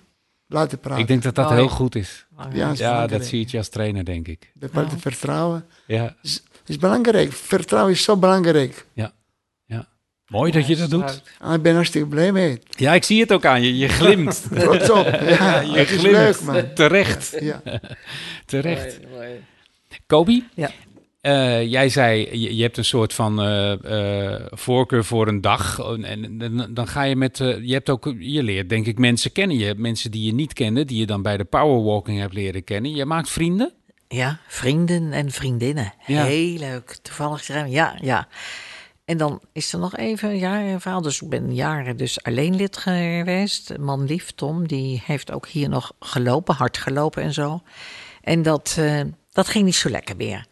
laten 0.53 0.79
praten. 0.79 1.01
Ik 1.01 1.07
denk 1.07 1.23
dat 1.23 1.35
dat 1.35 1.45
Mooi. 1.45 1.57
heel 1.59 1.69
goed 1.69 1.95
is. 1.95 2.25
ja, 2.53 2.71
is 2.71 2.79
Ja, 2.79 3.07
dat 3.07 3.25
zie 3.25 3.45
je 3.49 3.57
als 3.57 3.69
trainer, 3.69 4.05
denk 4.05 4.27
ik. 4.27 4.51
Bepaalde 4.53 4.97
vertrouwen 4.97 5.65
Ja, 5.87 6.15
is, 6.21 6.43
is 6.65 6.77
belangrijk. 6.77 7.33
Vertrouwen 7.33 7.93
is 7.93 8.03
zo 8.03 8.17
belangrijk. 8.17 8.85
mooi 10.27 10.51
dat 10.51 10.67
je 10.67 10.75
dat 10.75 10.89
doet. 10.89 11.21
Ah, 11.39 11.53
ik 11.53 11.61
ben 11.61 11.75
hartstikke 11.75 12.07
blij 12.07 12.31
mee. 12.31 12.59
Ja, 12.69 12.93
ik 12.93 13.03
zie 13.03 13.19
het 13.21 13.31
ook 13.33 13.45
aan 13.45 13.61
je. 13.61 13.77
Je 13.77 13.87
glimt. 13.87 14.43
Trots 14.59 14.89
op. 14.89 15.05
Ja, 15.05 15.59
je 15.73 15.77
het 15.77 15.89
is 15.89 15.97
glimt. 15.99 16.13
leuk, 16.15 16.41
man. 16.41 16.73
Terecht, 16.73 17.35
Ja. 17.39 17.61
terecht. 18.45 18.99
Kobi, 20.07 20.47
Ja. 20.53 20.69
Eh, 21.23 21.65
jij 21.71 21.89
zei, 21.89 22.39
je, 22.39 22.55
je 22.55 22.61
hebt 22.61 22.77
een 22.77 22.85
soort 22.85 23.13
van 23.13 23.41
eh, 23.41 24.33
eh, 24.35 24.41
voorkeur 24.51 25.03
voor 25.05 25.27
een 25.27 25.41
dag. 25.41 25.79
En, 25.79 26.03
en- 26.03 26.41
en 26.41 26.73
dan 26.73 26.87
ga 26.87 27.03
je 27.03 27.15
met, 27.15 27.37
je 27.37 27.73
hebt 27.73 27.89
ook, 27.89 28.13
je 28.19 28.43
leert 28.43 28.69
denk 28.69 28.85
ik 28.85 28.97
mensen 28.97 29.31
kennen. 29.31 29.57
Je 29.57 29.65
hebt 29.65 29.79
mensen 29.79 30.11
die 30.11 30.25
je 30.25 30.33
niet 30.33 30.53
kende, 30.53 30.85
die 30.85 30.99
je 30.99 31.05
dan 31.05 31.21
bij 31.21 31.37
de 31.37 31.43
powerwalking 31.43 32.19
hebt 32.19 32.33
leren 32.33 32.63
kennen. 32.63 32.95
Je 32.95 33.05
maakt 33.05 33.29
vrienden. 33.29 33.73
Ja, 34.07 34.39
vrienden 34.47 35.11
en 35.11 35.31
vriendinnen. 35.31 35.93
Ja. 36.05 36.23
Heel 36.25 36.57
leuk. 36.57 36.97
Toevallig 37.01 37.43
zijn 37.43 37.71
ja, 37.71 37.97
ja. 38.01 38.27
En 39.05 39.17
dan 39.17 39.41
is 39.53 39.73
er 39.73 39.79
nog 39.79 39.97
even 39.97 40.37
ja, 40.37 40.61
een 40.61 40.81
verhaal. 40.81 41.01
Dus 41.01 41.21
ik 41.21 41.29
ben 41.29 41.55
jaren 41.55 41.97
dus 41.97 42.23
alleen 42.23 42.55
lid 42.55 42.77
geweest. 42.77 43.77
Man 43.77 44.05
lief, 44.05 44.31
Tom, 44.31 44.67
die 44.67 45.01
heeft 45.05 45.31
ook 45.31 45.47
hier 45.47 45.69
nog 45.69 45.91
gelopen, 45.99 46.55
hard 46.55 46.77
gelopen 46.77 47.23
en 47.23 47.33
zo. 47.33 47.61
En 48.21 48.41
dat, 48.41 48.79
dat 49.31 49.47
ging 49.47 49.65
niet 49.65 49.75
zo 49.75 49.89
lekker 49.89 50.15
meer. 50.15 50.45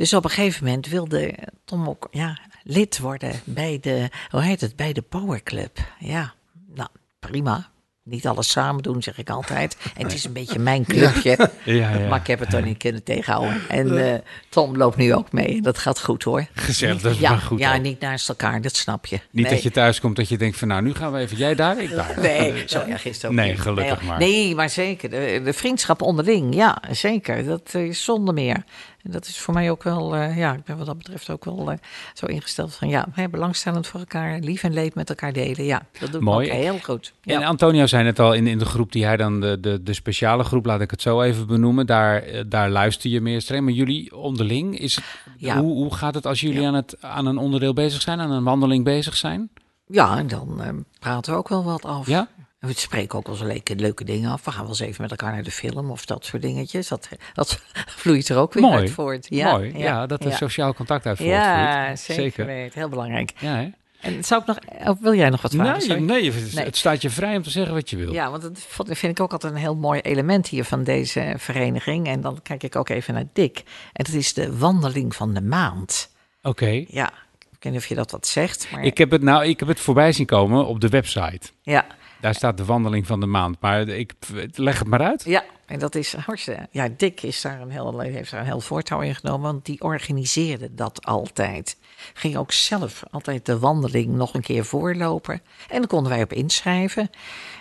Dus 0.00 0.14
op 0.14 0.24
een 0.24 0.30
gegeven 0.30 0.64
moment 0.64 0.86
wilde 0.86 1.34
Tom 1.64 1.88
ook 1.88 2.08
ja, 2.10 2.38
lid 2.62 2.98
worden 2.98 3.40
bij 3.44 3.78
de, 3.80 4.08
hoe 4.30 4.42
heet 4.42 4.60
het, 4.60 4.76
bij 4.76 4.92
de 4.92 5.02
Power 5.02 5.42
Club. 5.42 5.78
Ja, 5.98 6.34
nou 6.74 6.88
prima. 7.18 7.70
Niet 8.02 8.26
alles 8.26 8.50
samen 8.50 8.82
doen, 8.82 9.02
zeg 9.02 9.18
ik 9.18 9.30
altijd. 9.30 9.76
En 9.96 10.02
het 10.02 10.12
is 10.12 10.24
een 10.24 10.32
beetje 10.32 10.58
mijn 10.58 10.84
clubje. 10.84 11.50
Ja, 11.64 11.94
ja. 11.94 12.08
Maar 12.08 12.20
ik 12.20 12.26
heb 12.26 12.38
het 12.38 12.50
toch 12.50 12.64
niet 12.64 12.78
kunnen 12.78 13.02
tegenhouden. 13.02 13.60
En 13.68 14.12
eh, 14.12 14.20
Tom 14.48 14.76
loopt 14.76 14.96
nu 14.96 15.14
ook 15.14 15.32
mee. 15.32 15.62
Dat 15.62 15.78
gaat 15.78 16.00
goed 16.00 16.22
hoor. 16.22 16.46
Gezellig, 16.52 17.00
dat 17.00 17.12
is 17.12 17.18
ja, 17.18 17.30
maar 17.30 17.38
goed. 17.38 17.58
ja, 17.58 17.74
ook. 17.74 17.82
niet 17.82 18.00
naast 18.00 18.28
elkaar, 18.28 18.60
dat 18.60 18.76
snap 18.76 19.06
je. 19.06 19.20
Niet 19.30 19.44
nee. 19.44 19.54
dat 19.54 19.62
je 19.62 19.70
thuis 19.70 20.00
komt 20.00 20.16
dat 20.16 20.28
je 20.28 20.38
denkt 20.38 20.58
van 20.58 20.68
nou, 20.68 20.82
nu 20.82 20.94
gaan 20.94 21.12
we 21.12 21.18
even 21.18 21.36
jij 21.36 21.54
daar, 21.54 21.82
ik 21.82 21.90
daar. 21.90 22.20
Nee, 22.20 22.62
zo 22.66 22.80
erg 22.80 23.04
is 23.04 23.16
het 23.16 23.24
ook 23.24 23.32
Nee, 23.32 23.50
niet. 23.50 23.60
gelukkig 23.60 23.98
nee, 23.98 24.08
maar. 24.08 24.18
Nee, 24.18 24.54
maar 24.54 24.70
zeker. 24.70 25.10
De, 25.10 25.40
de 25.44 25.52
vriendschap 25.52 26.02
onderling, 26.02 26.54
ja, 26.54 26.82
zeker. 26.90 27.44
Dat 27.44 27.74
is 27.74 28.04
zonder 28.04 28.34
meer. 28.34 28.64
En 29.02 29.10
dat 29.10 29.26
is 29.26 29.38
voor 29.38 29.54
mij 29.54 29.70
ook 29.70 29.82
wel, 29.82 30.14
eh, 30.16 30.36
ja, 30.38 30.52
ik 30.54 30.64
ben 30.64 30.76
wat 30.76 30.86
dat 30.86 30.98
betreft 30.98 31.30
ook 31.30 31.44
wel 31.44 31.70
eh, 31.70 31.78
zo 32.14 32.26
ingesteld 32.26 32.74
van, 32.74 32.88
ja, 32.88 33.06
hè, 33.12 33.28
belangstellend 33.28 33.86
voor 33.86 34.00
elkaar, 34.00 34.38
lief 34.38 34.62
en 34.62 34.72
leed 34.72 34.94
met 34.94 35.08
elkaar 35.08 35.32
delen. 35.32 35.64
Ja, 35.64 35.82
dat 36.00 36.10
doe 36.10 36.20
ik 36.20 36.26
Mooi. 36.26 36.50
ook 36.50 36.56
heel 36.56 36.78
goed. 36.78 37.12
Ja. 37.22 37.34
En 37.34 37.42
Antonio 37.42 37.86
zei 37.86 38.06
het 38.06 38.18
al, 38.18 38.32
in, 38.32 38.46
in 38.46 38.58
de 38.58 38.64
groep 38.64 38.92
die 38.92 39.04
hij 39.04 39.16
dan, 39.16 39.40
de, 39.40 39.60
de, 39.60 39.82
de 39.82 39.92
speciale 39.92 40.44
groep, 40.44 40.66
laat 40.66 40.80
ik 40.80 40.90
het 40.90 41.02
zo 41.02 41.22
even 41.22 41.46
benoemen, 41.46 41.86
daar, 41.86 42.22
eh, 42.22 42.44
daar 42.46 42.70
luister 42.70 43.10
je 43.10 43.20
meer 43.20 43.40
streng. 43.40 43.64
Maar 43.64 43.72
jullie 43.72 44.16
onderling, 44.16 44.78
is 44.78 44.94
het, 44.94 45.04
Ja. 45.36 45.60
hoe, 45.60 45.72
hoe 45.72 45.94
gaat 45.94 46.14
het 46.14 46.26
als 46.26 46.40
jullie 46.40 46.60
Ja. 46.60 46.66
aan, 46.68 46.74
het, 46.74 46.96
aan 47.00 47.26
een 47.26 47.38
onderdeel 47.38 47.72
bezig 47.72 48.00
zijn, 48.00 48.20
aan 48.20 48.30
een 48.30 48.44
wandeling 48.44 48.84
bezig 48.84 49.16
zijn? 49.16 49.50
Ja, 49.86 50.18
en 50.18 50.26
dan 50.26 50.84
praten 50.98 51.32
we 51.32 51.38
ook 51.38 51.48
wel 51.48 51.64
wat 51.64 51.84
af. 51.84 52.06
Ja? 52.06 52.28
We 52.60 52.72
spreken 52.76 53.18
ook 53.18 53.26
wel 53.26 53.36
eens 53.36 53.44
leuke, 53.44 53.76
leuke 53.76 54.04
dingen 54.04 54.30
af. 54.30 54.44
We 54.44 54.50
gaan 54.50 54.60
wel 54.60 54.68
eens 54.70 54.80
even 54.80 55.02
met 55.02 55.10
elkaar 55.10 55.32
naar 55.32 55.42
de 55.42 55.50
film 55.50 55.90
of 55.90 56.04
dat 56.04 56.24
soort 56.24 56.42
dingetjes. 56.42 56.88
Dat, 56.88 57.08
dat 57.34 57.62
vloeit 58.00 58.28
er 58.28 58.36
ook 58.36 58.52
weer 58.54 58.62
Mooi. 58.62 58.76
uit 58.76 58.90
voort. 58.90 59.26
Ja, 59.30 59.50
Mooi, 59.50 59.78
ja, 59.78 60.06
dat 60.06 60.24
er 60.24 60.30
ja. 60.30 60.36
sociaal 60.36 60.74
contact 60.74 61.06
uit 61.06 61.16
voortvloeit. 61.16 61.44
Ja, 61.46 61.96
zeker, 61.96 62.46
weten. 62.46 62.78
Heel 62.80 62.88
belangrijk. 62.88 63.32
Ja, 63.38 63.54
hè? 63.56 63.68
En 64.00 64.24
zou 64.24 64.40
ik 64.40 64.46
nog, 64.46 64.58
of 64.88 64.98
wil 65.00 65.14
jij 65.14 65.30
nog 65.30 65.42
wat 65.42 65.54
vragen? 65.54 65.88
Nee, 66.06 66.22
nee, 66.22 66.32
het, 66.32 66.54
Nee. 66.54 66.66
staat 66.70 67.02
je 67.02 67.10
vrij 67.10 67.36
om 67.36 67.42
te 67.42 67.50
zeggen 67.50 67.74
wat 67.74 67.90
je 67.90 67.96
wil. 67.96 68.12
Ja, 68.12 68.30
want 68.30 68.42
dat 68.42 68.58
vind 68.98 69.12
ik 69.18 69.20
ook 69.20 69.32
altijd 69.32 69.52
een 69.52 69.58
heel 69.58 69.76
mooi 69.76 70.00
element 70.00 70.48
hier 70.48 70.64
van 70.64 70.84
deze 70.84 71.34
vereniging. 71.36 72.06
En 72.06 72.20
dan 72.20 72.42
kijk 72.42 72.62
ik 72.62 72.76
ook 72.76 72.88
even 72.88 73.14
naar 73.14 73.24
Dick. 73.32 73.62
En 73.92 74.04
dat 74.04 74.14
is 74.14 74.34
de 74.34 74.56
wandeling 74.56 75.16
van 75.16 75.34
de 75.34 75.42
maand. 75.42 76.10
Oké. 76.42 76.84
Ja, 76.88 77.08
ik 77.50 77.56
weet 77.60 77.72
niet 77.72 77.82
of 77.82 77.86
je 77.88 77.94
dat 77.94 78.10
wat 78.10 78.26
zegt, 78.26 78.68
maar 78.70 78.82
Ik 78.84 78.98
heb 78.98 79.10
het 79.10 79.22
nou, 79.22 79.44
ik 79.44 79.58
heb 79.58 79.68
het 79.68 79.80
voorbij 79.80 80.12
zien 80.12 80.26
komen 80.26 80.66
op 80.66 80.80
de 80.80 80.88
website. 80.88 81.40
ja, 81.62 81.86
Daar 82.20 82.34
staat 82.34 82.56
de 82.56 82.64
wandeling 82.64 83.06
van 83.06 83.20
de 83.20 83.26
maand. 83.26 83.60
Maar 83.60 83.88
ik 83.88 84.12
leg 84.54 84.78
het 84.78 84.88
maar 84.88 85.02
uit. 85.02 85.24
Ja, 85.24 85.44
en 85.66 85.78
dat 85.78 85.94
is 85.94 86.14
hartstikke. 86.14 86.68
Ja, 86.70 86.88
Dick 86.96 87.22
is 87.22 87.40
daar 87.40 87.60
een 87.60 87.70
heel, 87.70 87.98
heeft 87.98 88.30
daar 88.30 88.40
een 88.40 88.46
heel 88.46 88.60
voortouw 88.60 89.00
in 89.00 89.14
genomen, 89.14 89.52
want 89.52 89.64
die 89.64 89.80
organiseerde 89.80 90.74
dat 90.74 91.04
altijd. 91.04 91.76
Ging 92.14 92.36
ook 92.36 92.52
zelf 92.52 93.02
altijd 93.10 93.46
de 93.46 93.58
wandeling 93.58 94.08
nog 94.08 94.34
een 94.34 94.42
keer 94.42 94.64
voorlopen. 94.64 95.42
En 95.68 95.78
dan 95.78 95.86
konden 95.86 96.12
wij 96.12 96.22
op 96.22 96.32
inschrijven. 96.32 97.10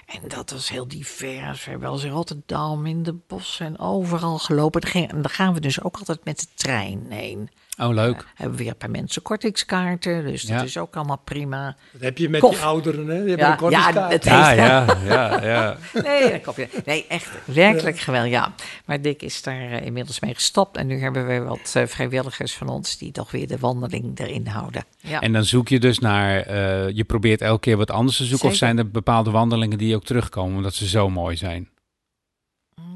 En 0.05 0.27
dat 0.27 0.51
was 0.51 0.69
heel 0.69 0.87
divers. 0.87 1.63
We 1.63 1.69
hebben 1.69 1.87
wel 1.87 1.93
eens 1.93 2.03
in 2.03 2.11
Rotterdam, 2.11 2.85
in 2.85 3.03
de 3.03 3.15
bossen 3.27 3.65
en 3.65 3.79
overal 3.79 4.37
gelopen. 4.37 4.81
Daar 4.81 4.93
En 4.93 5.21
dan 5.21 5.29
gaan 5.29 5.53
we 5.53 5.59
dus 5.59 5.83
ook 5.83 5.97
altijd 5.97 6.25
met 6.25 6.39
de 6.39 6.47
trein 6.55 7.05
heen. 7.09 7.49
Oh, 7.81 7.93
leuk. 7.93 8.25
Hebben 8.35 8.57
we 8.57 8.63
weer 8.63 8.71
een 8.71 8.77
paar 8.77 8.89
mensen 8.89 9.21
kortingskaarten, 9.21 10.25
dus 10.25 10.41
dat 10.41 10.57
Ja. 10.59 10.63
is 10.63 10.77
ook 10.77 10.95
allemaal 10.95 11.21
prima. 11.23 11.75
Dat 11.91 12.01
heb 12.01 12.17
je 12.17 12.29
met 12.29 12.39
Kof. 12.41 12.55
die 12.55 12.63
ouderen, 12.63 13.07
hè? 13.07 13.19
Die 13.19 13.27
hebben 13.29 13.45
Ja, 13.45 13.51
een 13.51 13.57
kortingskaart. 13.57 14.11
het 14.11 14.23
Ja, 14.23 14.47
heeft- 14.49 14.57
ja, 14.59 14.85
ja, 15.05 15.43
ja. 15.43 15.77
Nee, 16.03 16.41
dat 16.43 16.55
ja. 16.55 16.65
Nee, 16.85 17.05
echt 17.07 17.29
werkelijk 17.45 17.99
geweldig. 17.99 18.31
Ja. 18.31 18.53
Maar 18.85 19.01
Dick 19.01 19.21
is 19.21 19.41
daar 19.41 19.61
eh, 19.71 19.85
inmiddels 19.85 20.19
mee 20.19 20.33
gestopt. 20.33 20.77
En 20.77 20.87
nu 20.87 20.99
hebben 20.99 21.27
we 21.27 21.39
wat 21.39 21.71
eh, 21.75 21.85
vrijwilligers 21.87 22.53
van 22.53 22.69
ons 22.69 22.97
die 22.97 23.11
toch 23.11 23.31
weer 23.31 23.47
de 23.47 23.57
wandeling 23.57 24.19
erin 24.19 24.47
houden. 24.47 24.83
Ja. 24.97 25.19
En 25.21 25.33
dan 25.33 25.43
zoek 25.45 25.67
je 25.67 25.79
dus 25.79 25.99
naar, 25.99 26.39
eh, 26.41 26.89
je 26.95 27.03
probeert 27.03 27.41
elke 27.41 27.59
keer 27.59 27.77
wat 27.77 27.91
anders 27.91 28.17
te 28.17 28.25
zoeken. 28.25 28.47
Of 28.49 28.55
zijn 28.55 28.77
er 28.77 28.89
bepaalde 28.91 29.31
wandelingen 29.31 29.77
die 29.77 29.95
ook 29.95 30.03
terugkomen 30.05 30.55
omdat 30.57 30.73
ze 30.73 30.87
zo 30.87 31.09
mooi 31.09 31.37
zijn? 31.37 31.69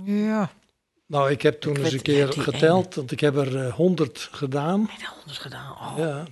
ja, 0.06 0.50
Nou, 1.06 1.32
ik 1.32 1.42
heb 1.42 1.62
toen 1.62 1.76
Ik 1.76 1.84
eens 1.84 1.94
een 1.94 2.02
keer 2.02 2.28
geteld, 2.34 2.96
want 2.96 3.12
ik 3.12 3.20
heb 3.20 3.36
er 3.36 3.66
eh, 3.66 3.74
honderd 3.74 4.30
gedaan. 4.32 4.80
heb 4.90 5.00
je 5.00 5.06
dat 5.06 5.16
anders 5.20 5.38
gedaan? 5.38 5.72
Oh. 5.72 5.94
Ja, 5.98 6.26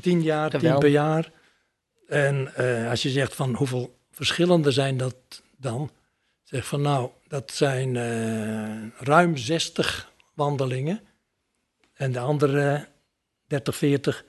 tien 0.00 0.22
jaar, 0.22 0.50
tien 0.50 0.78
per 0.78 0.88
jaar. 0.88 1.30
En 2.08 2.54
eh, 2.54 2.90
als 2.90 3.02
je 3.02 3.10
zegt 3.10 3.34
van 3.34 3.54
hoeveel 3.54 3.96
verschillende 4.10 4.70
zijn 4.70 4.96
dat 4.96 5.14
dan? 5.56 5.90
Zeg 6.42 6.66
van 6.66 6.80
nou, 6.82 7.10
dat 7.28 7.52
zijn 7.52 7.96
eh, 7.96 9.06
ruim 9.06 9.36
60 9.36 10.10
wandelingen. 10.34 11.00
En 11.94 12.12
de 12.12 12.18
andere 12.18 12.86
30, 13.46 13.76
40 13.76 14.24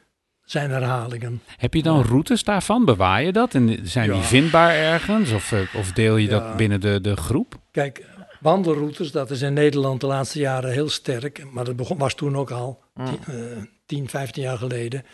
zijn 0.46 0.72
herhalingen. 0.72 1.42
Heb 1.58 1.74
je 1.74 1.84
dan 1.84 2.04
routes 2.04 2.44
daarvan? 2.44 2.86
Bewaar 2.86 3.24
je 3.24 3.32
dat? 3.32 3.54
En 3.54 3.80
zijn 3.88 4.12
die 4.12 4.22
vindbaar 4.22 4.76
ergens? 4.76 5.32
Of, 5.32 5.54
of 5.76 5.92
deel 5.92 6.18
je 6.18 6.30
Ja. 6.30 6.40
dat 6.40 6.58
binnen 6.58 6.82
de, 6.82 7.02
de 7.02 7.16
groep? 7.16 7.56
Kijk, 7.72 8.06
wandelroutes, 8.42 9.12
dat 9.12 9.32
is 9.32 9.42
in 9.42 9.54
Nederland 9.54 10.02
de 10.02 10.08
laatste 10.08 10.40
jaren 10.40 10.72
heel 10.72 10.90
sterk. 10.90 11.52
Maar 11.52 11.66
dat 11.66 11.76
begon, 11.76 11.98
was 11.98 12.14
toen 12.14 12.38
ook 12.38 12.52
al, 12.52 12.84
Mm. 12.94 13.06
tien, 13.06 13.20
eh, 13.26 13.64
10, 13.86 14.10
15 14.10 14.44
jaar 14.44 14.58
geleden. 14.58 15.06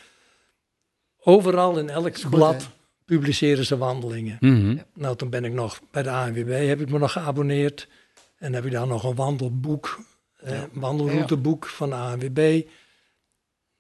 Overal 1.20 1.78
in 1.78 1.90
elk 1.90 2.20
goed, 2.20 2.30
blad 2.30 2.62
hè? 2.62 2.68
publiceren 3.06 3.66
ze 3.66 3.78
wandelingen. 3.78 4.38
Mhm. 4.40 4.78
Nou, 4.94 5.16
toen 5.16 5.30
ben 5.30 5.46
ik 5.46 5.54
nog 5.54 5.82
bij 5.92 6.04
de 6.04 6.10
ANWB, 6.12 6.68
heb 6.68 6.82
ik 6.82 6.90
me 6.90 6.98
nog 7.00 7.12
geabonneerd. 7.12 7.88
En 8.38 8.54
heb 8.54 8.66
ik 8.66 8.72
daar 8.72 8.88
nog 8.88 9.04
een 9.04 9.16
wandelboek, 9.16 10.00
eh, 10.38 10.52
Ja. 10.52 10.68
wandelrouteboek 10.74 11.66
van 11.68 11.90
de 11.90 11.96
ANWB. 11.96 12.62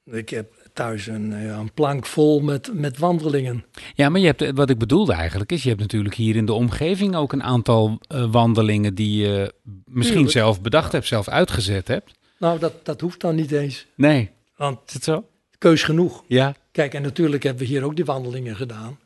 Ik 0.03 0.29
heb 0.29 0.53
thuis 0.77 1.07
een, 1.07 1.33
eh, 1.33 1.45
een 1.45 1.73
plank 1.73 2.05
vol 2.05 2.39
met, 2.39 2.69
met 2.73 2.97
wandelingen. 2.97 3.65
Ja, 3.93 4.09
maar 4.09 4.19
je 4.19 4.25
hebt, 4.25 4.51
wat 4.51 4.69
ik 4.69 4.77
bedoelde 4.77 5.13
eigenlijk 5.13 5.51
is, 5.51 5.63
je 5.63 5.69
hebt 5.69 5.81
natuurlijk 5.81 6.15
hier 6.15 6.35
in 6.35 6.45
de 6.45 6.53
omgeving 6.53 7.15
ook 7.15 7.33
een 7.33 7.43
aantal 7.43 7.97
eh, 8.07 8.31
wandelingen 8.31 8.95
die 8.95 9.21
je 9.21 9.53
misschien 9.85 10.13
Tuurlijk. 10.13 10.37
zelf 10.37 10.61
bedacht 10.61 10.91
hebt, 10.91 11.05
zelf 11.07 11.27
uitgezet 11.27 11.87
hebt. 11.87 12.11
Nou, 12.39 12.59
dat, 12.59 12.73
dat 12.85 13.01
hoeft 13.01 13.21
dan 13.21 13.35
niet 13.35 13.51
eens. 13.51 13.85
Nee, 13.95 14.29
Want 14.55 14.79
is 14.85 14.93
het 14.93 15.03
zo? 15.03 15.23
keus 15.57 15.83
genoeg. 15.83 16.23
Ja. 16.27 16.55
Kijk, 16.71 16.93
en 16.93 17.01
natuurlijk 17.01 17.43
hebben 17.43 17.61
we 17.61 17.67
hier 17.67 17.83
ook 17.83 17.95
die 17.95 18.05
wandelingen 18.05 18.55
gedaan. 18.55 18.99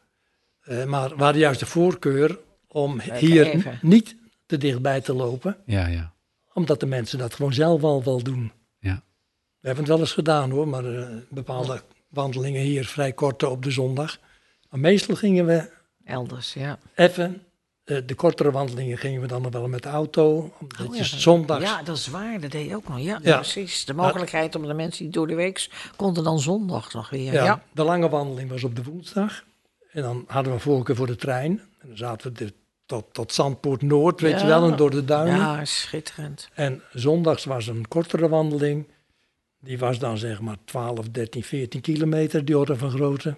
Eh, 0.61 0.85
maar 0.85 1.09
we 1.17 1.23
hadden 1.23 1.41
juist 1.41 1.59
de 1.59 1.65
voorkeur 1.65 2.39
om 2.67 2.99
hier 2.99 3.45
even. 3.47 3.79
niet 3.81 4.15
te 4.45 4.57
dichtbij 4.57 5.01
te 5.01 5.13
lopen. 5.13 5.57
Ja, 5.65 5.87
ja. 5.87 6.13
Omdat 6.53 6.79
de 6.79 6.85
mensen 6.85 7.17
dat 7.17 7.33
gewoon 7.33 7.53
zelf 7.53 7.83
al 7.83 8.03
wel 8.03 8.23
doen. 8.23 8.51
We 9.61 9.67
hebben 9.67 9.83
het 9.83 9.93
wel 9.93 9.99
eens 9.99 10.13
gedaan 10.13 10.49
hoor, 10.51 10.67
maar 10.67 10.85
eh, 10.85 11.07
bepaalde 11.29 11.81
wandelingen 12.09 12.61
hier 12.61 12.85
vrij 12.85 13.11
korte 13.13 13.49
op 13.49 13.63
de 13.63 13.71
zondag. 13.71 14.17
Maar 14.69 14.79
meestal 14.79 15.15
gingen 15.15 15.45
we 15.45 15.69
Elders, 16.05 16.53
ja. 16.53 16.77
even, 16.95 17.43
eh, 17.83 17.97
de 18.05 18.15
kortere 18.15 18.51
wandelingen 18.51 18.97
gingen 18.97 19.21
we 19.21 19.27
dan 19.27 19.41
nog 19.41 19.51
wel 19.51 19.67
met 19.67 19.83
de 19.83 19.89
auto. 19.89 20.53
Omdat 20.59 20.87
Oh, 20.87 20.93
je 20.95 20.99
ja. 21.01 21.03
zondags, 21.03 21.63
Ja, 21.63 21.83
dat 21.83 21.97
is 21.97 22.07
waar. 22.07 22.39
Dat 22.39 22.51
deed 22.51 22.67
je 22.69 22.75
ook 22.75 22.87
nog. 22.87 22.99
Ja, 22.99 23.19
Ja. 23.23 23.35
precies. 23.35 23.85
De 23.85 23.93
mogelijkheid 23.93 24.55
om 24.55 24.67
de 24.67 24.73
mensen 24.73 25.03
die 25.03 25.13
door 25.13 25.27
de 25.27 25.35
week 25.35 25.69
konden 25.95 26.23
dan 26.23 26.39
zondag 26.39 26.93
nog 26.93 27.09
weer. 27.09 27.33
ja, 27.33 27.43
Ja. 27.43 27.63
de 27.71 27.83
lange 27.83 28.09
wandeling 28.09 28.49
was 28.49 28.63
op 28.63 28.75
de 28.75 28.83
woensdag. 28.83 29.43
En 29.91 30.01
dan 30.01 30.23
hadden 30.27 30.53
we 30.53 30.59
voorkeur 30.59 30.95
voor 30.95 31.07
de 31.07 31.15
trein. 31.15 31.51
En 31.79 31.87
dan 31.87 31.97
zaten 31.97 32.33
we 32.33 32.37
de- 32.45 32.53
tot, 32.85 33.05
tot 33.13 33.33
Zandpoort 33.33 33.81
Noord, 33.81 34.21
weet 34.21 34.31
Ja. 34.31 34.39
je 34.39 34.45
wel, 34.45 34.71
en 34.71 34.75
door 34.77 34.89
de 34.91 35.05
duinen. 35.05 35.37
Ja, 35.37 35.65
schitterend. 35.65 36.49
En 36.53 36.81
zondags 36.93 37.45
was 37.45 37.67
een 37.67 37.87
kortere 37.87 38.29
wandeling. 38.29 38.87
Die 39.63 39.77
was 39.79 39.99
dan 39.99 40.17
zeg 40.17 40.41
maar 40.41 40.57
12, 40.65 41.09
13, 41.09 41.43
14 41.43 41.81
kilometer, 41.81 42.45
die 42.45 42.57
orde 42.57 42.75
van 42.75 42.89
grootte. 42.91 43.35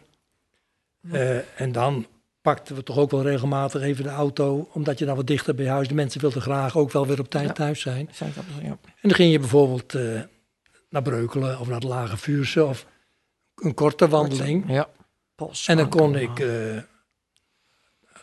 Eh, 1.12 1.62
en 1.62 1.72
dan 1.72 2.06
pakten 2.42 2.76
we 2.76 2.84
toch 2.84 2.98
ook 2.98 3.12
wel 3.12 3.22
regelmatig 3.22 3.82
even 3.82 4.04
de 4.04 4.10
auto, 4.10 4.70
omdat 4.74 5.00
je 5.00 5.06
dan 5.06 5.16
wat 5.16 5.28
dichter 5.28 5.56
bij 5.56 5.68
huis. 5.68 5.88
De 5.88 5.94
mensen 5.94 6.22
wilden 6.22 6.42
graag 6.42 6.78
ook 6.78 6.92
wel 6.92 7.08
weer 7.08 7.20
op 7.20 7.30
tijd 7.30 7.48
Ja. 7.48 7.54
thuis 7.54 7.82
zijn. 7.82 8.06
Dat- 8.20 8.28
ja. 8.62 8.68
En 8.68 8.80
dan 9.02 9.14
ging 9.14 9.32
je 9.32 9.40
bijvoorbeeld 9.40 9.94
eh, 9.96 10.22
naar 10.90 11.02
Breukelen 11.02 11.60
of 11.60 11.68
naar 11.68 11.80
de 11.80 11.88
Lage 11.88 12.18
Vuurse 12.18 12.66
of 12.66 12.86
een 13.56 13.74
korte 13.74 14.08
wandeling. 14.08 14.64
Ja. 14.72 14.90
En 15.66 15.78
dan 15.78 15.90
kon 15.90 16.16
ik 16.16 16.40
eh, 16.40 16.78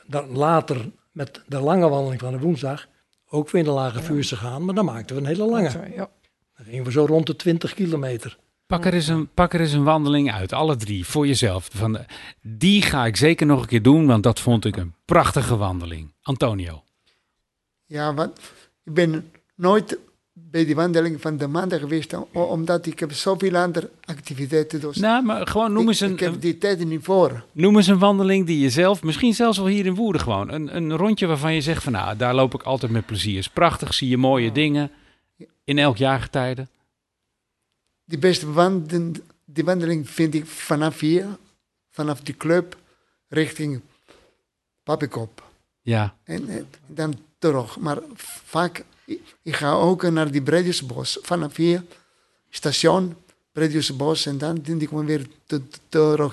dan 0.06 0.30
later 0.36 0.90
met 1.12 1.42
de 1.46 1.60
lange 1.60 1.88
wandeling 1.88 2.20
van 2.20 2.32
de 2.32 2.38
woensdag 2.38 2.88
ook 3.28 3.50
weer 3.50 3.60
in 3.60 3.66
de 3.68 3.74
Lage 3.74 4.02
Vuurse 4.02 4.36
gaan. 4.36 4.64
Maar 4.64 4.74
dan 4.74 4.84
maakten 4.84 5.16
we 5.16 5.22
een 5.22 5.28
hele 5.28 5.44
lange. 5.46 5.90
Ja. 5.94 6.10
Dan 6.60 6.68
gingen 6.68 6.84
we 6.84 6.90
zo 6.90 7.04
rond 7.04 7.26
de 7.26 7.36
20 7.36 7.74
kilometer. 7.74 8.38
Pak 8.66 8.84
er, 8.84 8.94
eens 8.94 9.08
een, 9.08 9.28
pak 9.34 9.54
er 9.54 9.60
eens 9.60 9.72
een 9.72 9.84
wandeling 9.84 10.32
uit, 10.32 10.52
alle 10.52 10.76
drie, 10.76 11.06
voor 11.06 11.26
jezelf. 11.26 11.68
Van, 11.72 11.92
de- 11.92 12.04
die 12.42 12.82
ga 12.82 13.06
ik 13.06 13.16
zeker 13.16 13.46
nog 13.46 13.60
een 13.60 13.66
keer 13.68 13.82
doen, 13.82 14.06
want 14.06 14.22
dat 14.22 14.40
vond 14.40 14.64
ik 14.64 14.76
een 14.76 14.94
prachtige 15.04 15.56
wandeling. 15.56 16.12
Antonio. 16.22 16.82
Ja, 17.86 18.14
want 18.14 18.38
ik 18.84 18.94
ben 18.94 19.30
nooit 19.56 19.98
bij 20.32 20.64
die 20.64 20.74
wandeling 20.74 21.20
van 21.20 21.36
de 21.36 21.46
maandag 21.46 21.80
geweest, 21.80 22.14
omdat 22.32 22.86
ik 22.86 22.98
heb 23.00 23.12
zoveel 23.12 23.56
andere 23.56 23.90
activiteiten. 24.04 24.80
Dus 24.80 24.96
Nou, 24.96 25.24
maar 25.24 25.46
gewoon 25.46 25.72
noem 25.72 25.82
ik, 25.82 25.88
eens, 25.88 26.00
een, 26.00 26.12
ik 26.12 26.20
heb 26.20 26.40
die 26.40 26.58
tijd 26.58 26.84
niet 26.84 27.04
voor. 27.04 27.44
noem 27.52 27.76
eens 27.76 27.86
een 27.86 27.98
wandeling 27.98 28.46
die 28.46 28.58
je 28.58 28.70
zelf, 28.70 29.02
misschien 29.02 29.34
zelfs 29.34 29.58
wel 29.58 29.66
hier 29.66 29.86
in 29.86 29.94
Woerden 29.94 30.22
gewoon, 30.22 30.52
een, 30.52 30.76
een 30.76 30.96
rondje 30.96 31.26
waarvan 31.26 31.54
je 31.54 31.60
zegt 31.60 31.82
van 31.82 31.92
nou, 31.92 32.16
daar 32.16 32.34
loop 32.34 32.54
ik 32.54 32.62
altijd 32.62 32.92
met 32.92 33.06
plezier. 33.06 33.38
Is 33.38 33.48
prachtig, 33.48 33.94
zie 33.94 34.08
je 34.08 34.16
mooie 34.16 34.52
dingen 34.52 34.90
in 35.70 35.78
elk 35.78 35.96
jaargetijde. 35.96 36.66
Die 38.04 38.18
beste 38.18 38.46
die 39.44 39.64
wandeling 39.64 40.10
vind 40.10 40.34
ik 40.34 40.46
vanaf 40.46 41.00
hier, 41.00 41.26
vanaf 41.90 42.20
die 42.20 42.36
club, 42.36 42.76
richting 43.28 43.80
Papikop. 44.82 45.42
Ja, 45.80 46.14
En, 46.24 46.48
eh, 46.48 46.62
dan 46.86 47.14
terug. 47.38 47.78
Maar 47.78 47.98
vaak, 48.44 48.84
ik, 49.42 49.56
ga 49.56 49.72
ook 49.72 50.02
naar 50.10 50.30
die 50.30 50.42
Bredjesbos. 50.42 51.18
Vanaf 51.22 51.56
hier, 51.56 51.84
station, 52.50 53.16
Bredjesbos. 53.52 54.26
En 54.26 54.38
dan 54.38 54.54
denk 54.62 54.80
ik 54.80 54.90
me 54.90 55.04
weer 55.04 55.26
te- 55.46 55.68
te- 55.68 55.78
terug. 55.88 56.32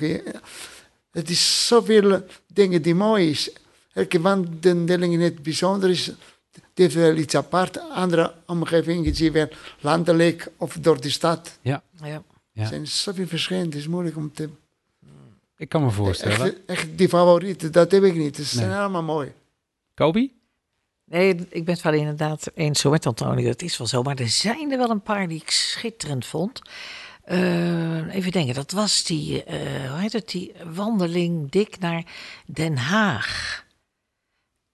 Het 1.11 1.29
is 1.29 1.67
zoveel 1.67 2.25
dingen 2.47 2.81
die 2.81 2.95
mooi 2.95 3.29
is. 3.29 3.51
Elke 3.93 4.21
wandeling 4.21 5.13
in 5.13 5.21
het 5.21 5.43
bijzonder 5.43 5.89
is. 5.89 6.11
Het 6.61 6.77
heeft 6.85 6.95
wel 6.95 7.15
iets 7.15 7.35
apart. 7.35 7.79
Andere 7.89 8.33
omgevingen 8.45 9.05
is 9.05 9.19
hier 9.19 9.31
weer 9.31 9.57
landelijk 9.79 10.51
of 10.57 10.77
door 10.81 11.01
de 11.01 11.09
stad. 11.09 11.57
Ja. 11.61 11.83
Ja. 12.03 12.23
Er 12.53 12.67
zijn 12.67 12.87
zoveel 12.87 13.27
verschillen. 13.27 13.65
Het 13.65 13.75
is 13.75 13.87
moeilijk 13.87 14.15
om 14.15 14.31
te... 14.33 14.49
ik 15.57 15.69
kan 15.69 15.83
me 15.83 15.91
voorstellen. 15.91 16.39
Echt, 16.41 16.55
echt 16.65 16.97
die 16.97 17.07
favorieten, 17.09 17.71
dat 17.71 17.91
heb 17.91 18.03
ik 18.03 18.15
niet. 18.15 18.35
Ze 18.35 18.43
zijn 18.43 18.69
Nee. 18.69 18.77
allemaal 18.77 19.03
mooi. 19.03 19.31
Kobi? 19.93 20.35
Nee, 21.05 21.35
ik 21.49 21.65
ben 21.65 21.73
het 21.73 21.83
wel 21.83 21.93
inderdaad 21.93 22.51
eens 22.53 22.79
zo 22.79 22.89
met 22.89 23.05
Antonio. 23.05 23.47
Het 23.49 23.61
is 23.61 23.77
wel 23.77 23.87
zo. 23.87 24.01
Maar 24.01 24.15
er 24.15 24.29
zijn 24.29 24.71
er 24.71 24.77
wel 24.77 24.89
een 24.89 25.01
paar 25.01 25.27
die 25.27 25.41
ik 25.41 25.49
schitterend 25.49 26.25
vond. 26.25 26.61
Eh, 27.23 28.15
even 28.15 28.31
denken, 28.31 28.53
dat 28.55 28.71
was 28.71 29.03
die, 29.03 29.43
eh, 29.43 29.91
hoe 29.91 29.99
heet 29.99 30.13
het, 30.13 30.29
die 30.29 30.51
wandeling 30.73 31.51
dik 31.51 31.79
naar 31.79 32.03
Den 32.45 32.77
Haag. 32.77 33.65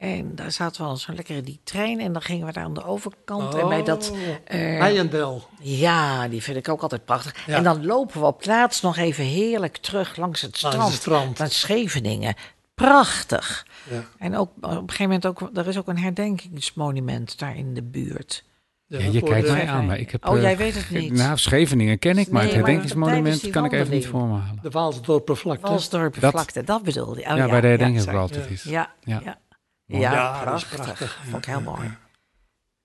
En 0.04 0.36
daar 0.36 0.52
zaten 0.52 0.82
we 0.82 0.88
al 0.88 0.98
zo 0.98 1.14
lekker 1.14 1.36
in 1.36 1.44
die 1.44 1.60
trein 1.64 2.00
en 2.00 2.14
dan 2.14 2.22
gingen 2.22 2.46
we 2.46 2.52
daar 2.54 2.64
aan 2.64 2.74
de 2.74 2.86
overkant. 2.86 3.54
En 3.56 3.68
bij 3.68 3.84
dat, 3.84 4.14
eh, 4.46 4.60
Heijendel. 4.60 5.48
ja, 5.60 6.28
die 6.28 6.44
vind 6.44 6.58
ik 6.58 6.70
ook 6.70 6.82
altijd 6.82 7.06
prachtig. 7.06 7.46
Ja. 7.46 7.56
En 7.56 7.64
dan 7.64 7.86
lopen 7.86 8.20
we 8.20 8.26
op 8.28 8.38
plaats 8.40 8.82
nog 8.82 8.98
even 8.98 9.24
heerlijk 9.24 9.78
terug 9.78 10.16
langs 10.16 10.42
het 10.42 10.62
Langs 10.62 10.76
strand. 10.78 10.92
het 10.94 11.02
strand. 11.02 11.38
Naar 11.38 11.50
Scheveningen. 11.52 12.36
Prachtig. 12.76 13.66
Ja. 13.90 14.04
En 14.18 14.36
ook 14.38 14.50
op 14.62 14.64
een 14.64 14.80
gegeven 14.90 15.04
moment 15.06 15.26
ook, 15.26 15.50
er 15.54 15.68
is 15.68 15.78
ook 15.78 15.88
een 15.88 16.00
herdenkingsmonument 16.00 17.40
daar 17.40 17.56
in 17.58 17.74
de 17.74 17.84
buurt. 17.84 18.44
Ja, 18.88 19.00
je 19.00 19.22
kijkt 19.22 19.52
mij 19.52 19.68
aan, 19.68 19.86
maar 19.86 20.00
ik 20.00 20.12
heb... 20.12 20.28
Oh, 20.28 20.36
eh, 20.36 20.42
jij 20.42 20.58
weet 20.58 20.76
het 20.76 20.90
niet. 20.90 21.14
Nou, 21.14 21.38
Scheveningen 21.38 22.00
ken 22.00 22.18
ik, 22.18 22.30
maar 22.30 22.44
Nee, 22.44 22.52
het 22.54 22.62
herdenkingsmonument 22.62 23.50
kan 23.50 23.66
ik 23.66 23.72
even 23.72 23.92
niet 23.94 24.08
voor 24.08 24.28
me 24.28 24.38
halen. 24.38 24.60
De 24.62 24.70
Waalsdorpervlakte. 24.70 25.68
Walsdorp 25.68 26.20
Dat- 26.20 26.32
vlakte, 26.32 26.64
dat 26.64 26.84
bedoelde 26.84 27.20
je. 27.20 27.30
Oh, 27.30 27.36
ja, 27.38 27.48
bij 27.48 27.62
de 27.62 27.68
herdenking 27.68 28.04
ja, 28.06 28.12
ook 28.12 28.30
zei- 28.30 28.42
altijd 28.42 28.50
is. 28.50 28.64
Ja, 28.64 28.90
Ja. 29.04 29.38
Ja. 29.86 29.98
Ja, 30.00 30.12
Ja, 30.14 30.46
dat 30.46 30.56
is 30.58 30.66
prachtig. 30.66 30.86
prachtig. 30.98 31.20
Vond 31.24 31.36
ik 31.38 31.46
heel 31.46 31.62
mooi. 31.62 31.98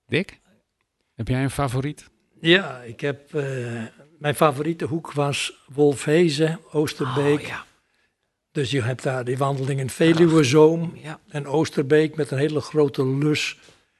Dick? 0.07 0.39
Heb 1.15 1.27
jij 1.27 1.43
een 1.43 1.49
favoriet? 1.51 2.09
Ja, 2.41 2.81
ik 2.81 2.99
heb... 3.01 3.33
eh, 3.35 3.83
mijn 4.19 4.35
favoriete 4.35 4.85
hoek 4.85 5.11
was 5.11 5.63
Wolfhezen, 5.67 6.59
Oosterbeek. 6.71 7.39
Oh, 7.39 7.47
ja. 7.47 7.65
Dus 8.51 8.71
je 8.71 8.81
hebt 8.81 9.03
daar 9.03 9.23
die 9.23 9.37
wandeling 9.37 9.79
in 9.79 9.89
Veluwezoom 9.89 10.91
Ja. 10.95 11.19
en 11.27 11.45
Oosterbeek 11.47 12.15
met 12.15 12.31
een 12.31 12.37
hele 12.37 12.61
grote 12.61 13.07
lus. 13.07 13.57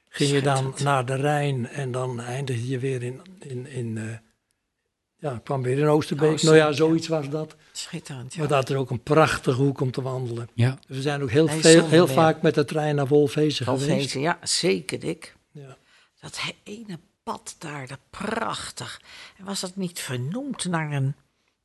Ging 0.08 0.30
je 0.30 0.42
dan 0.42 0.74
naar 0.82 1.06
de 1.06 1.14
Rijn 1.14 1.68
en 1.68 1.90
dan 1.92 2.20
eindigde 2.20 2.68
je 2.68 2.78
weer 2.78 3.02
in... 3.02 3.20
in, 3.38 3.66
in 3.66 3.98
eh, 3.98 4.04
ja, 5.20 5.40
kwam 5.44 5.62
weer 5.62 5.78
in 5.78 5.86
Oosterbeek. 5.86 6.30
Oosterbeek, 6.30 6.60
nou 6.60 6.70
ja, 6.70 6.76
zoiets 6.76 7.08
was 7.08 7.28
dat. 7.28 7.56
Schitterend, 7.72 8.34
ja. 8.34 8.38
Maar 8.38 8.48
dat 8.48 8.70
is 8.70 8.76
ook 8.76 8.90
een 8.90 9.02
prachtige 9.02 9.62
hoek 9.62 9.80
om 9.80 9.90
te 9.90 10.02
wandelen. 10.02 10.48
Ja. 10.54 10.78
Dus 10.86 10.96
we 10.96 11.02
zijn 11.02 11.22
ook 11.22 11.30
heel, 11.30 11.46
Nee, 11.46 11.60
veel, 11.60 11.88
heel 11.88 12.06
vaak 12.06 12.42
met 12.42 12.54
de 12.54 12.64
trein 12.64 12.94
naar 12.94 13.06
Wolfhezen 13.06 13.64
geweest. 13.64 13.86
Wolfhezen, 13.86 14.20
ja, 14.20 14.38
zeker, 14.42 14.98
Dick. 14.98 15.36
Ja. 15.50 15.76
Dat 16.20 16.40
ene 16.62 16.98
pad 17.22 17.56
daar, 17.58 17.86
dat 17.86 17.98
prachtig. 18.10 19.00
En 19.38 19.44
was 19.44 19.60
dat 19.60 19.76
niet 19.76 20.00
vernoemd 20.00 20.64
naar 20.64 20.92
een 20.92 21.14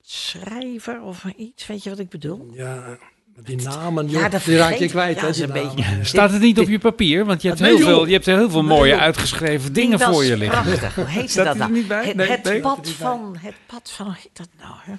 schrijver 0.02 1.02
of 1.02 1.26
iets? 1.38 1.68
Weet 1.68 1.84
je 1.84 1.90
wat 1.90 2.00
ik 2.00 2.10
bedoel? 2.10 2.50
Ja, 2.54 2.98
die 3.44 3.62
namen, 3.62 4.10
Ja, 4.10 4.20
joh, 4.20 4.32
dat 4.32 4.44
die 4.44 4.58
raak 4.58 4.74
je 4.74 4.88
kwijt. 4.90 5.20
ja, 5.20 5.32
hè, 5.32 5.44
een 5.44 5.52
beetje- 5.52 6.04
Staat 6.14 6.32
het 6.32 6.42
niet 6.42 6.60
op 6.60 6.68
je 6.70 6.80
papier? 6.80 7.26
Want 7.26 7.42
je 7.42 7.48
hebt 7.48 7.60
Nee, 7.60 7.70
heel 7.70 7.80
joh. 7.80 7.88
veel, 7.88 8.06
je 8.06 8.14
hebt 8.14 8.26
heel 8.26 8.50
veel 8.50 8.64
mooie 8.64 8.98
uitgeschreven 8.98 9.74
dingen 9.74 10.00
voor 10.00 10.24
je 10.24 10.38
liggen. 10.38 10.62
Prachtig. 10.64 10.96
Hoe 10.96 11.06
heette 11.06 11.32
Staat 11.32 11.46
dat 11.46 11.54
er 11.54 11.60
nou? 11.60 11.72
niet 11.72 11.88
bij? 11.88 12.06
Het, 12.06 12.16
Nee, 12.16 12.30
het 12.30 12.44
nee. 12.44 12.60
pad 12.60 12.90
van, 12.90 13.36
het 13.40 13.54
pad 13.66 13.92
van, 13.96 14.06
hoe 14.06 14.16
heet 14.16 14.30
dat 14.34 14.48
nou? 14.60 14.74
Hè? 14.82 14.94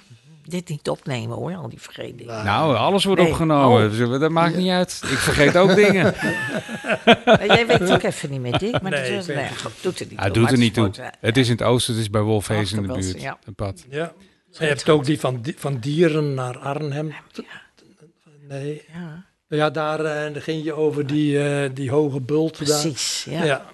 Dit 0.45 0.69
niet 0.69 0.89
opnemen 0.89 1.35
hoor, 1.35 1.55
al 1.55 1.69
die 1.69 1.81
vergeten 1.81 2.17
dingen. 2.17 2.43
Nou, 2.45 2.75
alles 2.75 3.03
wordt 3.03 3.21
Nee. 3.21 3.29
opgenomen. 3.29 3.91
Oh. 4.13 4.19
Dat 4.19 4.31
maakt 4.31 4.55
niet 4.55 4.69
uit. 4.69 5.01
Ik 5.11 5.17
vergeet 5.17 5.57
ook 5.57 5.75
dingen. 5.85 6.13
Maar 7.25 7.45
Jij 7.45 7.67
weet 7.67 7.91
ook 7.91 8.03
even 8.03 8.29
niet 8.31 8.41
meer, 8.41 8.57
Dick. 8.57 8.81
Maar 8.81 8.91
Nee, 8.91 9.11
dat 9.11 9.19
is, 9.19 9.35
nee, 9.35 9.45
doet 9.81 9.99
het 9.99 10.09
niet. 10.09 10.19
Toe, 10.19 10.31
doet 10.31 10.51
er 10.51 10.57
niet 10.57 10.73
toe. 10.73 10.89
eh, 10.97 11.05
Het 11.21 11.37
is 11.37 11.45
in 11.45 11.51
het 11.51 11.61
oosten, 11.63 11.93
het 11.93 12.01
is 12.03 12.09
bij 12.09 12.21
Wolfhezen 12.21 12.77
in 12.77 12.87
de 12.87 12.93
buurt. 12.93 13.23
Een 13.45 13.55
pad. 13.55 13.85
Ja. 13.89 14.11
Je 14.51 14.65
hebt 14.65 14.89
ook 14.89 15.05
die 15.05 15.19
van, 15.19 15.45
van 15.57 15.77
Dieren 15.79 16.33
naar 16.33 16.57
Arnhem. 16.57 17.13
Nee. 18.47 18.83
Ja, 18.93 19.25
Ja, 19.47 19.69
daar 19.69 20.03
dan 20.33 20.41
ging 20.41 20.63
je 20.63 20.73
over 20.73 21.07
die, 21.07 21.43
eh, 21.43 21.69
die 21.73 21.91
hoge 21.91 22.21
bult. 22.21 22.57
Daar. 22.57 22.81
precies. 22.81 23.25
Ja. 23.29 23.43
Ja. 23.43 23.65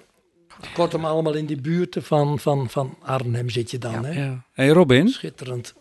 Kortom, 0.74 1.04
allemaal 1.04 1.34
in 1.34 1.46
die 1.46 1.60
buurten 1.60 2.02
van, 2.02 2.38
van, 2.38 2.70
van 2.70 2.96
Arnhem 3.02 3.50
zit 3.50 3.70
je 3.70 3.78
dan. 3.78 4.04
Hè? 4.04 4.24
Ja. 4.24 4.44
Hey 4.52 4.68
Robin, 4.68 5.08
Schitterend. 5.08 5.74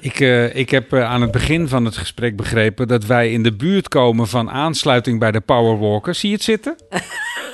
Ik, 0.00 0.20
eh, 0.20 0.54
ik 0.56 0.70
heb 0.70 0.92
eh, 0.92 1.10
aan 1.10 1.20
het 1.20 1.30
begin 1.30 1.68
van 1.68 1.84
het 1.84 1.96
gesprek 1.96 2.36
begrepen 2.36 2.88
dat 2.88 3.04
wij 3.04 3.32
in 3.32 3.42
de 3.42 3.52
buurt 3.52 3.88
komen 3.88 4.28
van 4.28 4.50
aansluiting 4.50 5.18
bij 5.18 5.30
de 5.32 5.40
Powerwalker. 5.40 6.14
Zie 6.14 6.28
je 6.28 6.34
het 6.34 6.44
zitten? 6.44 6.76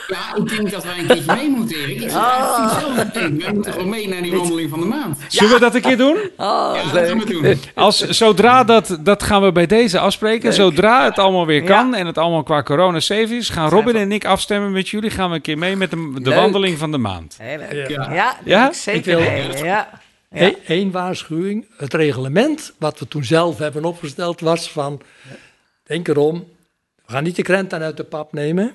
Ja, 0.08 0.36
ik 0.36 0.48
denk 0.48 0.70
dat 0.70 0.84
wij 0.84 0.98
een 0.98 1.06
keertje 1.06 1.34
mee 1.34 1.48
moeten, 1.48 1.76
Erik. 1.76 2.00
Ik 2.02 3.12
denken. 3.12 3.38
Wij 3.38 3.52
moeten 3.52 3.72
gewoon 3.72 3.88
mee 3.88 4.08
naar 4.08 4.22
die 4.22 4.32
wandeling 4.36 4.70
van 4.70 4.80
de 4.80 4.86
maand. 4.86 5.18
Zullen 5.28 5.54
we 5.54 5.60
dat 5.60 5.74
een 5.74 5.80
keer 5.80 5.96
doen? 5.96 6.16
Oh, 6.36 6.70
Ja, 6.74 6.82
dat 6.82 6.92
leuk. 6.92 7.08
gaan 7.08 7.18
we 7.18 7.26
doen. 7.42 7.58
Als, 7.74 7.98
zodra 8.08 8.64
dat, 8.64 8.98
dat 9.00 9.22
gaan 9.22 9.42
we 9.42 9.52
bij 9.52 9.66
deze 9.66 9.98
afspreken. 9.98 10.52
Zodra 10.52 11.04
het 11.04 11.18
allemaal 11.18 11.46
weer 11.46 11.62
kan 11.62 11.94
en 11.94 12.06
het 12.06 12.18
allemaal 12.18 12.42
qua 12.42 12.62
corona 12.62 13.00
safe 13.00 13.36
is, 13.36 13.48
gaan 13.48 13.68
Robin 13.68 13.96
en 13.96 14.12
ik 14.12 14.24
afstemmen 14.24 14.72
met 14.72 14.88
jullie. 14.88 15.10
Gaan 15.10 15.28
we 15.28 15.34
een 15.34 15.40
keer 15.42 15.58
mee 15.58 15.76
met 15.76 15.90
de, 15.90 16.34
wandeling 16.34 16.78
van 16.78 16.90
de 16.90 16.98
maand. 16.98 17.36
Heel 17.42 17.58
leuk. 17.70 17.88
Ja. 17.88 18.02
Ja, 18.02 18.14
Ja? 18.14 18.36
ja? 18.44 18.68
Ik 18.68 18.74
zeker 18.74 18.98
Ik 18.98 19.04
wil- 19.04 19.30
mee. 19.52 19.64
Ja. 19.64 19.88
Ja. 20.34 20.54
Eén 20.66 20.90
waarschuwing. 20.90 21.66
Het 21.76 21.94
reglement 21.94 22.74
wat 22.78 22.98
we 22.98 23.08
toen 23.08 23.24
zelf 23.24 23.58
hebben 23.58 23.84
opgesteld 23.84 24.40
was 24.40 24.70
van... 24.70 25.02
Denk 25.82 26.08
erom, 26.08 26.48
we 27.06 27.12
gaan 27.12 27.22
niet 27.22 27.36
de 27.36 27.42
krent 27.42 27.72
aan 27.72 27.82
uit 27.82 27.96
de 27.96 28.04
pap 28.04 28.32
nemen. 28.32 28.74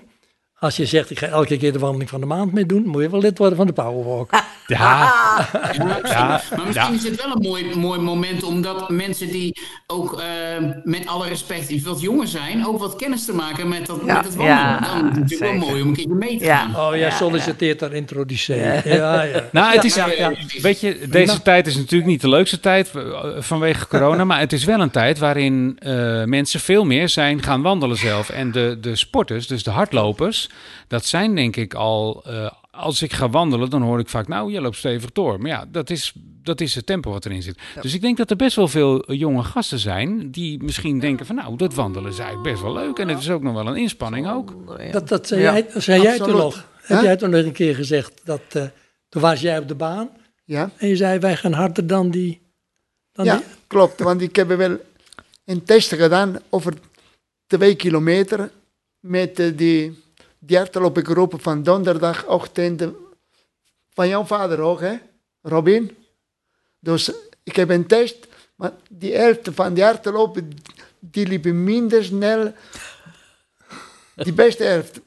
Als 0.59 0.75
je 0.75 0.85
zegt, 0.85 1.09
ik 1.09 1.19
ga 1.19 1.27
elke 1.27 1.57
keer 1.57 1.73
de 1.73 1.79
wandeling 1.79 2.09
van 2.09 2.19
de 2.19 2.25
maand 2.25 2.53
mee 2.53 2.65
doen... 2.65 2.83
moet 2.85 3.01
je 3.01 3.09
wel 3.09 3.19
lid 3.19 3.37
worden 3.37 3.57
van 3.57 3.67
de 3.67 3.73
Powerwalk. 3.73 4.29
Ja, 4.67 5.13
Ja, 5.73 5.99
Ja, 6.03 6.41
maar 6.55 6.65
misschien 6.65 6.93
is 6.93 7.03
het 7.03 7.15
wel 7.25 7.35
een 7.35 7.41
mooi, 7.41 7.75
mooi 7.75 7.99
moment 7.99 8.43
omdat 8.43 8.89
mensen 8.89 9.27
die 9.31 9.59
ook 9.87 10.19
eh, 10.21 10.25
met 10.83 11.07
alle 11.07 11.27
respect 11.27 11.83
wat 11.83 12.01
jonger 12.01 12.27
zijn, 12.27 12.67
ook 12.67 12.79
wat 12.79 12.95
kennis 12.95 13.25
te 13.25 13.33
maken 13.33 13.67
met, 13.67 13.85
dat, 13.85 13.99
Ja, 14.05 14.13
met 14.15 14.25
het 14.25 14.35
wandelen. 14.35 14.57
ja, 14.61 14.79
Dan 14.79 14.87
is 14.87 14.93
het 14.95 15.03
natuurlijk 15.03 15.29
zeker. 15.29 15.59
wel 15.59 15.67
mooi 15.69 15.81
om 15.81 15.87
een 15.87 15.93
keertje 15.93 16.13
mee 16.13 16.37
te 16.37 16.43
Ja. 16.43 16.57
gaan. 16.57 16.75
Oh, 16.75 16.89
jij 16.95 16.99
Ja, 17.09 17.15
solliciteert 17.15 17.79
daar 17.79 17.93
introduceren. 17.93 18.81
Ja, 18.95 19.21
ja. 19.21 19.43
Nou, 19.51 19.73
het 19.75 19.83
is, 19.83 19.95
Ja, 19.95 20.07
ja. 20.11 20.33
weet 20.61 20.79
je, 20.79 20.99
deze 21.09 21.41
tijd 21.41 21.67
is 21.67 21.75
natuurlijk 21.75 22.09
niet 22.09 22.21
de 22.21 22.29
leukste 22.29 22.59
tijd 22.59 22.91
eh, 22.95 23.01
vanwege 23.39 23.87
corona, 23.87 24.23
maar 24.23 24.39
het 24.39 24.53
is 24.53 24.63
wel 24.63 24.79
een 24.79 24.91
tijd 24.91 25.19
waarin 25.19 25.75
eh, 25.79 26.23
mensen 26.23 26.59
veel 26.59 26.85
meer 26.85 27.09
zijn 27.09 27.43
gaan 27.43 27.61
wandelen 27.61 27.97
zelf. 27.97 28.29
En 28.29 28.51
de, 28.51 28.77
de 28.81 28.95
sporters, 28.95 29.47
dus 29.47 29.63
de 29.63 29.71
hardlopers, 29.71 30.44
dat 30.87 31.05
zijn 31.05 31.35
denk 31.35 31.55
ik 31.55 31.73
al, 31.73 32.23
eh, 32.25 32.51
als 32.71 33.01
ik 33.01 33.13
ga 33.13 33.29
wandelen, 33.29 33.69
dan 33.69 33.81
hoor 33.81 33.99
ik 33.99 34.09
vaak, 34.09 34.27
nou, 34.27 34.51
je 34.51 34.61
loopt 34.61 34.75
stevig 34.75 35.11
door. 35.11 35.39
Maar 35.39 35.49
ja, 35.49 35.65
dat 35.71 35.89
is, 35.89 36.13
dat 36.43 36.61
is 36.61 36.75
het 36.75 36.85
tempo 36.85 37.11
wat 37.11 37.25
erin 37.25 37.41
zit. 37.43 37.57
Dus 37.81 37.93
ik 37.93 38.01
denk 38.01 38.17
dat 38.17 38.29
er 38.29 38.35
best 38.35 38.55
wel 38.55 38.67
veel 38.67 39.13
jonge 39.13 39.43
gasten 39.43 39.79
zijn 39.79 40.31
die 40.31 40.63
misschien 40.63 40.99
denken 40.99 41.25
van, 41.25 41.35
nou, 41.35 41.55
dat 41.57 41.73
wandelen 41.73 42.11
is 42.11 42.19
eigenlijk 42.19 42.49
best 42.49 42.61
wel 42.63 42.73
leuk. 42.73 42.97
En 42.99 43.07
het 43.07 43.19
is 43.19 43.29
ook 43.29 43.41
nog 43.41 43.53
wel 43.53 43.67
een 43.67 43.75
inspanning 43.75 44.29
ook. 44.29 44.53
Dat, 44.91 45.07
dat 45.07 45.27
zei, 45.27 45.41
Ja. 45.41 45.53
jij, 45.53 45.65
zei 45.73 46.01
jij 46.01 46.17
toen 46.17 46.35
nog. 46.37 46.65
Heb 46.81 47.01
jij 47.01 47.15
toen 47.15 47.29
nog 47.29 47.43
een 47.43 47.51
keer 47.51 47.75
gezegd 47.75 48.21
dat... 48.23 48.41
eh, 48.49 48.63
toen 49.09 49.21
was 49.21 49.41
jij 49.41 49.59
op 49.59 49.67
de 49.67 49.75
baan 49.75 50.09
Ja, 50.45 50.69
en 50.77 50.87
je 50.87 50.95
zei, 50.95 51.19
wij 51.19 51.35
gaan 51.35 51.53
harder 51.53 51.87
dan 51.87 52.09
die... 52.09 52.41
Dan 53.11 53.25
ja 53.25 53.35
die 53.35 53.45
klopt. 53.67 53.99
Want 53.99 54.21
ik 54.21 54.35
heb 54.35 54.47
wel 54.47 54.77
een 55.45 55.63
test 55.63 55.93
gedaan 55.93 56.37
over 56.49 56.73
twee 57.47 57.75
kilometer 57.75 58.51
met 58.99 59.39
eh, 59.39 59.57
die, 59.57 60.03
die 60.45 60.57
hardloopgroep 60.57 61.41
van 61.41 61.63
donderdagochtend 61.63 62.83
van 63.93 64.07
jouw 64.07 64.23
vader 64.23 64.59
ook, 64.59 64.79
hè, 64.79 64.97
Robin. 65.41 65.97
Dus 66.79 67.11
ik 67.43 67.55
heb 67.55 67.69
een 67.69 67.85
test, 67.85 68.27
maar 68.55 68.71
die 68.89 69.15
helft 69.15 69.49
van 69.53 69.73
die 69.73 69.83
hardlopen, 69.83 70.49
die 70.99 71.27
liepen 71.27 71.63
minder 71.63 72.03
snel. 72.03 72.53
Die 74.15 74.33
beste 74.33 74.63
helft 74.63 74.99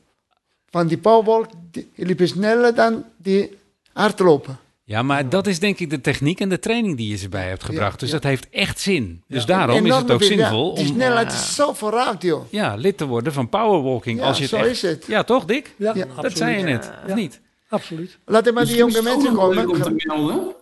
van 0.70 0.86
die 0.86 0.98
powerwalk, 0.98 1.50
die 1.70 1.88
liepen 1.94 2.28
sneller 2.28 2.74
dan 2.74 3.04
die 3.16 3.58
hardlopen. 3.92 4.58
Ja, 4.88 5.02
maar 5.02 5.28
dat 5.28 5.46
is 5.46 5.58
denk 5.58 5.78
ik 5.78 5.90
de 5.90 6.00
techniek 6.00 6.40
en 6.40 6.48
de 6.48 6.58
training 6.58 6.96
die 6.96 7.08
je 7.08 7.16
ze 7.16 7.28
bij 7.28 7.48
hebt 7.48 7.64
gebracht. 7.64 7.92
Ja, 7.92 7.98
dus 7.98 8.08
ja. 8.08 8.14
dat 8.14 8.22
heeft 8.24 8.48
echt 8.50 8.80
zin. 8.80 9.22
Dus 9.26 9.46
daarom 9.46 9.86
is 9.86 9.94
het 9.94 10.10
ook 10.10 10.22
zinvol 10.22 10.74
Die 10.74 10.86
om 10.88 10.94
snelheid 10.94 11.32
is 11.32 11.54
zo 11.54 11.72
vooruit, 11.72 12.22
joh. 12.22 12.50
ja, 12.50 12.74
lid 12.74 12.96
te 12.96 13.06
worden 13.06 13.32
van 13.32 13.48
powerwalking. 13.48 14.18
Ja, 14.20 14.26
als 14.26 14.36
je 14.36 14.42
het 14.42 14.50
zo 14.52 14.56
echt- 14.56 14.68
is 14.68 14.82
het. 14.82 15.04
Ja, 15.06 15.22
toch 15.22 15.44
Dick? 15.44 15.74
Ja, 15.76 15.92
Ja, 15.94 16.02
absoluut. 16.02 16.22
Dat 16.22 16.36
zei 16.36 16.56
je 16.58 16.62
net, 16.64 16.90
of 17.08 17.14
niet? 17.14 17.40
Absoluut. 17.68 18.18
Laten 18.24 18.54
maar 18.54 18.64
die 18.64 18.76
jonge 18.76 19.02
mensen 19.02 19.30
om 19.30 19.34
komen. 19.36 19.82
te 19.82 19.94
melden. 20.06 20.54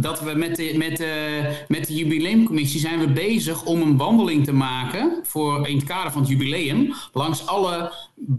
Dat 0.00 0.20
we 0.20 0.34
met 0.34 0.56
de, 0.56 0.74
met, 0.76 0.96
de, 0.96 1.42
met 1.68 1.86
de 1.86 1.94
jubileumcommissie 1.94 2.80
zijn 2.80 2.98
we 2.98 3.06
bezig 3.06 3.64
om 3.64 3.82
een 3.82 3.96
wandeling 3.96 4.44
te 4.44 4.52
maken 4.52 5.20
voor 5.22 5.68
in 5.68 5.76
het 5.76 5.84
kader 5.86 6.12
van 6.12 6.20
het 6.20 6.30
jubileum. 6.30 6.94
Langs 7.12 7.46
alle 7.46 7.92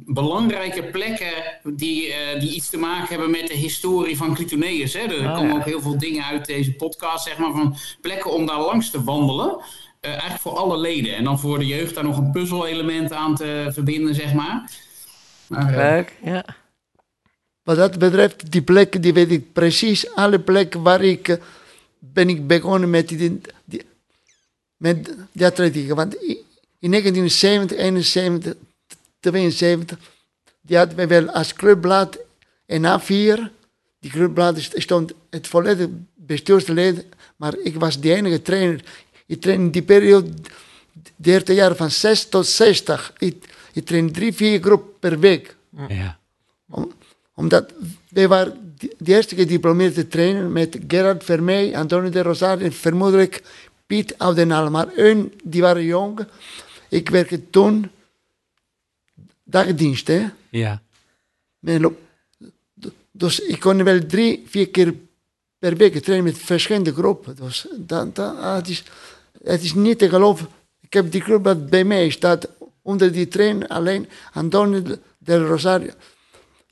belangrijke 0.06 0.84
plekken 0.84 1.34
die, 1.64 2.14
eh, 2.14 2.40
die 2.40 2.54
iets 2.56 2.70
te 2.70 2.78
maken 2.78 3.08
hebben 3.08 3.32
met 3.32 3.48
de 3.48 3.54
historie 3.54 4.18
van 4.18 4.34
Clitoneus. 4.34 4.94
Hè. 4.94 5.00
Er 5.00 5.30
Oh, 5.30 5.36
komen 5.36 5.54
ja. 5.54 5.56
ook 5.60 5.66
heel 5.66 5.82
veel 5.82 5.98
dingen 5.98 6.24
uit 6.24 6.46
deze 6.46 6.74
podcast, 6.74 7.26
zeg 7.28 7.38
maar, 7.38 7.52
van 7.52 7.76
plekken 8.02 8.32
om 8.34 8.46
daar 8.46 8.60
langs 8.62 8.90
te 8.92 9.04
wandelen. 9.04 9.58
Eh, 10.00 10.10
eigenlijk 10.12 10.42
voor 10.42 10.58
alle 10.58 10.78
leden. 10.78 11.16
En 11.16 11.24
dan 11.24 11.40
voor 11.40 11.60
de 11.60 11.66
jeugd 11.66 11.96
daar 11.96 12.04
nog 12.04 12.18
een 12.18 12.32
puzzelelement 12.32 13.14
aan 13.14 13.36
te 13.36 13.70
verbinden, 13.74 14.16
zeg 14.16 14.34
maar. 14.34 14.72
maar 15.48 15.70
eh, 15.74 15.76
Leuk, 15.76 16.14
ja. 16.24 16.46
Wat 17.66 17.76
dat 17.78 17.98
betreft, 18.00 18.52
die 18.52 18.62
plekken, 18.62 19.02
die 19.02 19.14
weet 19.14 19.32
ik 19.32 19.54
precies. 19.54 20.14
Alle 20.16 20.40
plekken 20.40 20.82
waar 20.82 21.04
ik 21.04 21.28
eh, 21.28 21.38
ben 22.00 22.30
ik 22.30 22.48
begonnen 22.48 22.90
met 22.90 23.08
die, 23.08 23.42
die, 23.66 23.82
met 24.78 25.10
die 25.32 25.46
atletiek. 25.46 25.94
Want 25.94 26.16
in 26.80 26.92
1970, 26.92 27.78
71, 27.78 28.54
72, 29.20 29.98
die 30.62 30.78
hadden 30.78 30.98
we 30.98 31.08
wel 31.08 31.30
als 31.30 31.54
clubblad 31.54 32.18
een 32.66 32.84
A4. 33.00 33.40
Die 34.00 34.12
clubblad 34.12 34.60
st- 34.60 34.74
stond 34.82 35.12
het 35.30 35.48
volledige 35.48 35.90
bestuursleden, 36.16 37.04
maar 37.36 37.58
ik 37.64 37.76
was 37.76 38.00
de 38.00 38.14
enige 38.14 38.42
trainer. 38.42 38.84
Ik 39.26 39.42
trainde 39.42 39.64
in 39.66 39.72
die 39.72 39.82
periode, 39.84 40.30
de 41.16 41.32
eerste 41.32 41.54
jaar 41.54 41.76
van 41.76 41.92
6 41.92 42.30
tot 42.30 42.48
60. 42.48 43.14
Ik, 43.18 43.46
ik 43.74 43.86
trainde 43.86 44.12
drie, 44.12 44.34
vier 44.34 44.62
groepen 44.62 45.00
per 45.00 45.20
week 45.20 45.56
Ja. 45.88 46.20
om- 46.70 46.92
omdat 47.36 47.74
wij 48.10 48.28
waren 48.28 48.76
de 48.78 49.14
eerste 49.14 49.36
gediplomeerde 49.36 50.08
trainer 50.08 50.44
met 50.44 50.80
Gerard 50.88 51.24
Vermeij, 51.24 51.78
Antonio 51.78 52.10
de 52.10 52.22
Rosario 52.22 52.66
en 52.66 52.74
vermoedelijk 52.74 53.44
Piet 53.86 54.18
Oudenal. 54.18 54.70
Maar 54.70 54.88
hun, 54.94 55.34
die 55.44 55.62
waren 55.62 55.84
jong. 55.84 56.28
Ik 56.90 57.10
werkte 57.10 57.50
toen 57.50 57.92
dagdienst, 59.44 60.08
hè. 60.08 60.26
Ja. 60.50 60.82
Dus 63.12 63.40
ik 63.40 63.60
kon 63.60 63.84
wel 63.84 64.06
drie, 64.06 64.44
vier 64.48 64.70
keer 64.70 64.94
per 65.60 65.76
week 65.76 66.04
trainen 66.04 66.26
met 66.26 66.38
verschillende 66.38 66.94
groepen. 66.94 67.36
Dus 67.36 67.68
dat, 67.78 68.16
dat, 68.16 68.36
het, 68.40 68.70
is, 68.70 68.84
het 69.44 69.64
is 69.64 69.74
niet 69.74 70.00
te 70.00 70.10
geloven. 70.10 70.48
Ik 70.82 70.94
heb 70.94 71.12
die 71.12 71.22
club 71.22 71.44
dat 71.44 71.70
bij 71.70 71.84
mij 71.84 72.10
staat 72.10 72.48
onder 72.82 73.12
die 73.12 73.28
trainer 73.28 73.68
alleen 73.68 74.08
Antonio 74.34 74.82
de 75.18 75.46
Rosario. 75.46 75.92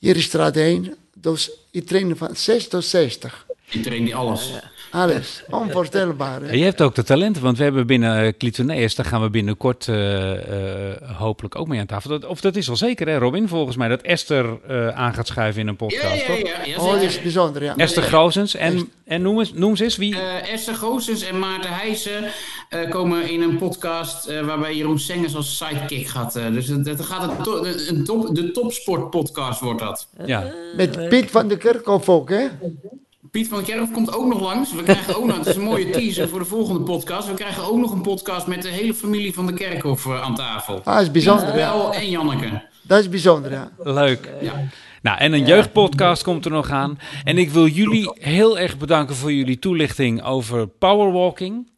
Hier 0.04 0.16
is 0.16 0.24
straat 0.24 0.56
1. 0.56 0.96
Dus 1.14 1.50
ik 1.70 1.86
train 1.86 2.16
van 2.16 2.36
6 2.36 2.68
tot 2.68 2.84
60. 2.84 3.46
ik 3.70 3.82
train 3.82 4.04
die 4.04 4.14
alles. 4.14 4.50
Alles. 4.94 5.42
Onvoorstelbaar. 5.50 6.40
hè. 6.42 6.52
Je 6.52 6.64
hebt 6.64 6.82
ook 6.82 6.94
de 6.94 7.02
talenten, 7.02 7.42
want 7.42 7.56
we 7.58 7.62
hebben 7.64 7.86
binnen 7.86 8.24
uh, 8.24 8.32
Clitoneus, 8.38 8.94
daar 8.94 9.06
gaan 9.06 9.22
we 9.22 9.30
binnenkort 9.30 9.88
eh, 9.88 10.90
eh, 10.92 11.10
hopelijk 11.18 11.56
ook 11.58 11.68
mee 11.68 11.80
aan 11.80 11.86
tafel. 11.86 12.10
Dat, 12.10 12.24
of 12.26 12.40
dat 12.40 12.56
is 12.56 12.68
al 12.68 12.76
zeker, 12.76 13.08
hè, 13.08 13.18
Robin? 13.18 13.48
Volgens 13.48 13.76
mij 13.76 13.88
dat 13.88 14.02
Esther 14.02 14.46
eh, 14.68 14.88
aan 14.88 15.14
gaat 15.14 15.26
schuiven 15.26 15.60
in 15.60 15.68
een 15.68 15.76
Ja, 15.78 15.86
podcast, 15.86 16.26
ja, 16.26 16.26
toch? 16.26 16.38
ja. 16.38 16.64
ja, 16.64 16.76
Oh, 16.78 16.92
dat 16.92 17.02
is 17.02 17.22
bijzonder, 17.22 17.62
ja. 17.62 17.76
Esther 17.76 18.02
Grozens. 18.02 18.54
En, 18.54 18.90
en 19.04 19.22
noem, 19.22 19.38
eens, 19.38 19.52
noem 19.52 19.70
eens 19.70 19.80
eens 19.80 19.96
wie. 19.96 20.14
Eh, 20.20 20.52
Esther 20.52 20.74
Goossens 20.74 21.22
en 21.22 21.38
Maarten 21.38 21.70
Heijsen 21.74 22.24
eh, 22.68 22.90
komen 22.90 23.30
in 23.30 23.42
een 23.42 23.56
podcast 23.58 24.26
eh, 24.26 24.40
waarbij 24.46 24.74
Jeroen 24.76 24.98
Sengers 24.98 25.34
als 25.36 25.56
sidekick 25.56 26.06
gaat. 26.06 26.36
eh, 26.36 26.46
dus 26.52 26.68
het, 26.68 26.86
het 26.86 27.00
gaat 27.04 27.30
een, 27.30 27.42
to- 27.44 27.64
een 27.64 28.04
top, 28.04 28.34
de 28.34 28.50
topsportpodcast 28.50 29.60
wordt 29.60 29.80
dat. 29.80 30.08
ja. 30.26 30.52
Met 30.76 31.08
Piet 31.08 31.30
van 31.30 31.48
de 31.48 31.56
Kerkhof 31.56 32.08
ook, 32.08 32.28
hè? 32.30 32.46
Piet 33.30 33.48
van 33.48 33.58
der 33.58 33.66
Kerkhof 33.66 33.90
komt 33.90 34.14
ook 34.14 34.26
nog 34.26 34.40
langs. 34.40 34.72
We 34.72 34.82
krijgen 34.82 35.16
ook 35.16 35.26
nog, 35.26 35.36
het 35.36 35.46
is 35.46 35.56
een 35.56 35.62
mooie 35.62 35.90
teaser 35.90 36.28
voor 36.28 36.38
de 36.38 36.44
volgende 36.44 36.80
podcast. 36.80 37.28
We 37.28 37.34
krijgen 37.34 37.64
ook 37.64 37.78
nog 37.78 37.92
een 37.92 38.02
podcast 38.02 38.46
met 38.46 38.62
de 38.62 38.68
hele 38.68 38.94
familie 38.94 39.34
van 39.34 39.46
de 39.46 39.52
Kerkhof 39.52 40.06
eh, 40.06 40.22
aan 40.22 40.34
tafel. 40.34 40.80
Ah, 40.84 40.94
dat 40.94 41.02
is 41.02 41.10
bijzonder, 41.10 41.48
ja. 41.48 41.54
Wel 41.54 41.94
en 41.94 42.10
Janneke. 42.10 42.62
Dat 42.82 43.00
is 43.00 43.08
bijzonder, 43.08 43.52
ja. 43.52 43.70
Leuk. 43.78 44.30
Ja. 44.40 44.52
Nou, 45.02 45.18
en 45.18 45.32
een 45.32 45.46
jeugdpodcast 45.46 46.22
komt 46.22 46.44
er 46.44 46.50
nog 46.50 46.70
aan. 46.70 46.98
En 47.24 47.38
ik 47.38 47.50
wil 47.50 47.66
jullie 47.66 48.10
heel 48.14 48.58
erg 48.58 48.78
bedanken 48.78 49.14
voor 49.16 49.32
jullie 49.32 49.58
toelichting 49.58 50.22
over 50.22 50.66
powerwalking. 50.66 51.70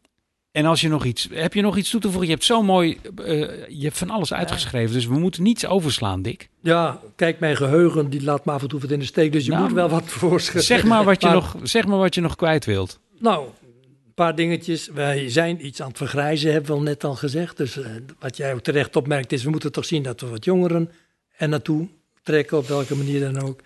En 0.57 0.65
als 0.65 0.81
je 0.81 0.89
nog 0.89 1.05
iets, 1.05 1.27
heb 1.31 1.53
je 1.53 1.61
nog 1.61 1.77
iets 1.77 1.89
toe 1.89 1.99
te 1.99 2.07
voegen? 2.07 2.27
Je 2.27 2.33
hebt 2.33 2.45
zo 2.45 2.61
mooi, 2.61 2.97
eh, 3.15 3.39
je 3.67 3.83
hebt 3.83 3.97
van 3.97 4.09
alles 4.09 4.33
uitgeschreven, 4.33 4.93
dus 4.93 5.05
we 5.05 5.19
moeten 5.19 5.43
niets 5.43 5.65
overslaan, 5.65 6.21
Dick. 6.21 6.49
Ja, 6.61 6.99
kijk, 7.15 7.39
mijn 7.39 7.55
geheugen 7.55 8.09
die 8.09 8.23
laat 8.23 8.45
me 8.45 8.51
af 8.51 8.61
en 8.61 8.67
toe 8.67 8.79
wat 8.79 8.91
in 8.91 8.99
de 8.99 9.05
steek, 9.05 9.31
dus 9.31 9.45
je 9.45 9.51
Nou, 9.51 9.63
moet 9.63 9.73
wel 9.73 9.89
wat 9.89 10.03
voorschrijven. 10.03 10.63
Zeg 10.63 10.83
maar 10.83 11.03
wat 11.03 11.21
je, 11.21 11.29
nog, 11.29 11.55
zeg 11.63 11.87
maar 11.87 11.97
wat 11.97 12.15
je 12.15 12.21
nog 12.21 12.35
kwijt 12.35 12.65
wilt. 12.65 12.99
Nou, 13.19 13.45
een 13.45 14.13
paar 14.13 14.35
dingetjes. 14.35 14.87
Wij 14.87 15.29
zijn 15.29 15.65
iets 15.65 15.81
aan 15.81 15.87
het 15.87 15.97
vergrijzen, 15.97 16.51
hebben 16.51 16.71
we 16.71 16.77
al 16.77 16.83
net 16.83 17.03
al 17.03 17.15
gezegd. 17.15 17.57
Dus 17.57 17.77
eh, 17.77 17.91
wat 18.19 18.37
jij 18.37 18.53
ook 18.53 18.61
terecht 18.61 18.95
opmerkt 18.95 19.31
is, 19.31 19.43
we 19.43 19.49
moeten 19.49 19.71
toch 19.71 19.85
zien 19.85 20.03
dat 20.03 20.21
we 20.21 20.27
wat 20.27 20.45
jongeren 20.45 20.91
er 21.37 21.49
naartoe 21.49 21.87
trekken, 22.23 22.57
op 22.57 22.67
welke 22.67 22.95
manier 22.95 23.19
dan 23.19 23.41
ook. 23.43 23.61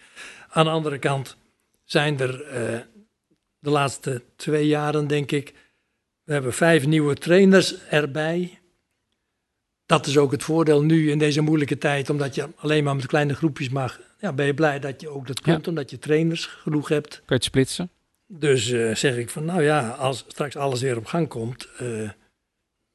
Aan 0.49 0.65
de 0.65 0.71
andere 0.71 0.97
kant 0.97 1.37
zijn 1.83 2.19
er 2.19 2.43
eh, 2.43 2.79
de 3.59 3.69
laatste 3.69 4.21
twee 4.35 4.67
jaren, 4.67 5.07
denk 5.07 5.31
ik, 5.31 5.53
We 6.31 6.37
hebben 6.37 6.55
vijf 6.55 6.85
nieuwe 6.85 7.15
trainers 7.15 7.87
erbij. 7.87 8.59
Dat 9.85 10.07
is 10.07 10.17
ook 10.17 10.31
het 10.31 10.43
voordeel 10.43 10.83
nu 10.83 11.11
in 11.11 11.17
deze 11.17 11.41
moeilijke 11.41 11.77
tijd, 11.77 12.09
omdat 12.09 12.35
je 12.35 12.49
alleen 12.55 12.83
maar 12.83 12.95
met 12.95 13.05
kleine 13.05 13.35
groepjes 13.35 13.69
mag. 13.69 13.99
Ja, 14.19 14.33
ben 14.33 14.45
je 14.45 14.53
blij 14.53 14.79
dat 14.79 15.01
je 15.01 15.09
ook 15.09 15.27
dat 15.27 15.41
kunt, 15.41 15.67
omdat 15.67 15.89
je 15.89 15.99
trainers 15.99 16.45
genoeg 16.45 16.87
hebt. 16.87 17.09
Kun 17.09 17.23
je 17.25 17.33
het 17.33 17.43
splitsen? 17.43 17.89
Dus 18.27 18.71
eh, 18.71 18.95
zeg 18.95 19.17
ik 19.17 19.29
van, 19.29 19.45
nou 19.45 19.63
ja, 19.63 19.89
als 19.89 20.25
straks 20.27 20.55
alles 20.55 20.81
weer 20.81 20.97
op 20.97 21.05
gang 21.05 21.27
komt, 21.27 21.67
eh, 21.77 22.09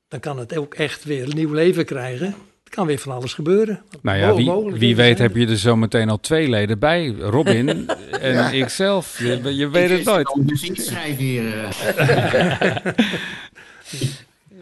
dan 0.08 0.20
kan 0.20 0.38
het 0.38 0.56
ook 0.56 0.74
echt 0.74 1.04
weer 1.04 1.22
een 1.22 1.36
nieuw 1.36 1.52
leven 1.52 1.84
krijgen. 1.84 2.34
Er 2.66 2.72
kan 2.72 2.86
weer 2.86 2.98
van 2.98 3.12
alles 3.12 3.34
gebeuren. 3.34 3.82
Nou 4.02 4.18
ja, 4.18 4.34
wie, 4.34 4.78
wie 4.78 4.96
weet 4.96 5.16
zijn 5.16 5.28
heb 5.28 5.36
je 5.36 5.46
er 5.46 5.58
zo 5.58 5.76
meteen 5.76 6.08
al 6.08 6.20
twee 6.20 6.48
leden 6.48 6.78
bij. 6.78 7.14
Robin 7.18 7.88
en 8.20 8.54
ikzelf. 8.54 9.18
Je, 9.18 9.54
je 9.56 9.68
weet 9.68 9.90
het 9.90 10.04
nooit. 10.04 10.34
Muziek 10.36 10.80
schrijven 10.80 11.24
hier. 11.24 11.64
eh. 11.64 12.86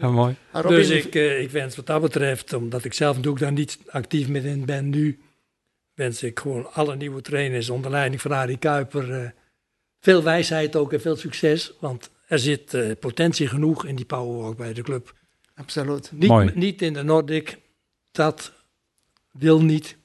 Ja, 0.01 0.09
mooi. 0.09 0.35
Maar 0.51 0.61
Robin, 0.63 0.77
Dus 0.77 0.89
ik, 0.89 1.15
eh, 1.15 1.41
ik 1.41 1.49
wens 1.51 1.75
wat 1.75 1.85
dat 1.85 2.01
betreft, 2.01 2.53
omdat 2.53 2.83
ik 2.85 2.93
zelf 2.93 3.15
natuurlijk 3.15 3.43
daar 3.43 3.51
niet 3.51 3.79
actief 3.87 4.27
mee 4.27 4.43
in 4.43 4.65
ben 4.65 4.89
nu, 4.89 5.19
wens 5.93 6.23
ik 6.23 6.39
gewoon 6.39 6.73
alle 6.73 6.95
nieuwe 6.95 7.21
trainers 7.21 7.69
onder 7.69 7.91
leiding 7.91 8.21
van 8.21 8.31
Arie 8.33 8.57
Kuiper 8.57 9.11
eh, 9.21 9.29
veel 9.99 10.23
wijsheid 10.23 10.75
ook 10.75 10.93
en 10.93 11.01
veel 11.01 11.15
succes. 11.15 11.73
Want 11.79 12.09
er 12.27 12.39
zit 12.39 12.73
eh, 12.73 12.91
potentie 12.99 13.47
genoeg 13.47 13.85
in 13.85 13.95
die 13.95 14.05
powerwalk 14.05 14.57
bij 14.57 14.73
de 14.73 14.81
club. 14.81 15.13
absoluut. 15.55 16.11
Niet, 16.13 16.29
Mooi. 16.29 16.51
niet 16.55 16.81
in 16.81 16.93
de 16.93 17.03
Nordic, 17.03 17.57
dat 18.15 18.51
wil 19.31 19.61
niet. 19.61 19.95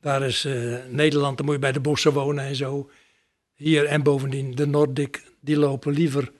Daar 0.00 0.22
is 0.22 0.44
eh, 0.44 0.76
Nederland, 0.88 1.36
dan 1.36 1.46
moet 1.46 1.54
je 1.54 1.60
bij 1.60 1.72
de 1.72 1.80
bossen 1.80 2.12
wonen 2.12 2.44
en 2.44 2.56
zo. 2.56 2.90
Hier 3.54 3.84
en 3.84 4.02
bovendien, 4.02 4.54
de 4.54 4.66
Nordic, 4.66 5.22
die 5.40 5.56
lopen 5.58 5.92
liever 5.92 6.32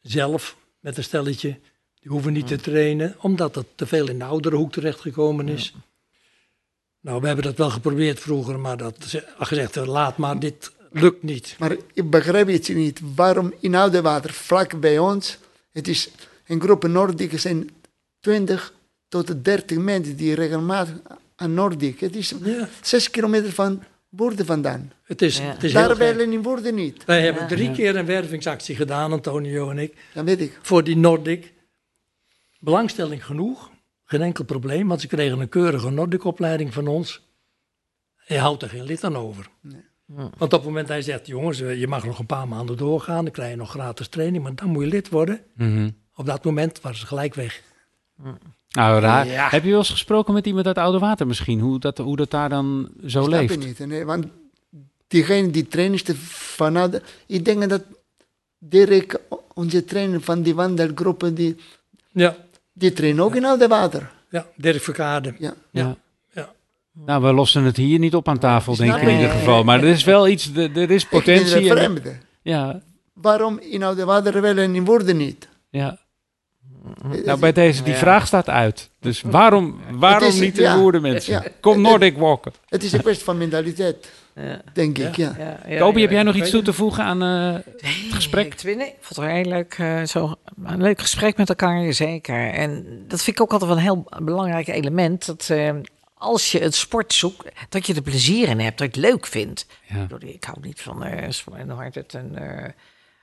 zelf 0.00 0.56
met 0.80 0.96
een 0.96 1.04
stelletje. 1.04 1.58
Die 2.00 2.10
hoeven 2.10 2.32
niet 2.32 2.46
te 2.46 2.56
trainen, 2.56 3.16
omdat 3.20 3.54
het 3.54 3.66
te 3.74 3.86
veel 3.86 4.08
in 4.08 4.18
de 4.18 4.24
oudere 4.24 4.56
hoek 4.56 4.72
terechtgekomen 4.72 5.48
is. 5.48 5.74
Nou, 7.00 7.20
we 7.20 7.26
hebben 7.26 7.44
dat 7.44 7.56
wel 7.56 7.70
geprobeerd 7.70 8.20
vroeger, 8.20 8.58
maar 8.60 8.76
dat 8.76 8.96
ze- 9.06 9.26
gezegd, 9.38 9.76
eh, 9.76 9.86
laat 9.86 10.16
maar, 10.16 10.38
dit 10.38 10.72
lukt 10.92 11.22
niet. 11.22 11.56
Maar 11.58 11.76
ik 11.92 12.10
begrijp 12.10 12.46
het 12.48 12.68
niet. 12.68 13.00
Waarom 13.14 13.54
in 13.60 13.74
Oudewater, 13.74 14.32
vlak 14.32 14.80
bij 14.80 14.98
ons, 14.98 15.38
het 15.72 15.88
is 15.88 16.10
een 16.46 16.60
groep 16.60 16.86
Noordic, 16.86 17.38
zijn 17.40 17.70
20 18.20 18.72
tot 19.10 19.44
30 19.44 19.78
mensen 19.78 20.16
die 20.16 20.34
regelmatig 20.34 20.94
aan 21.36 21.54
Noordic. 21.54 22.00
Het 22.00 22.16
is 22.16 22.34
Ja, 22.44 22.68
6 22.82 23.10
kilometer 23.10 23.52
van 23.52 23.82
Woerden 24.08 24.46
vandaan. 24.46 24.92
het 25.04 25.22
is, 25.22 25.38
Ja. 25.38 25.44
het 25.44 25.62
is 25.64 25.72
Daar 25.72 25.96
willen 25.96 26.32
in 26.32 26.42
Woerden 26.42 26.74
niet. 26.74 27.04
Wij 27.04 27.22
hebben 27.22 27.46
drie 27.48 27.70
keer 27.70 27.96
een 27.96 28.06
wervingsactie 28.06 28.76
gedaan, 28.76 29.12
Antonio 29.12 29.70
en 29.70 29.78
ik. 29.78 29.94
Dat 30.14 30.24
weet 30.24 30.40
ik. 30.40 30.58
voor 30.62 30.84
die 30.84 30.96
Nordic. 30.96 31.52
Belangstelling 32.58 33.24
genoeg, 33.24 33.70
geen 34.04 34.22
enkel 34.22 34.44
probleem, 34.44 34.88
want 34.88 35.00
ze 35.00 35.06
kregen 35.06 35.40
een 35.40 35.48
keurige 35.48 35.90
Nordic-opleiding 35.90 36.72
van 36.74 36.86
ons. 36.86 37.28
Je 38.26 38.38
houdt 38.38 38.62
er 38.62 38.68
geen 38.68 38.82
lid 38.84 39.04
aan 39.04 39.16
over. 39.16 39.48
Want 40.06 40.40
op 40.42 40.50
het 40.50 40.64
moment 40.64 40.86
dat 40.86 40.96
hij 40.96 41.02
zegt, 41.02 41.26
jongens, 41.26 41.58
je 41.58 41.86
mag 41.88 42.04
nog 42.04 42.18
een 42.18 42.26
paar 42.26 42.48
maanden 42.48 42.76
doorgaan, 42.76 43.24
dan 43.24 43.32
krijg 43.32 43.50
je 43.50 43.56
nog 43.56 43.70
gratis 43.70 44.08
training, 44.08 44.42
maar 44.42 44.54
dan 44.54 44.68
moet 44.68 44.82
je 44.84 44.88
lid 44.88 45.08
worden. 45.08 45.40
Mhm. 45.56 45.90
Op 46.14 46.26
dat 46.26 46.44
moment 46.44 46.80
waren 46.80 46.98
ze 46.98 47.06
gelijk 47.06 47.34
weg. 47.34 47.62
Nou, 48.70 49.00
raar. 49.00 49.26
Ja. 49.26 49.48
Heb 49.48 49.62
je 49.64 49.68
wel 49.70 49.78
eens 49.78 49.90
gesproken 49.90 50.34
met 50.34 50.46
iemand 50.46 50.66
uit 50.66 50.78
Oude 50.78 50.98
Water 50.98 51.26
misschien? 51.26 51.60
Hoe 51.60 51.78
dat, 51.78 51.98
hoe 51.98 52.16
dat 52.16 52.30
daar 52.30 52.48
dan 52.48 52.88
zo 53.06 53.22
Snap 53.22 53.24
je 53.24 53.30
leeft? 53.48 53.58
niet. 53.58 53.78
Nee, 53.78 54.04
want 54.04 54.26
diegene 55.08 55.50
die 55.50 55.68
trainers 55.68 56.02
vanuit... 56.32 57.02
Ik 57.26 57.44
denk 57.44 57.68
dat 57.68 57.82
Dirk, 58.58 59.20
onze 59.54 59.84
trainer 59.84 60.20
van 60.20 60.42
die 60.42 60.54
wandelgroepen, 60.54 61.34
die, 61.34 61.56
Ja, 62.12 62.36
die 62.72 62.92
trainen 62.92 63.24
ook 63.24 63.34
in 63.34 63.44
Oudewater. 63.44 64.10
ja 64.30 64.46
Dirk 64.56 64.82
Verkade. 64.82 65.34
Ja. 65.38 65.54
Ja. 65.70 65.96
Ja. 66.32 66.52
Nou, 66.92 67.22
we 67.22 67.32
lossen 67.32 67.62
het 67.64 67.76
hier 67.76 67.98
niet 67.98 68.14
op 68.14 68.28
aan 68.28 68.38
tafel, 68.38 68.76
denk 68.76 68.94
ik 68.94 69.02
in 69.02 69.08
ieder 69.14 69.30
geval. 69.30 69.64
Maar 69.64 69.78
er 69.78 69.88
is 69.88 70.04
wel 70.04 70.28
iets, 70.28 70.50
er 70.54 70.76
er 70.76 70.90
is 70.90 71.02
Ik 71.02 71.08
vind 71.08 71.24
potentie. 71.24 71.70
vreemde. 71.70 72.16
Ja, 72.42 72.82
Waarom 73.12 73.58
in 73.58 73.82
Oudewater 73.82 74.40
wel 74.40 74.56
en 74.56 74.74
in 74.74 74.84
Woerden 74.84 75.16
niet? 75.16 75.48
ja. 75.70 75.98
Eh, 77.12 77.24
Nou, 77.24 77.38
bij 77.38 77.52
deze, 77.52 77.82
die 77.82 77.92
Ja. 77.92 77.98
vraag 77.98 78.26
staat 78.26 78.48
uit. 78.48 78.90
Dus 79.00 79.22
waarom, 79.22 79.80
waarom 79.90 80.28
is- 80.28 80.38
niet 80.40 80.58
in 80.58 80.62
ja. 80.64 81.00
Mensen? 81.00 81.32
Ja. 81.32 81.42
Kom 81.60 81.80
Nordic 81.80 82.16
walken. 82.18 82.52
Het 82.68 82.82
is 82.82 82.92
een 82.92 83.00
kwestie 83.00 83.24
van 83.24 83.38
mentaliteit, 83.38 84.08
Ja. 84.34 84.60
denk 84.72 84.98
ik. 84.98 85.16
Ja. 85.16 85.34
Ja, 85.38 85.58
ja, 85.68 85.78
Kobi, 85.78 85.96
ja. 85.96 86.00
heb 86.04 86.10
jij 86.10 86.22
nog 86.22 86.34
iets 86.34 86.50
toe 86.50 86.62
te 86.62 86.72
voegen 86.72 87.04
aan 87.04 87.22
eh, 87.22 87.54
het 87.82 88.12
gesprek? 88.14 88.46
Ik, 88.46 88.60
vind- 88.60 88.76
nee, 88.76 88.86
ik 88.86 88.94
vond 89.00 89.16
het 89.20 89.28
een 89.28 89.34
heel 89.42 89.44
leuk, 89.52 89.74
eh, 89.78 90.02
zo, 90.02 90.34
een 90.64 90.82
leuk 90.82 91.00
gesprek 91.00 91.36
met 91.36 91.48
elkaar, 91.48 91.92
zeker. 91.92 92.50
En 92.52 92.86
dat 93.08 93.22
vind 93.22 93.36
ik 93.36 93.42
ook 93.42 93.52
altijd 93.52 93.68
wel 93.70 93.78
een 93.78 93.84
heel 93.84 94.04
belangrijk 94.22 94.68
element. 94.68 95.26
Dat 95.26 95.48
eh, 95.50 95.70
als 96.14 96.52
je 96.52 96.58
het 96.58 96.74
sport 96.74 97.12
zoekt, 97.12 97.48
dat 97.68 97.86
je 97.86 97.94
er 97.94 98.02
plezier 98.02 98.48
in 98.48 98.60
hebt, 98.60 98.78
dat 98.78 98.94
je 98.94 99.00
het 99.00 99.10
leuk 99.10 99.26
vindt. 99.26 99.66
Ja. 99.86 100.02
Ik 100.02 100.08
bedoel, 100.08 100.30
Ik 100.30 100.44
hou 100.44 100.58
niet 100.60 100.80
van 100.80 101.04
eh 101.04 101.30
sport 101.30 101.58
en 101.58 101.70
het, 101.92 102.14
en, 102.14 102.34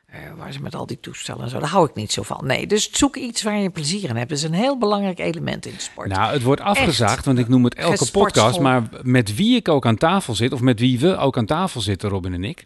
eh, 0.08 0.20
waar 0.38 0.54
ze 0.54 0.62
met 0.62 0.76
al 0.76 0.86
die 0.86 1.00
toestellen 1.00 1.44
en 1.44 1.50
zo, 1.50 1.60
daar 1.60 1.70
hou 1.70 1.90
ik 1.90 1.96
niet 1.96 2.12
zo 2.12 2.24
van. 2.24 2.46
Nee, 2.46 2.68
dus 2.68 2.92
zoek 2.92 3.16
iets 3.16 3.44
waar 3.44 3.58
je 3.58 3.70
plezier 3.70 4.10
in 4.10 4.16
hebt. 4.16 4.30
Dat 4.30 4.38
is 4.38 4.44
een 4.44 4.54
heel 4.54 4.78
belangrijk 4.78 5.20
element 5.20 5.66
in 5.66 5.74
sport. 5.78 6.08
Nou, 6.08 6.34
het 6.34 6.44
wordt 6.44 6.62
afgezaagd, 6.62 7.16
Echt. 7.16 7.26
want 7.26 7.38
ik 7.38 7.48
noem 7.48 7.64
het 7.64 7.76
elke 7.76 8.12
podcast. 8.12 8.60
Maar 8.60 8.84
met 9.02 9.36
wie 9.36 9.56
ik 9.56 9.68
ook 9.68 9.86
aan 9.86 9.98
tafel 9.98 10.36
zit, 10.36 10.52
of 10.52 10.62
met 10.62 10.80
wie 10.80 11.00
we 11.00 11.18
ook 11.18 11.38
aan 11.38 11.46
tafel 11.46 11.82
zitten, 11.82 12.10
Robin 12.10 12.34
en 12.34 12.44
ik. 12.44 12.66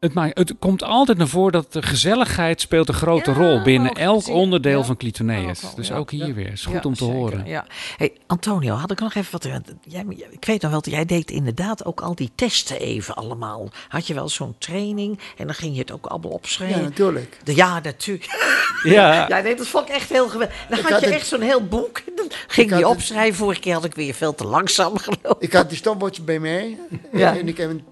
Het, 0.00 0.14
maakt, 0.14 0.38
het 0.38 0.54
komt 0.58 0.82
altijd 0.82 1.18
naar 1.18 1.28
voren 1.28 1.52
dat 1.52 1.72
de 1.72 1.82
gezelligheid 1.82 2.60
speelt 2.60 2.88
een 2.88 2.94
grote 2.94 3.30
Ja, 3.30 3.36
rol 3.36 3.62
binnen 3.62 3.92
elk 3.92 4.18
gezien. 4.18 4.34
onderdeel 4.34 4.78
Ja. 4.78 4.84
van 4.84 4.96
Clitoneus. 4.96 5.60
Dus 5.74 5.88
ja. 5.88 5.96
ook 5.96 6.10
hier 6.10 6.34
weer. 6.34 6.52
Is 6.52 6.64
goed 6.64 6.74
Ja, 6.74 6.80
om 6.82 6.94
te 6.94 7.04
zeker, 7.04 7.16
horen. 7.18 7.46
Ja. 7.46 7.66
Hey, 7.96 8.12
Antonio, 8.26 8.74
had 8.74 8.90
ik 8.90 9.00
nog 9.00 9.14
even 9.14 9.32
wat. 9.32 9.48
Jij, 9.82 10.04
ik 10.30 10.44
weet 10.44 10.62
nog 10.62 10.70
wel, 10.70 10.80
jij 10.84 11.04
deed 11.04 11.30
inderdaad 11.30 11.84
ook 11.84 12.00
al 12.00 12.14
die 12.14 12.30
testen 12.34 12.78
even 12.80 13.14
allemaal. 13.14 13.68
Had 13.88 14.06
je 14.06 14.14
wel 14.14 14.28
zo'n 14.28 14.54
training 14.58 15.18
en 15.36 15.46
dan 15.46 15.54
ging 15.54 15.74
je 15.74 15.80
het 15.80 15.92
ook 15.92 16.06
allemaal 16.06 16.30
Ja, 16.30 16.36
opschrijven. 16.36 16.82
natuurlijk. 16.82 17.38
De- 17.44 17.54
Ja, 17.54 17.80
natuurlijk. 17.80 18.26
Ja, 18.82 19.26
Ja, 19.28 19.40
nee, 19.40 19.56
dat 19.56 19.66
vond 19.66 19.88
ik 19.88 19.94
echt 19.94 20.08
heel 20.08 20.28
geweldig. 20.28 20.56
Dan 20.68 20.78
Ik 20.78 20.84
had 20.84 20.92
had 20.92 21.00
je 21.00 21.06
echt 21.14 21.26
zo'n 21.26 21.40
heel 21.40 21.64
boek. 21.66 22.00
Dan 22.16 22.26
ging 22.48 22.68
je 22.70 22.74
het- 22.74 22.84
opschrijven. 22.84 23.34
Vorige 23.36 23.60
keer 23.60 23.74
had 23.74 23.84
ik 23.84 23.94
weer 23.94 24.14
veel 24.14 24.34
te 24.34 24.44
langzaam 24.44 24.98
gelopen. 25.04 25.36
Ik 25.38 25.52
had 25.52 25.68
die 25.68 25.78
stopwatch 25.78 26.20
bij 26.24 26.38
mij 26.38 26.78
Ja. 27.12 27.36
en 27.38 27.48
ik 27.48 27.56
heb 27.56 27.70
een, 27.70 27.84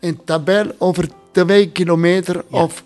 een 0.00 0.24
tabel 0.24 0.72
over 0.78 1.08
twee 1.32 1.70
kilometer 1.70 2.44
of, 2.50 2.84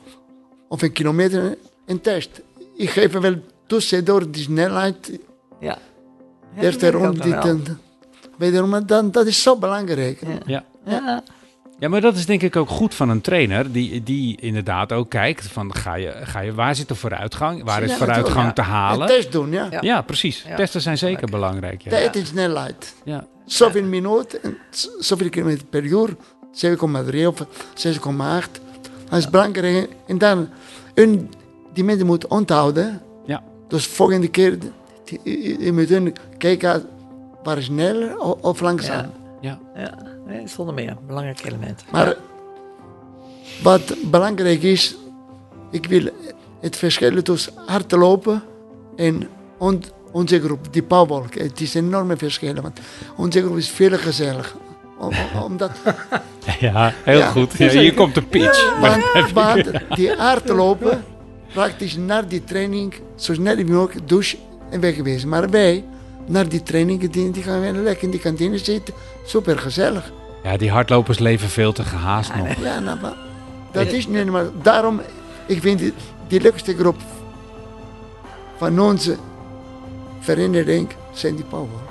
of 0.69 0.83
een 0.83 0.93
kilometer 0.93 1.59
een 1.87 2.01
test. 2.01 2.41
Ik 2.77 2.91
geef 2.91 3.13
wel 3.13 3.35
tussendoor 3.67 4.31
die 4.31 4.43
snelheid, 4.43 5.19
Ja. 5.61 5.79
eerste 6.61 6.91
dit 7.13 7.33
en 7.35 7.81
wederom, 8.39 8.69
maar 8.71 8.87
dan, 8.87 9.11
dat 9.11 9.27
is 9.27 9.43
zo 9.43 9.57
belangrijk. 9.57 10.21
ja. 10.47 10.65
Ja. 10.85 11.23
Ja, 11.79 11.89
maar 11.89 12.01
dat 12.01 12.17
is 12.17 12.27
denk 12.27 12.43
ik 12.43 12.57
ook 12.57 12.69
goed 12.69 12.95
van 12.95 13.09
een 13.09 13.21
trainer. 13.21 13.73
Die, 13.73 14.03
die 14.03 14.41
inderdaad 14.41 14.93
ook 14.93 15.11
kijkt 15.11 15.47
van 15.47 15.75
ga 15.75 15.95
je, 15.95 16.13
ga 16.23 16.41
je, 16.41 16.55
waar 16.55 16.75
zit 16.75 16.89
de 16.89 16.95
vooruitgang? 16.95 17.65
Waar 17.65 17.83
is 17.83 17.95
vooruitgang 17.95 18.53
te 18.55 18.61
Een 18.61 18.67
halen? 18.67 19.07
test 19.07 19.33
doen, 19.33 19.51
ja. 19.51 19.67
Ja. 19.71 19.79
Ja, 19.81 20.03
precies. 20.03 20.45
Ja. 20.49 20.57
Testen 20.57 20.81
zijn 20.81 20.99
zeker 20.99 21.31
belangrijk. 21.31 21.83
Ja. 21.83 21.91
Tijd 21.91 22.17
en 22.17 22.27
snelheid. 22.27 22.95
Ja. 23.05 23.27
Zoveel 23.47 23.85
minuten, 23.85 24.59
zoveel 24.99 25.29
kilometer 25.29 25.65
per 25.67 25.85
uur, 25.85 26.17
7,3 26.57 27.27
of 27.27 27.47
6,8. 27.75 28.61
Dat 29.09 29.19
is 29.19 29.31
belangrijk. 29.31 29.89
En 30.07 30.19
dan, 30.19 30.49
een, 30.95 31.31
die 31.73 31.85
mensen 31.85 32.07
moeten 32.07 32.31
onthouden. 32.31 33.03
Ja. 33.25 33.43
Dus 33.69 33.87
volgende 33.87 34.29
keer, 34.29 34.59
je, 35.23 35.71
moet 35.73 35.89
hun 35.89 36.15
kijken 36.39 36.85
waar 37.43 37.63
sneller 37.63 38.19
of, 38.19 38.43
of 38.43 38.61
langzaam. 38.61 39.11
Ja. 39.41 39.59
Ja, 39.75 39.95
nee, 40.27 40.49
zonder 40.49 40.75
meer. 40.75 40.97
Belangrijk 41.07 41.45
element. 41.45 41.85
Maar 41.91 42.17
wat 43.63 43.95
belangrijk 44.11 44.63
is, 44.63 44.97
ik 45.71 45.87
wil 45.87 46.09
het 46.61 46.77
verschil 46.77 47.23
tussen 47.23 47.53
hardlopen 47.67 48.43
en 48.97 49.29
on- 49.59 49.83
onze 50.13 50.41
groep, 50.41 50.73
die 50.73 50.83
Powerwalk. 50.83 51.35
Het 51.35 51.61
is 51.61 51.75
een 51.75 51.85
enorme 51.85 52.17
verschil, 52.17 52.55
want 52.55 52.81
onze 53.17 53.43
groep 53.43 53.57
is 53.57 53.69
veel 53.69 53.99
gezellig. 53.99 54.57
Om- 54.99 55.13
om- 55.35 55.43
Omdat, 55.43 55.71
Ja, 56.61 56.93
heel 57.05 57.19
Ja, 57.19 57.27
goed. 57.31 57.53
Ja, 57.59 57.69
hier 57.69 57.95
komt 57.95 58.15
de 58.15 58.23
pitch. 58.23 58.81
want 58.81 59.03
die 59.97 60.13
hardlopen, 60.17 61.05
praktisch 61.53 61.97
na 61.97 62.23
die 62.23 62.45
training, 62.45 62.95
zo 63.17 63.35
snel 63.35 63.65
mogelijk 63.65 64.09
douche 64.09 64.37
en 64.71 64.81
weg 64.81 64.95
geweest. 64.95 65.27
Maar 65.27 65.51
wij, 65.51 65.85
na 66.27 66.45
die 66.45 66.63
training, 66.63 67.11
die, 67.11 67.31
die 67.31 67.43
gaan 67.43 67.61
weer 67.61 67.73
lekker 67.73 68.05
in 68.05 68.11
die 68.11 68.21
kantine 68.21 68.59
zitten, 68.59 68.95
super 69.27 69.59
gezellig. 69.59 70.13
Ja, 70.43 70.57
die 70.57 70.71
hardlopers 70.71 71.19
leven 71.19 71.49
veel 71.49 71.73
te 71.73 71.83
gehaast 71.83 72.35
nog. 72.35 72.49
Ja, 72.63 72.79
nou, 72.79 72.99
maar 73.01 73.15
dat 73.73 73.87
is 73.87 74.07
niet 74.07 74.27
maar 74.31 74.45
Daarom, 74.63 75.01
ik 75.47 75.61
vind 75.61 75.79
die, 75.79 75.93
die 76.29 76.41
leukste 76.41 76.77
groep 76.77 76.97
van 78.59 78.81
onze 78.81 79.17
vereniging 80.21 80.89
zijn 81.13 81.35
die 81.37 81.45
Powerwalk. 81.45 81.86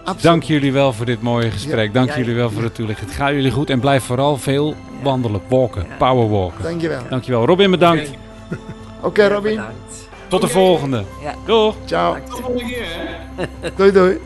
Absoluut. 0.00 0.22
Dank 0.22 0.42
jullie 0.42 0.72
wel 0.72 0.92
voor 0.92 1.06
dit 1.06 1.22
mooie 1.22 1.50
gesprek. 1.50 1.94
Dank 1.94 2.08
Ja, 2.08 2.16
jullie 2.16 2.34
wel 2.34 2.50
voor 2.50 2.62
het 2.62 2.74
toelichten. 2.74 3.06
Het 3.06 3.14
gaat 3.14 3.30
jullie 3.30 3.50
goed 3.50 3.70
en 3.70 3.80
blijf 3.80 4.04
vooral 4.04 4.36
veel 4.36 4.74
wandelen, 5.02 5.40
walken, 5.48 5.86
powerwalken. 5.98 6.62
Dankjewel. 6.62 7.00
Dankjewel. 7.08 7.46
Robin, 7.46 7.70
bedankt. 7.70 8.10
Oké, 9.00 9.28
Robin. 9.34 9.54
Bedankt. 9.54 10.08
Tot 10.28 10.40
de 10.40 10.48
volgende. 10.48 11.04
Ja. 11.22 11.34
Doeg! 11.46 11.74
Ciao. 11.84 12.16
Tot 12.28 12.36
de 12.36 12.42
volgende 12.42 12.64
keer, 12.64 12.84
hè? 12.86 13.70
Doei 13.76 13.92
doei. 13.92 14.18